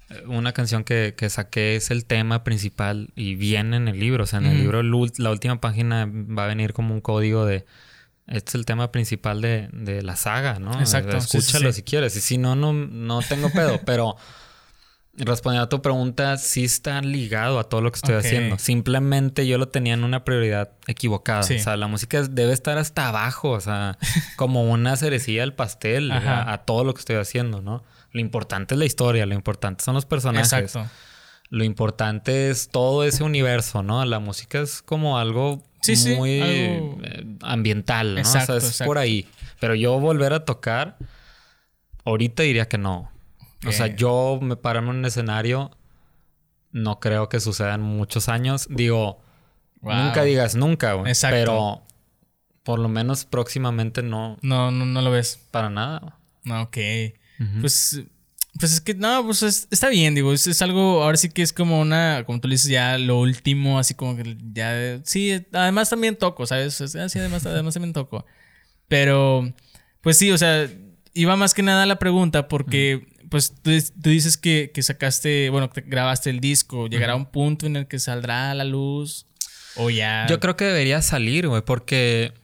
eh, 0.08 0.22
una 0.26 0.54
canción 0.54 0.84
que, 0.84 1.12
que, 1.14 1.28
saqué 1.28 1.76
es 1.76 1.90
el 1.90 2.06
tema 2.06 2.44
principal 2.44 3.10
y 3.14 3.34
viene 3.34 3.76
en 3.76 3.88
el 3.88 4.00
libro. 4.00 4.24
O 4.24 4.26
sea, 4.26 4.38
en 4.38 4.46
el 4.46 4.56
libro 4.56 4.82
la 4.82 5.30
última 5.30 5.60
página 5.60 6.06
va 6.10 6.44
a 6.44 6.48
venir 6.48 6.72
como 6.72 6.94
un 6.94 7.02
código 7.02 7.44
de... 7.44 7.66
Este 8.26 8.52
es 8.52 8.54
el 8.54 8.64
tema 8.64 8.90
principal 8.90 9.42
de, 9.42 9.68
de 9.72 10.00
la 10.00 10.16
saga, 10.16 10.60
¿no? 10.60 10.80
Exacto. 10.80 11.14
Escúchalo 11.14 11.74
si 11.74 11.82
quieres. 11.82 12.16
Y 12.16 12.22
si 12.22 12.38
no, 12.38 12.56
no, 12.56 12.72
no 12.72 13.20
tengo 13.20 13.50
pedo. 13.50 13.80
pero 13.84 14.16
respondiendo 15.14 15.64
a 15.64 15.68
tu 15.68 15.82
pregunta, 15.82 16.36
sí 16.36 16.64
está 16.64 17.00
ligado 17.02 17.58
a 17.58 17.64
todo 17.64 17.80
lo 17.80 17.90
que 17.90 17.96
estoy 17.96 18.14
haciendo. 18.14 18.58
Simplemente 18.58 19.46
yo 19.46 19.58
lo 19.58 19.68
tenía 19.68 19.94
en 19.94 20.04
una 20.04 20.24
prioridad 20.24 20.72
equivocada. 20.86 21.40
O 21.40 21.42
sea, 21.44 21.76
la 21.76 21.86
música 21.86 22.22
debe 22.22 22.52
estar 22.52 22.78
hasta 22.78 23.08
abajo, 23.08 23.50
o 23.50 23.60
sea, 23.60 23.98
como 24.36 24.70
una 24.70 24.96
cerecilla 24.96 25.42
del 25.42 25.54
pastel 25.54 26.10
a, 26.12 26.62
todo 26.64 26.84
lo 26.84 26.94
que 26.94 27.00
estoy 27.00 27.16
haciendo, 27.16 27.60
¿no? 27.60 27.84
Lo 28.12 28.20
importante 28.20 28.74
es 28.74 28.78
la 28.78 28.86
historia, 28.86 29.26
lo 29.26 29.34
importante 29.34 29.84
son 29.84 29.94
los 29.94 30.06
personajes. 30.06 30.52
Exacto. 30.52 30.90
Lo 31.48 31.64
importante 31.64 32.50
es 32.50 32.68
todo 32.68 33.04
ese 33.04 33.24
universo, 33.24 33.82
¿no? 33.82 34.04
La 34.04 34.20
música 34.20 34.60
es 34.60 34.82
como 34.82 35.18
algo 35.18 35.64
muy 36.16 36.40
eh, 36.42 37.36
ambiental, 37.42 38.14
¿no? 38.14 38.20
o 38.20 38.24
sea, 38.24 38.44
es 38.56 38.82
por 38.84 38.98
ahí. 38.98 39.26
Pero 39.58 39.74
yo 39.74 39.98
volver 39.98 40.32
a 40.32 40.44
tocar, 40.44 40.96
ahorita 42.04 42.42
diría 42.44 42.68
que 42.68 42.78
no. 42.78 43.10
O 43.66 43.72
sea, 43.72 43.88
yo 43.88 44.38
me 44.40 44.56
pararme 44.56 44.90
en 44.90 44.96
un 44.96 45.04
escenario, 45.04 45.70
no 46.72 47.00
creo 47.00 47.28
que 47.28 47.40
suceda 47.40 47.74
en 47.74 47.82
muchos 47.82 48.28
años. 48.28 48.66
Digo, 48.70 49.20
nunca 49.82 50.22
digas 50.22 50.54
nunca, 50.54 50.94
güey. 50.94 51.10
Exacto. 51.10 51.36
Pero 51.36 51.82
por 52.62 52.78
lo 52.78 52.88
menos 52.88 53.24
próximamente 53.24 54.02
no. 54.02 54.38
No, 54.42 54.70
no, 54.70 54.86
no 54.86 55.02
lo 55.02 55.10
ves. 55.10 55.40
Para 55.50 55.70
nada. 55.70 56.18
No, 56.44 56.62
ok. 56.62 56.78
Pues. 57.60 58.02
Pues 58.58 58.72
es 58.72 58.80
que 58.80 58.94
no, 58.94 59.24
pues 59.24 59.68
está 59.70 59.88
bien, 59.88 60.14
digo, 60.16 60.32
es, 60.32 60.60
algo, 60.60 61.04
ahora 61.04 61.16
sí 61.16 61.30
que 61.30 61.40
es 61.40 61.52
como 61.52 61.80
una, 61.80 62.24
como 62.26 62.40
tú 62.40 62.48
le 62.48 62.54
dices, 62.54 62.68
ya 62.68 62.98
lo 62.98 63.20
último, 63.20 63.78
así 63.78 63.94
como 63.94 64.16
que 64.16 64.36
ya, 64.52 65.00
sí, 65.04 65.46
además 65.52 65.88
también 65.88 66.16
toco, 66.16 66.46
¿sabes? 66.46 66.80
Ah, 66.96 67.08
sí, 67.08 67.18
además, 67.20 67.46
además 67.46 67.74
también 67.74 67.92
toco. 67.92 68.26
Pero, 68.88 69.54
pues 70.00 70.18
sí, 70.18 70.32
o 70.32 70.36
sea, 70.36 70.68
iba 71.14 71.36
más 71.36 71.54
que 71.54 71.62
nada 71.62 71.84
a 71.84 71.86
la 71.86 72.00
pregunta 72.00 72.48
porque 72.48 73.06
pues 73.30 73.54
tú, 73.62 73.70
dices 73.94 74.36
que, 74.36 74.72
sacaste, 74.82 75.50
bueno, 75.50 75.70
que 75.70 75.82
grabaste 75.82 76.30
el 76.30 76.40
disco. 76.40 76.88
¿Llegará 76.88 77.14
un 77.14 77.26
punto 77.26 77.66
en 77.66 77.76
el 77.76 77.86
que 77.86 77.98
saldrá 77.98 78.50
a 78.50 78.54
la 78.54 78.64
luz? 78.64 79.26
¿O 79.76 79.88
ya? 79.88 80.26
Yo 80.28 80.40
creo 80.40 80.56
que 80.56 80.64
debería 80.64 81.00
salir, 81.00 81.46
güey, 81.46 81.62
porque 81.62 82.34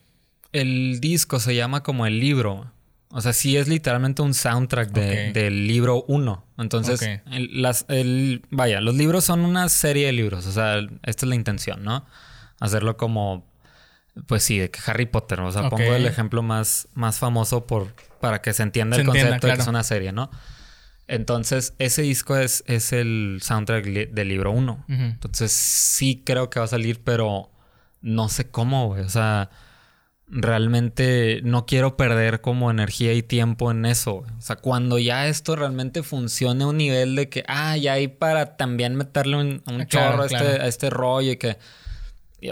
el 0.52 1.00
disco 1.00 1.40
se 1.40 1.56
llama 1.56 1.82
como 1.82 2.06
el 2.06 2.20
libro. 2.20 2.70
O 3.10 3.20
sea, 3.20 3.32
sí 3.32 3.56
es 3.56 3.66
literalmente 3.66 4.22
un 4.22 4.32
soundtrack 4.32 4.90
del 4.90 5.66
libro 5.66 6.04
1. 6.06 6.44
Entonces, 6.58 7.20
las, 7.26 7.84
el, 7.88 8.42
vaya, 8.50 8.80
los 8.80 8.94
libros 8.94 9.24
son 9.24 9.40
una 9.40 9.68
serie 9.68 10.06
de 10.06 10.12
libros. 10.12 10.46
O 10.46 10.52
sea, 10.52 10.78
esta 11.02 11.26
es 11.26 11.28
la 11.28 11.34
intención, 11.34 11.82
¿no? 11.82 12.06
Hacerlo 12.60 12.96
como, 12.96 13.44
pues 14.26 14.44
sí, 14.44 14.58
de 14.58 14.70
que 14.70 14.78
Harry 14.86 15.06
Potter. 15.06 15.40
O 15.40 15.50
sea, 15.50 15.68
pongo 15.68 15.94
el 15.94 16.06
ejemplo 16.06 16.44
más, 16.44 16.86
más 16.94 17.18
famoso 17.18 17.66
por, 17.66 17.92
para 18.20 18.40
que 18.40 18.52
se 18.52 18.62
entienda 18.62 18.96
el 18.96 19.04
concepto 19.04 19.48
de 19.48 19.54
que 19.54 19.60
es 19.62 19.66
una 19.66 19.82
serie, 19.82 20.12
¿no? 20.12 20.30
Entonces, 21.08 21.74
ese 21.78 22.02
disco 22.02 22.36
es, 22.36 22.64
es 22.66 22.92
el 22.92 23.38
soundtrack 23.42 23.84
del 23.84 24.28
libro 24.28 24.50
1. 24.50 24.84
Entonces, 24.88 25.52
sí 25.52 26.22
creo 26.24 26.50
que 26.50 26.58
va 26.58 26.64
a 26.64 26.68
salir, 26.68 27.00
pero 27.02 27.50
no 28.00 28.28
sé 28.28 28.50
cómo, 28.50 28.88
güey. 28.88 29.02
O 29.02 29.08
sea, 29.08 29.50
realmente 30.26 31.40
no 31.44 31.64
quiero 31.64 31.96
perder 31.96 32.40
como 32.40 32.72
energía 32.72 33.12
y 33.12 33.22
tiempo 33.22 33.70
en 33.70 33.86
eso. 33.86 34.24
O 34.36 34.40
sea, 34.40 34.56
cuando 34.56 34.98
ya 34.98 35.28
esto 35.28 35.54
realmente 35.54 36.02
funcione 36.02 36.64
a 36.64 36.66
un 36.66 36.78
nivel 36.78 37.14
de 37.14 37.28
que, 37.28 37.44
ah, 37.46 37.76
ya 37.76 37.94
hay 37.94 38.08
para 38.08 38.56
también 38.56 38.96
meterle 38.96 39.36
un, 39.36 39.62
ah, 39.66 39.86
chorro 39.86 40.24
a, 40.24 40.26
este, 40.26 40.66
este, 40.66 40.90
rollo 40.90 41.30
y 41.30 41.36
que, 41.36 41.56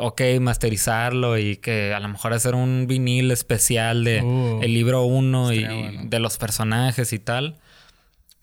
ok, 0.01 0.23
masterizarlo 0.41 1.39
y 1.39 1.57
que 1.57 1.93
a 1.93 1.99
lo 1.99 2.07
mejor 2.07 2.33
hacer 2.35 2.55
un 2.55 2.87
vinil 2.87 3.33
especial 3.33 4.05
de 4.05 4.23
uh. 4.23 4.61
el 4.63 4.73
libro 4.73 5.03
1 5.03 5.53
y 5.53 6.07
de 6.07 6.19
los 6.21 6.39
personajes 6.39 7.13
y 7.13 7.19
tal 7.19 7.59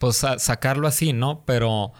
pues 0.02 0.26
sacarlo 0.38 0.88
así, 0.88 1.12
¿no? 1.12 1.44
Pero 1.46 1.92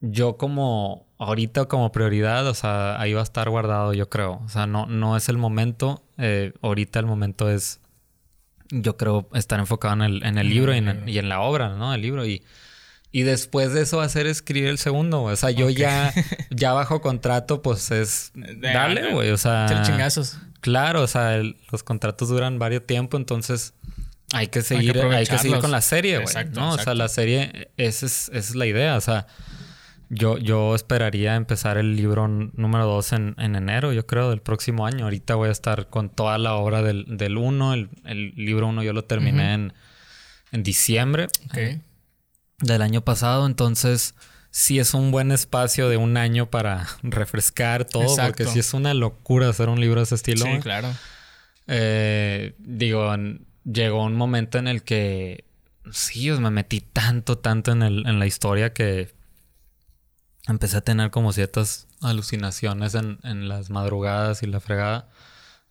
yo 0.00 0.36
como 0.36 1.06
ahorita 1.16 1.64
como 1.64 1.90
prioridad, 1.90 2.46
o 2.46 2.52
sea, 2.52 3.00
ahí 3.00 3.14
va 3.14 3.20
a 3.20 3.22
estar 3.22 3.48
guardado, 3.48 3.94
yo 3.94 4.10
creo. 4.10 4.42
O 4.44 4.48
sea, 4.50 4.66
no, 4.66 4.84
no 4.84 5.16
es 5.16 5.30
el 5.30 5.38
momento. 5.38 6.04
Eh, 6.18 6.52
ahorita 6.60 7.00
el 7.00 7.06
momento 7.06 7.48
es, 7.48 7.80
yo 8.68 8.98
creo, 8.98 9.26
estar 9.32 9.58
enfocado 9.58 9.94
en 9.94 10.02
el, 10.02 10.22
en 10.22 10.36
el 10.36 10.50
libro 10.50 10.74
y 10.74 10.76
en, 10.76 11.28
la 11.30 11.40
obra, 11.40 11.70
¿no? 11.70 11.94
El 11.94 12.02
libro. 12.02 12.26
Y, 12.26 12.44
y 13.10 13.22
después 13.22 13.72
de 13.72 13.80
eso 13.80 14.02
hacer 14.02 14.26
escribir 14.26 14.68
el 14.68 14.76
segundo, 14.76 15.22
O 15.22 15.34
sea, 15.34 15.50
yo 15.50 15.70
ya, 15.70 16.12
ya 16.50 16.74
bajo 16.74 17.00
contrato, 17.00 17.62
pues 17.62 17.90
es 17.90 18.32
dale, 18.34 19.14
güey. 19.14 19.30
O 19.30 19.38
sea. 19.38 19.80
chingazos. 19.82 20.36
Claro, 20.60 21.00
o 21.00 21.06
sea, 21.06 21.40
los 21.72 21.82
contratos 21.84 22.28
duran 22.28 22.58
varios 22.58 22.86
tiempo, 22.86 23.16
entonces 23.16 23.72
hay 24.32 24.46
que 24.48 24.62
seguir, 24.62 24.96
hay 24.98 25.26
que, 25.26 25.38
seguir 25.38 25.58
con 25.58 25.70
la 25.70 25.80
serie, 25.80 26.18
güey. 26.18 26.34
¿no? 26.52 26.72
O 26.74 26.78
sea, 26.78 26.94
la 26.94 27.08
serie, 27.08 27.70
esa 27.76 28.06
es, 28.06 28.54
la 28.54 28.66
idea. 28.66 28.96
O 28.96 29.00
sea, 29.00 29.26
yo, 30.08 30.38
yo 30.38 30.74
esperaría 30.74 31.34
empezar 31.34 31.78
el 31.78 31.96
libro 31.96 32.28
número 32.28 32.86
2 32.86 33.12
en, 33.12 33.34
enero, 33.38 33.92
yo 33.92 34.06
creo, 34.06 34.30
del 34.30 34.40
próximo 34.40 34.86
año. 34.86 35.04
Ahorita 35.04 35.34
voy 35.34 35.48
a 35.48 35.52
estar 35.52 35.88
con 35.88 36.10
toda 36.10 36.38
la 36.38 36.54
obra 36.54 36.82
del 36.82 37.06
1. 37.08 37.16
Del 37.16 37.38
uno. 37.38 37.74
el, 37.74 38.32
libro 38.36 38.68
1 38.68 38.82
yo 38.82 38.92
lo 38.92 39.04
terminé 39.04 39.54
en, 39.54 39.72
diciembre 40.62 41.26
del 42.58 42.82
año 42.82 43.02
pasado. 43.02 43.46
Entonces, 43.46 44.14
sí 44.50 44.78
es 44.78 44.94
un 44.94 45.10
buen 45.10 45.32
espacio 45.32 45.88
de 45.88 45.96
un 45.96 46.16
año 46.16 46.50
para 46.50 46.86
refrescar 47.02 47.84
todo. 47.84 48.14
Porque 48.16 48.46
sí 48.46 48.60
es 48.60 48.74
una 48.74 48.94
locura 48.94 49.48
hacer 49.48 49.68
un 49.68 49.80
libro 49.80 50.00
de 50.00 50.04
ese 50.04 50.14
estilo. 50.14 50.44
Sí, 50.44 50.60
claro. 50.60 50.88
Eh, 51.66 52.54
digo, 52.58 53.12
llegó 53.64 54.04
un 54.04 54.16
momento 54.16 54.58
en 54.58 54.68
el 54.68 54.82
que 54.82 55.44
sí, 55.92 56.30
me 56.32 56.50
metí 56.50 56.80
tanto, 56.80 57.38
tanto 57.38 57.72
en, 57.72 57.82
el, 57.82 58.06
en 58.06 58.18
la 58.18 58.26
historia 58.26 58.72
que 58.72 59.12
empecé 60.48 60.76
a 60.78 60.80
tener 60.80 61.10
como 61.10 61.32
ciertas 61.32 61.86
alucinaciones 62.00 62.94
en, 62.94 63.18
en 63.22 63.48
las 63.48 63.70
madrugadas 63.70 64.42
y 64.42 64.46
la 64.46 64.60
fregada 64.60 65.08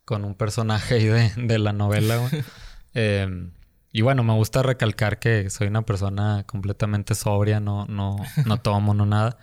con 0.06 0.26
un 0.26 0.36
personaje 0.36 0.96
ahí 0.96 1.06
de, 1.06 1.32
de 1.36 1.60
la 1.60 1.74
novela. 1.74 2.20
Em, 2.96 3.52
y 3.92 4.02
bueno, 4.02 4.24
me 4.24 4.34
gusta 4.34 4.64
recalcar 4.64 5.20
que 5.20 5.52
soy 5.52 5.68
una 5.68 5.84
persona 5.84 6.44
completamente 6.48 7.14
sobria, 7.14 7.60
no, 7.60 7.86
no, 7.86 8.18
no 8.46 8.58
tomo, 8.62 8.96
no 8.96 9.06
nada. 9.06 9.38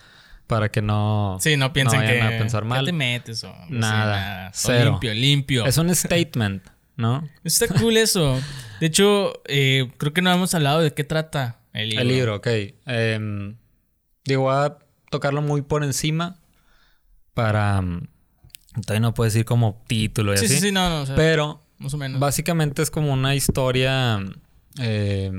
Para 0.48 0.68
que 0.68 0.82
no. 0.82 1.38
Sí, 1.40 1.56
no 1.56 1.72
piensen 1.72 2.00
que. 2.00 2.20
A 2.20 2.30
pensar 2.30 2.64
mal. 2.64 2.84
te 2.84 2.92
metes 2.92 3.44
o. 3.44 3.54
nada. 3.68 4.50
limpio, 4.84 5.14
limpio. 5.14 5.66
Es 5.66 5.78
un 5.78 5.94
statement. 5.94 6.64
¿no? 6.96 7.28
Está 7.44 7.68
cool 7.68 7.96
eso. 7.96 8.40
De 8.80 8.86
hecho, 8.86 9.42
eh, 9.46 9.90
creo 9.98 10.12
que 10.12 10.22
no 10.22 10.32
hemos 10.32 10.54
hablado 10.54 10.80
de 10.80 10.92
qué 10.92 11.04
trata 11.04 11.60
el 11.72 11.90
libro. 11.90 12.02
El 12.02 12.08
libro, 12.08 12.36
ok. 12.36 12.46
Em, 12.86 13.56
digo, 14.24 14.42
voy 14.42 14.54
a 14.54 14.78
tocarlo 15.10 15.42
muy 15.42 15.62
por 15.62 15.84
encima 15.84 16.38
para... 17.34 17.80
Mm, 17.80 18.08
todavía 18.84 19.00
no 19.00 19.14
puedo 19.14 19.26
decir 19.26 19.44
como 19.44 19.82
título 19.86 20.34
y 20.34 20.38
sí, 20.38 20.46
así. 20.46 20.54
Sí, 20.54 20.60
sí, 20.60 20.72
no, 20.72 21.04
no. 21.04 21.14
pero 21.14 21.62
más 21.78 21.94
o 21.94 21.96
menos. 21.96 22.20
básicamente 22.20 22.82
es 22.82 22.90
como 22.90 23.12
una 23.12 23.34
historia... 23.34 24.20
Eh, 24.78 25.32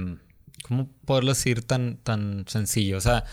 ¿Cómo 0.64 0.90
poderlo 1.06 1.32
decir 1.32 1.64
tan, 1.64 1.98
tan 1.98 2.46
sencillo? 2.48 2.98
O 2.98 3.02
sea 3.02 3.24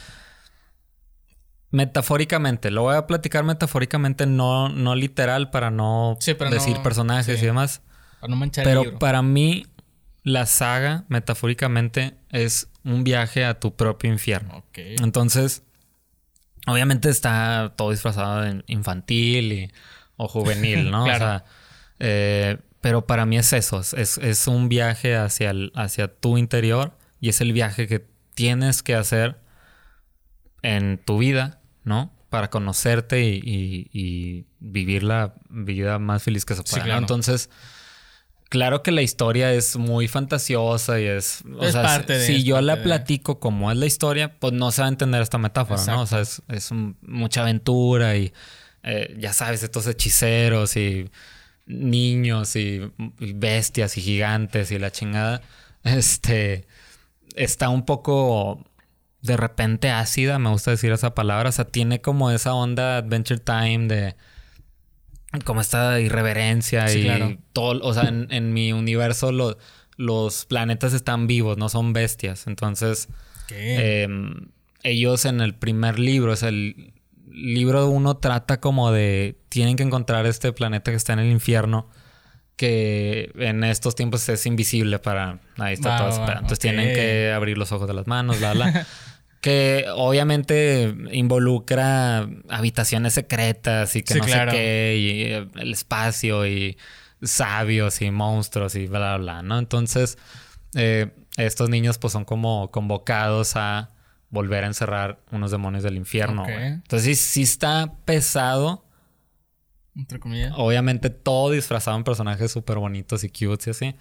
metafóricamente, 1.74 2.70
lo 2.70 2.82
voy 2.82 2.94
a 2.94 3.08
platicar 3.08 3.42
metafóricamente, 3.42 4.26
no, 4.26 4.68
no 4.68 4.94
literal 4.94 5.50
para 5.50 5.72
no 5.72 6.16
decir 6.50 6.76
personajes 6.82 7.42
y 7.42 7.46
demás. 7.46 7.82
Pero 8.64 8.98
para 8.98 9.22
mí, 9.22 9.66
la 10.22 10.46
saga, 10.46 11.04
metafóricamente, 11.08 12.14
es 12.30 12.68
un 12.84 13.04
viaje 13.04 13.44
a 13.44 13.58
tu 13.58 13.74
propio 13.74 14.10
infierno. 14.10 14.64
Entonces, 14.74 15.62
obviamente 16.66 17.08
está 17.08 17.74
todo 17.76 17.90
disfrazado 17.90 18.42
de 18.42 18.64
infantil 18.66 19.52
y, 19.52 19.72
o 20.16 20.28
juvenil, 20.28 20.90
¿no? 20.90 21.04
O 21.04 21.06
sea, 21.06 21.44
eh, 21.98 22.58
pero 22.80 23.06
para 23.06 23.24
mí 23.24 23.38
es 23.38 23.52
eso, 23.52 23.80
es, 23.80 24.46
un 24.46 24.68
viaje 24.68 25.16
hacia, 25.16 25.50
el, 25.50 25.72
hacia 25.74 26.08
tu 26.08 26.36
interior 26.36 26.96
y 27.20 27.30
es 27.30 27.40
el 27.40 27.52
viaje 27.52 27.86
que 27.86 28.06
tienes 28.34 28.82
que 28.82 28.94
hacer 28.94 29.40
en 30.60 30.98
tu 30.98 31.18
vida, 31.18 31.60
¿no? 31.84 32.12
Para 32.28 32.50
conocerte 32.50 33.22
y, 33.22 34.46
vivir 34.60 35.02
la 35.02 35.34
vida 35.50 35.98
más 35.98 36.22
feliz 36.22 36.44
que 36.44 36.54
se 36.54 36.62
pueda. 36.62 36.96
Entonces, 36.96 37.48
Claro 38.54 38.84
que 38.84 38.92
la 38.92 39.02
historia 39.02 39.52
es 39.52 39.76
muy 39.76 40.06
fantasiosa 40.06 41.00
y 41.00 41.06
es. 41.06 41.42
O 41.58 41.68
sea, 41.68 41.82
parte 41.82 42.24
si, 42.24 42.44
yo 42.44 42.60
la 42.60 42.84
platico 42.84 43.40
como 43.40 43.72
es 43.72 43.76
la 43.76 43.86
historia, 43.86 44.38
pues 44.38 44.52
no 44.52 44.70
se 44.70 44.80
va 44.80 44.86
a 44.86 44.90
entender 44.90 45.20
esta 45.20 45.38
metáfora, 45.38 45.84
¿no? 45.86 46.02
O 46.02 46.06
sea, 46.06 46.20
es, 46.20 46.70
mucha 47.02 47.40
aventura 47.40 48.16
y 48.16 48.32
eh, 48.84 49.16
ya 49.18 49.32
sabes, 49.32 49.64
estos 49.64 49.88
hechiceros 49.88 50.76
y 50.76 51.10
niños 51.66 52.54
y, 52.54 52.92
bestias 53.18 53.96
y 53.98 54.02
gigantes 54.02 54.70
y 54.70 54.78
la 54.78 54.92
chingada. 54.92 55.42
Este 55.82 56.68
está 57.34 57.70
un 57.70 57.84
poco 57.84 58.64
de 59.20 59.36
repente 59.36 59.90
ácida, 59.90 60.38
me 60.38 60.50
gusta 60.50 60.70
decir 60.70 60.92
esa 60.92 61.12
palabra. 61.12 61.48
O 61.48 61.52
sea, 61.52 61.64
tiene 61.64 62.00
como 62.00 62.30
esa 62.30 62.54
onda 62.54 62.98
Adventure 62.98 63.40
Time 63.40 63.88
de 63.88 64.14
como 65.42 65.60
esta 65.60 66.00
irreverencia 66.00 66.92
y 66.92 67.38
todo. 67.52 67.80
O 67.82 67.94
sea, 67.94 68.08
en, 68.08 68.52
mi 68.52 68.72
universo 68.72 69.32
los 69.96 70.44
planetas 70.46 70.92
están 70.92 71.26
vivos, 71.26 71.58
no 71.58 71.68
son 71.68 71.92
bestias. 71.92 72.46
Entonces, 72.46 73.08
em, 73.50 74.48
ellos 74.82 75.24
en 75.24 75.40
el 75.40 75.54
primer 75.54 75.98
libro, 75.98 76.32
o 76.32 76.36
sea, 76.36 76.50
el 76.50 76.92
libro 77.34 77.88
uno 77.88 78.16
trata 78.18 78.60
como 78.60 78.92
de 78.92 79.36
tienen 79.48 79.76
que 79.76 79.82
encontrar 79.82 80.26
este 80.26 80.52
planeta 80.52 80.90
que 80.90 80.96
está 80.96 81.14
en 81.14 81.18
el 81.18 81.30
infierno 81.30 81.88
que 82.56 83.32
en 83.34 83.64
estos 83.64 83.96
tiempos 83.96 84.28
es 84.28 84.46
invisible 84.46 85.00
para 85.00 85.40
ahí 85.58 85.74
está 85.74 85.96
todo 85.98 86.32
entonces 86.32 86.60
tienen 86.60 86.94
que 86.94 87.32
abrir 87.32 87.58
los 87.58 87.72
ojos 87.72 87.88
de 87.88 87.94
las 87.94 88.06
manos 88.06 88.38
bla 88.38 88.52
bla 88.52 88.86
que 89.44 89.84
obviamente 89.94 90.94
involucra 91.12 92.26
habitaciones 92.48 93.12
secretas 93.12 93.94
y 93.94 94.02
que 94.02 94.14
no 94.14 94.24
sé 94.24 94.46
qué, 94.50 94.96
y 95.54 95.60
el 95.60 95.70
espacio 95.70 96.46
y 96.46 96.78
sabios 97.22 98.00
y 98.00 98.10
monstruos 98.10 98.74
y 98.74 98.86
bla, 98.86 98.98
bla, 99.00 99.16
bla, 99.18 99.42
¿no? 99.42 99.58
Entonces, 99.58 100.16
eh, 100.74 101.10
estos 101.36 101.68
niños 101.68 101.98
pues 101.98 102.14
son 102.14 102.24
como 102.24 102.70
convocados 102.70 103.54
a 103.56 103.90
volver 104.30 104.64
a 104.64 104.68
encerrar 104.68 105.20
unos 105.30 105.50
demonios 105.50 105.82
del 105.82 105.98
infierno. 105.98 106.46
Entonces, 106.48 107.20
sí, 107.20 107.42
está 107.42 107.92
pesado. 108.06 108.86
Entre 109.94 110.18
comillas. 110.20 110.54
Obviamente 110.56 111.10
todo 111.10 111.50
disfrazado 111.50 111.98
en 111.98 112.04
personajes 112.04 112.50
súper 112.50 112.78
bonitos 112.78 113.24
y 113.24 113.28
cute 113.28 113.64
y 113.66 113.70
así. 113.72 113.94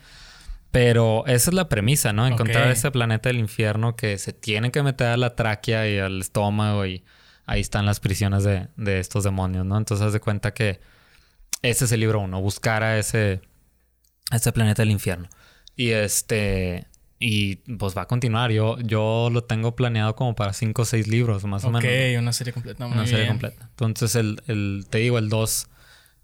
Pero 0.73 1.23
esa 1.27 1.51
es 1.51 1.53
la 1.53 1.69
premisa, 1.69 2.13
¿no? 2.13 2.25
Encontrar 2.25 2.71
ese 2.71 2.89
planeta 2.89 3.29
del 3.29 3.37
infierno 3.37 3.95
que 3.95 4.17
se 4.17 4.33
tiene 4.33 4.71
que 4.71 4.81
meter 4.81 5.05
a 5.05 5.17
la 5.17 5.35
tráquea 5.35 5.87
y 5.87 5.99
al 5.99 6.19
estómago 6.19 6.83
y 6.87 7.03
ahí 7.45 7.61
están 7.61 7.85
las 7.85 7.99
prisiones 7.99 8.43
de, 8.43 8.99
estos 8.99 9.23
demonios, 9.23 9.67
¿no? 9.67 9.77
Entonces 9.77 10.07
haz 10.07 10.13
de 10.13 10.19
cuenta 10.19 10.55
que 10.55 10.79
ese 11.61 11.85
es 11.85 11.91
el 11.91 11.99
libro 11.99 12.21
uno, 12.21 12.41
buscar 12.41 12.81
a 12.81 12.97
ese, 12.97 13.41
ese 14.31 14.51
planeta 14.51 14.81
del 14.81 14.89
infierno. 14.89 15.29
Y 15.75 15.89
este, 15.91 16.87
y 17.19 17.57
pues 17.57 17.95
va 17.95 18.01
a 18.01 18.07
continuar. 18.07 18.49
Yo, 18.49 18.79
yo 18.79 19.29
lo 19.31 19.43
tengo 19.43 19.75
planeado 19.75 20.15
como 20.15 20.33
para 20.33 20.53
cinco 20.53 20.81
o 20.81 20.85
seis 20.85 21.07
libros, 21.07 21.43
más 21.43 21.65
o 21.65 21.69
menos. 21.69 21.83
Ok, 21.83 22.17
una 22.17 22.33
serie 22.33 22.51
completa. 22.51 22.87
una 22.87 23.05
serie 23.05 23.27
completa. 23.27 23.69
Entonces, 23.69 24.15
el, 24.15 24.41
el, 24.47 24.87
te 24.89 24.97
digo, 24.97 25.19
el 25.19 25.29
2 25.29 25.67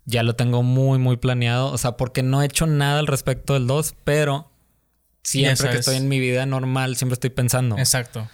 ya 0.10 0.24
lo 0.24 0.36
tengo 0.36 0.64
muy, 0.64 0.97
muy 0.97 1.18
planeado. 1.18 1.72
O 1.72 1.78
sea, 1.78 1.91
porque 1.91 2.24
no 2.24 2.41
he 2.41 2.45
hecho 2.45 2.66
nada 2.66 2.99
al 2.99 3.07
respecto 3.07 3.53
del 3.53 3.68
2, 3.68 3.95
pero 4.03 4.51
siempre 5.24 5.70
que 5.70 5.78
estoy 5.78 5.97
en 5.97 6.10
mi 6.10 6.20
vida 6.20 6.45
normal, 6.45 6.95
siempre 6.95 7.14
estoy 7.14 7.30
pensando. 7.30 7.78
Exacto. 7.78 8.28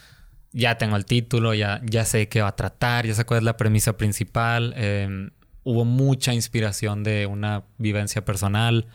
Ya 0.52 0.78
tengo 0.78 0.96
el 0.96 1.04
título, 1.04 1.52
ya, 1.52 1.82
ya 1.84 2.06
sé 2.06 2.28
qué 2.28 2.40
va 2.40 2.48
a 2.48 2.56
tratar, 2.56 3.06
ya 3.06 3.14
sé 3.14 3.24
cuál 3.24 3.38
es 3.38 3.44
la 3.44 3.58
premisa 3.58 3.98
principal. 3.98 4.72
Em, 4.76 5.30
hubo 5.64 5.84
mucha 5.84 6.32
inspiración 6.32 7.04
de 7.04 7.26
una 7.26 7.64
vivencia 7.76 8.24
personal 8.24 8.86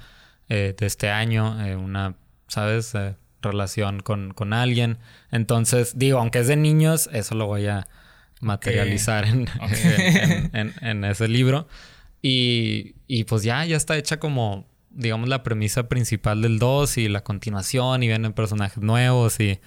eh, 0.49 0.73
de 0.75 0.85
este 0.87 1.11
año, 1.11 1.63
eh, 1.63 1.75
una, 1.75 2.15
¿sabes? 2.47 2.95
Eh, 2.95 3.15
relación 3.43 3.99
con, 3.99 4.33
con, 4.33 4.53
alguien. 4.53 4.97
Entonces, 5.31 5.93
digo, 5.97 6.19
aunque 6.19 6.39
es 6.39 6.47
de 6.47 6.55
niños, 6.55 7.09
eso 7.13 7.35
lo 7.35 7.45
voy 7.45 7.67
a 7.67 7.87
materializar 8.39 9.25
en, 9.27 9.47
en, 10.81 11.03
ese 11.05 11.27
libro. 11.27 11.67
Y, 12.21 12.95
y 13.07 13.23
pues 13.23 13.43
ya, 13.43 13.65
ya 13.65 13.77
está 13.77 13.97
hecha 13.97 14.19
como, 14.19 14.67
digamos, 14.91 15.27
la 15.27 15.43
premisa 15.43 15.89
principal 15.89 16.41
del 16.41 16.59
2 16.59 16.97
y 16.97 17.09
la 17.09 17.23
continuación 17.23 18.03
y 18.03 18.07
vienen 18.07 18.33
personajes 18.33 18.83
nuevos 18.83 19.39
y, 19.39 19.59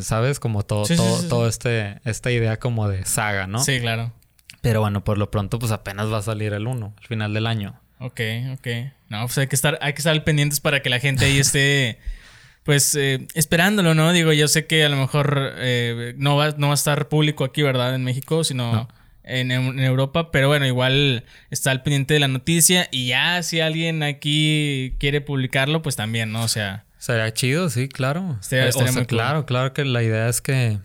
¿sabes? 0.00 0.38
Como 0.38 0.62
todo, 0.62 0.84
todo, 0.84 1.28
todo 1.28 1.48
este, 1.48 2.00
esta 2.04 2.30
idea 2.30 2.58
como 2.58 2.88
de 2.88 3.04
saga, 3.04 3.46
¿no? 3.46 3.58
Sí, 3.64 3.80
claro. 3.80 4.12
Pero 4.60 4.80
bueno, 4.80 5.02
por 5.02 5.18
lo 5.18 5.30
pronto, 5.30 5.58
pues 5.58 5.72
apenas 5.72 6.10
va 6.10 6.18
a 6.18 6.22
salir 6.22 6.52
el 6.52 6.66
1, 6.66 6.94
al 6.96 7.06
final 7.06 7.34
del 7.34 7.46
año. 7.48 7.80
Ok, 7.98 8.20
ok. 8.54 8.66
No, 9.08 9.20
pues 9.26 9.38
hay 9.38 9.46
que 9.48 9.56
estar, 9.56 9.78
hay 9.82 9.92
que 9.92 9.98
estar 9.98 10.24
pendientes 10.24 10.60
para 10.60 10.82
que 10.82 10.88
la 10.88 11.00
gente 11.00 11.24
ahí 11.24 11.38
esté, 11.38 11.98
pues, 12.62 12.94
eh, 12.94 13.26
esperándolo, 13.34 13.94
¿no? 13.94 14.12
Digo, 14.12 14.32
yo 14.32 14.46
sé 14.46 14.66
que 14.66 14.84
a 14.84 14.88
lo 14.88 14.96
mejor 14.96 15.54
eh, 15.56 16.14
no, 16.16 16.36
va, 16.36 16.52
no 16.56 16.68
va 16.68 16.74
a 16.74 16.74
estar 16.74 17.08
público 17.08 17.42
aquí, 17.42 17.62
¿verdad? 17.62 17.94
En 17.96 18.04
México, 18.04 18.44
sino 18.44 18.88
en, 19.24 19.50
Europa, 19.50 20.30
pero 20.30 20.48
bueno, 20.48 20.66
igual 20.66 21.24
está 21.50 21.70
al 21.70 21.82
pendiente 21.82 22.14
de 22.14 22.20
la 22.20 22.28
noticia 22.28 22.88
y 22.90 23.08
ya 23.08 23.42
si 23.42 23.60
alguien 23.60 24.02
aquí 24.02 24.94
quiere 24.98 25.20
publicarlo, 25.20 25.82
pues 25.82 25.96
también, 25.96 26.32
¿no? 26.32 26.42
O 26.42 26.48
sea... 26.48 26.84
Sería 26.98 27.32
chido, 27.32 27.68
sí, 27.68 27.88
claro. 27.88 28.38
Estaría, 28.40 28.92
muy 28.92 29.06
claro, 29.06 29.44
claro 29.44 29.72
que 29.72 29.84
la 29.84 30.02
idea 30.02 30.28
es 30.28 30.40
que, 30.40 30.78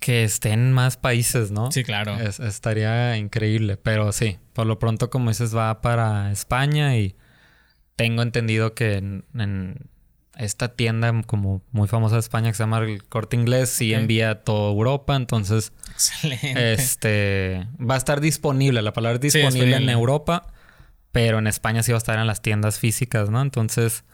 que 0.00 0.24
estén 0.24 0.72
más 0.72 0.96
países, 0.96 1.52
¿no? 1.52 1.70
Sí, 1.70 1.84
claro. 1.84 2.16
estaría 2.18 3.16
increíble, 3.16 3.76
pero 3.76 4.10
sí, 4.12 4.38
por 4.52 4.66
lo 4.66 4.78
pronto, 4.80 5.08
como 5.08 5.30
dices, 5.30 5.56
va 5.56 5.80
para 5.80 6.32
España 6.32 6.96
y 6.96 7.14
tengo 7.94 8.22
entendido 8.22 8.74
que 8.74 8.94
en 8.94 9.88
esta 10.38 10.68
tienda 10.68 11.12
como 11.26 11.62
muy 11.72 11.88
famosa 11.88 12.16
de 12.16 12.20
España 12.20 12.50
que 12.50 12.54
se 12.54 12.62
llama 12.62 12.78
el 12.78 13.04
Corte 13.04 13.36
Inglés 13.36 13.70
sí 13.70 13.94
envía 13.94 14.30
a 14.30 14.34
toda 14.36 14.70
Europa, 14.70 15.16
entonces 15.16 15.72
Excelente. 15.92 16.72
este 16.72 17.66
va 17.78 17.94
a 17.94 17.98
estar 17.98 18.20
disponible, 18.20 18.82
la 18.82 18.92
palabra 18.92 19.16
es 19.16 19.32
disponible, 19.32 19.76
en 19.76 19.88
Europa, 19.88 20.46
pero 21.12 21.38
en 21.38 21.46
España 21.46 21.82
sí 21.82 21.92
va 21.92 21.96
a 21.96 21.98
estar 21.98 22.18
en 22.18 22.26
las 22.26 22.42
tiendas 22.42 22.78
físicas, 22.78 23.30
¿no? 23.30 23.40
Entonces 23.40 24.04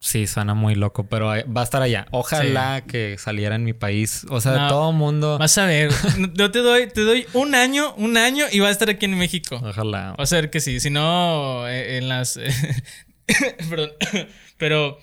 sí 0.00 0.26
suena 0.26 0.54
muy 0.54 0.74
loco, 0.74 1.04
pero 1.04 1.26
va 1.26 1.60
a 1.60 1.64
estar 1.64 1.82
allá. 1.82 2.06
Ojalá 2.10 2.82
que 2.86 3.16
saliera 3.18 3.54
en 3.54 3.64
mi 3.64 3.74
país, 3.74 4.26
o 4.30 4.40
sea, 4.40 4.68
todo 4.68 4.92
mundo 4.92 5.38
Vas 5.38 5.58
a 5.58 5.66
ver, 5.66 5.92
yo 6.34 6.50
te 6.50 6.60
doy 6.60 6.88
te 6.88 7.02
doy 7.02 7.26
un 7.34 7.54
año, 7.54 7.94
un 7.96 8.16
año 8.16 8.46
y 8.50 8.60
va 8.60 8.68
a 8.68 8.70
estar 8.70 8.88
aquí 8.88 9.04
en 9.04 9.18
México. 9.18 9.60
Ojalá. 9.62 10.14
Va 10.18 10.24
a 10.24 10.26
ser 10.26 10.50
que 10.50 10.60
sí, 10.60 10.80
si 10.80 10.88
no 10.88 11.68
eh, 11.68 11.98
en 11.98 12.08
las 12.08 12.40
Perdón. 13.68 13.92
Pero 14.58 14.98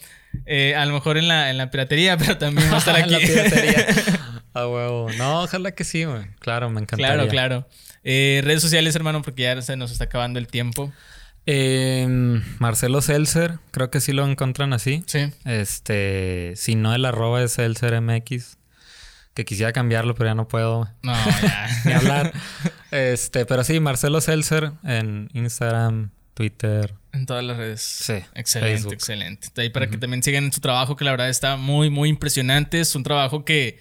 eh, 0.46 0.76
a 0.76 0.86
lo 0.86 0.94
mejor 0.94 1.18
en 1.18 1.28
la, 1.28 1.50
en 1.50 1.58
la 1.58 1.72
piratería, 1.72 2.18
pero 2.20 2.38
también 2.38 2.70
va 2.72 2.76
a 2.76 2.80
estar 2.80 2.96
aquí. 2.96 3.14
en 3.14 3.22
la 3.22 3.28
piratería. 3.28 3.88
A 4.54 4.68
huevo. 4.68 5.10
No, 5.18 5.44
ojalá 5.44 5.72
que 5.72 5.84
sí, 5.84 6.04
güey. 6.04 6.28
Claro, 6.40 6.70
me 6.70 6.82
encantaría. 6.82 7.14
Claro, 7.14 7.30
claro. 7.30 7.68
Eh, 8.04 8.42
redes 8.44 8.62
sociales, 8.62 8.96
hermano, 8.96 9.22
porque 9.22 9.44
ya 9.44 9.62
se 9.62 9.76
nos 9.76 9.92
está 9.92 10.06
acabando 10.06 10.40
el 10.40 10.48
tiempo. 10.48 10.92
Em, 11.46 12.44
Marcelo 12.60 13.02
Seltzer, 13.02 13.60
creo 13.72 13.90
que 13.90 14.02
sí 14.02 14.14
lo 14.14 14.28
encuentran 14.28 14.74
así. 14.74 15.04
Sí. 15.08 15.32
Este, 15.46 16.54
si 16.56 16.76
no, 16.76 16.94
el 16.94 17.06
arroba 17.06 17.44
es 17.44 17.58
MX. 17.58 18.58
Que 19.34 19.46
quisiera 19.46 19.72
cambiarlo, 19.72 20.16
pero 20.16 20.32
ya 20.32 20.36
no 20.36 20.48
puedo. 20.48 20.90
No, 21.04 21.14
ya. 21.14 21.70
ni 21.86 21.94
hablar. 21.94 22.34
Este, 22.92 23.46
pero 23.46 23.64
sí, 23.64 23.80
Marcelo 23.80 24.20
Seltzer 24.20 24.72
en 24.84 25.30
Instagram, 25.34 26.12
Twitter. 26.38 26.94
En 27.14 27.26
todas 27.26 27.44
las 27.44 27.58
redes. 27.58 27.82
Sí. 27.82 28.14
Excelente, 28.36 28.94
excelente. 28.94 29.48
De 29.56 29.64
ahí 29.64 29.70
para 29.72 29.90
que 29.90 29.98
también 29.98 30.22
sigan 30.22 30.54
su 30.54 30.62
trabajo, 30.62 30.96
que 30.96 31.04
la 31.04 31.10
verdad 31.10 31.30
está 31.30 31.58
muy, 31.58 31.90
muy 31.90 32.10
impresionante. 32.10 32.80
Es 32.80 32.96
un 32.96 33.02
trabajo 33.02 33.44
que, 33.44 33.80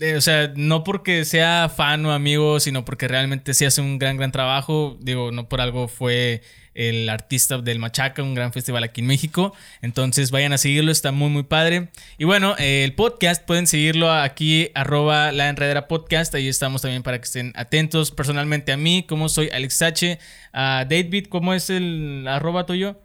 eh, 0.00 0.16
o 0.16 0.20
sea, 0.20 0.52
no 0.56 0.82
porque 0.82 1.24
sea 1.24 1.68
fan 1.68 2.04
o 2.04 2.12
amigo, 2.12 2.58
sino 2.58 2.84
porque 2.84 3.06
realmente 3.06 3.54
sí 3.54 3.64
hace 3.64 3.80
un 3.80 3.98
gran, 3.98 4.16
gran 4.16 4.32
trabajo. 4.32 4.96
Digo, 5.00 5.30
no 5.30 5.48
por 5.48 5.60
algo 5.60 5.86
fue 5.86 6.42
el 6.74 7.08
artista 7.08 7.58
del 7.58 7.78
Machaca, 7.78 8.22
un 8.22 8.34
gran 8.34 8.52
festival 8.52 8.82
aquí 8.82 9.00
en 9.00 9.06
México. 9.06 9.54
Entonces 9.82 10.32
vayan 10.32 10.52
a 10.52 10.58
seguirlo, 10.58 10.90
está 10.90 11.12
muy 11.12 11.30
muy 11.30 11.44
padre. 11.44 11.90
Y 12.18 12.24
bueno, 12.24 12.56
el 12.58 12.92
podcast 12.94 13.44
pueden 13.46 13.68
seguirlo 13.68 14.10
aquí, 14.12 14.70
arroba 14.74 15.30
la 15.30 15.48
enredera 15.48 15.86
podcast. 15.86 16.34
Ahí 16.34 16.48
estamos 16.48 16.82
también 16.82 17.04
para 17.04 17.18
que 17.18 17.24
estén 17.24 17.52
atentos. 17.54 18.10
Personalmente 18.10 18.72
a 18.72 18.76
mí, 18.76 19.04
como 19.08 19.28
soy 19.28 19.48
Alex 19.50 19.80
H. 19.82 20.18
A 20.52 20.86
David, 20.88 21.26
¿cómo 21.28 21.54
es 21.54 21.70
el 21.70 22.26
arroba 22.28 22.66
tuyo? 22.66 23.00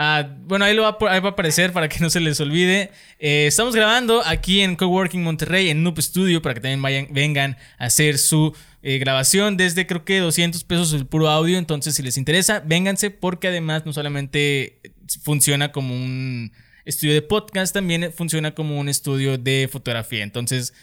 Ah, 0.00 0.36
bueno, 0.44 0.64
ahí, 0.64 0.76
lo 0.76 0.82
va, 0.82 0.96
a 1.10 1.16
aparecer 1.16 1.72
para 1.72 1.88
que 1.88 1.98
no 1.98 2.08
se 2.08 2.20
les 2.20 2.38
olvide. 2.40 2.92
Eh, 3.18 3.48
estamos 3.48 3.74
grabando 3.74 4.22
aquí 4.24 4.60
en 4.60 4.76
Coworking 4.76 5.24
Monterrey, 5.24 5.70
en 5.70 5.82
Noob 5.82 6.00
Studio, 6.00 6.40
para 6.40 6.54
que 6.54 6.60
también 6.60 6.80
vayan, 6.80 7.08
vengan 7.10 7.56
a 7.78 7.86
hacer 7.86 8.16
su 8.16 8.54
eh, 8.82 8.98
grabación 8.98 9.56
desde 9.56 9.88
creo 9.88 10.04
que 10.04 10.20
200 10.20 10.62
pesos 10.62 10.92
el 10.92 11.04
puro 11.06 11.28
audio. 11.28 11.58
Entonces, 11.58 11.96
si 11.96 12.04
les 12.04 12.16
interesa, 12.16 12.62
vénganse 12.64 13.10
porque 13.10 13.48
además 13.48 13.86
no 13.86 13.92
solamente 13.92 14.80
funciona 15.24 15.72
como 15.72 15.96
un 15.96 16.52
estudio 16.84 17.14
de 17.14 17.22
podcast, 17.22 17.74
también 17.74 18.12
funciona 18.12 18.54
como 18.54 18.78
un 18.78 18.88
estudio 18.88 19.36
de 19.36 19.68
fotografía. 19.70 20.22
Entonces, 20.22 20.74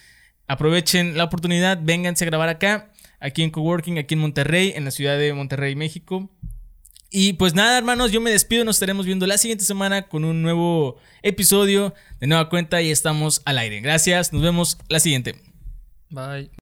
aprovechen 0.46 1.18
la 1.18 1.24
oportunidad, 1.24 1.80
vénganse 1.82 2.26
a 2.26 2.28
grabar 2.28 2.50
acá, 2.50 2.92
aquí 3.22 3.44
en 3.44 3.52
Coworking, 3.52 3.98
aquí 3.98 4.16
en 4.16 4.20
Monterrey, 4.20 4.74
en 4.76 4.84
la 4.84 4.92
ciudad 4.92 5.18
de 5.18 5.32
Monterrey, 5.32 5.74
México. 5.78 6.30
Y 7.10 7.34
pues 7.34 7.54
nada, 7.54 7.78
hermanos, 7.78 8.12
yo 8.12 8.22
me 8.22 8.32
despido. 8.32 8.66
Nos 8.66 8.78
estaremos 8.78 9.06
viendo 9.06 9.26
la 9.28 9.38
siguiente 9.38 9.64
semana 9.64 10.08
con 10.08 10.26
un 10.26 10.42
nuevo 10.42 10.98
episodio 11.22 11.94
de 12.20 12.28
nueva 12.28 12.50
cuenta 12.50 12.82
y 12.82 12.92
estamos 12.92 13.42
al 13.46 13.58
aire. 13.58 13.82
Gracias, 13.82 14.34
nos 14.34 14.42
vemos 14.42 14.78
la 14.90 15.00
siguiente. 15.00 15.36
Bye. 16.10 16.50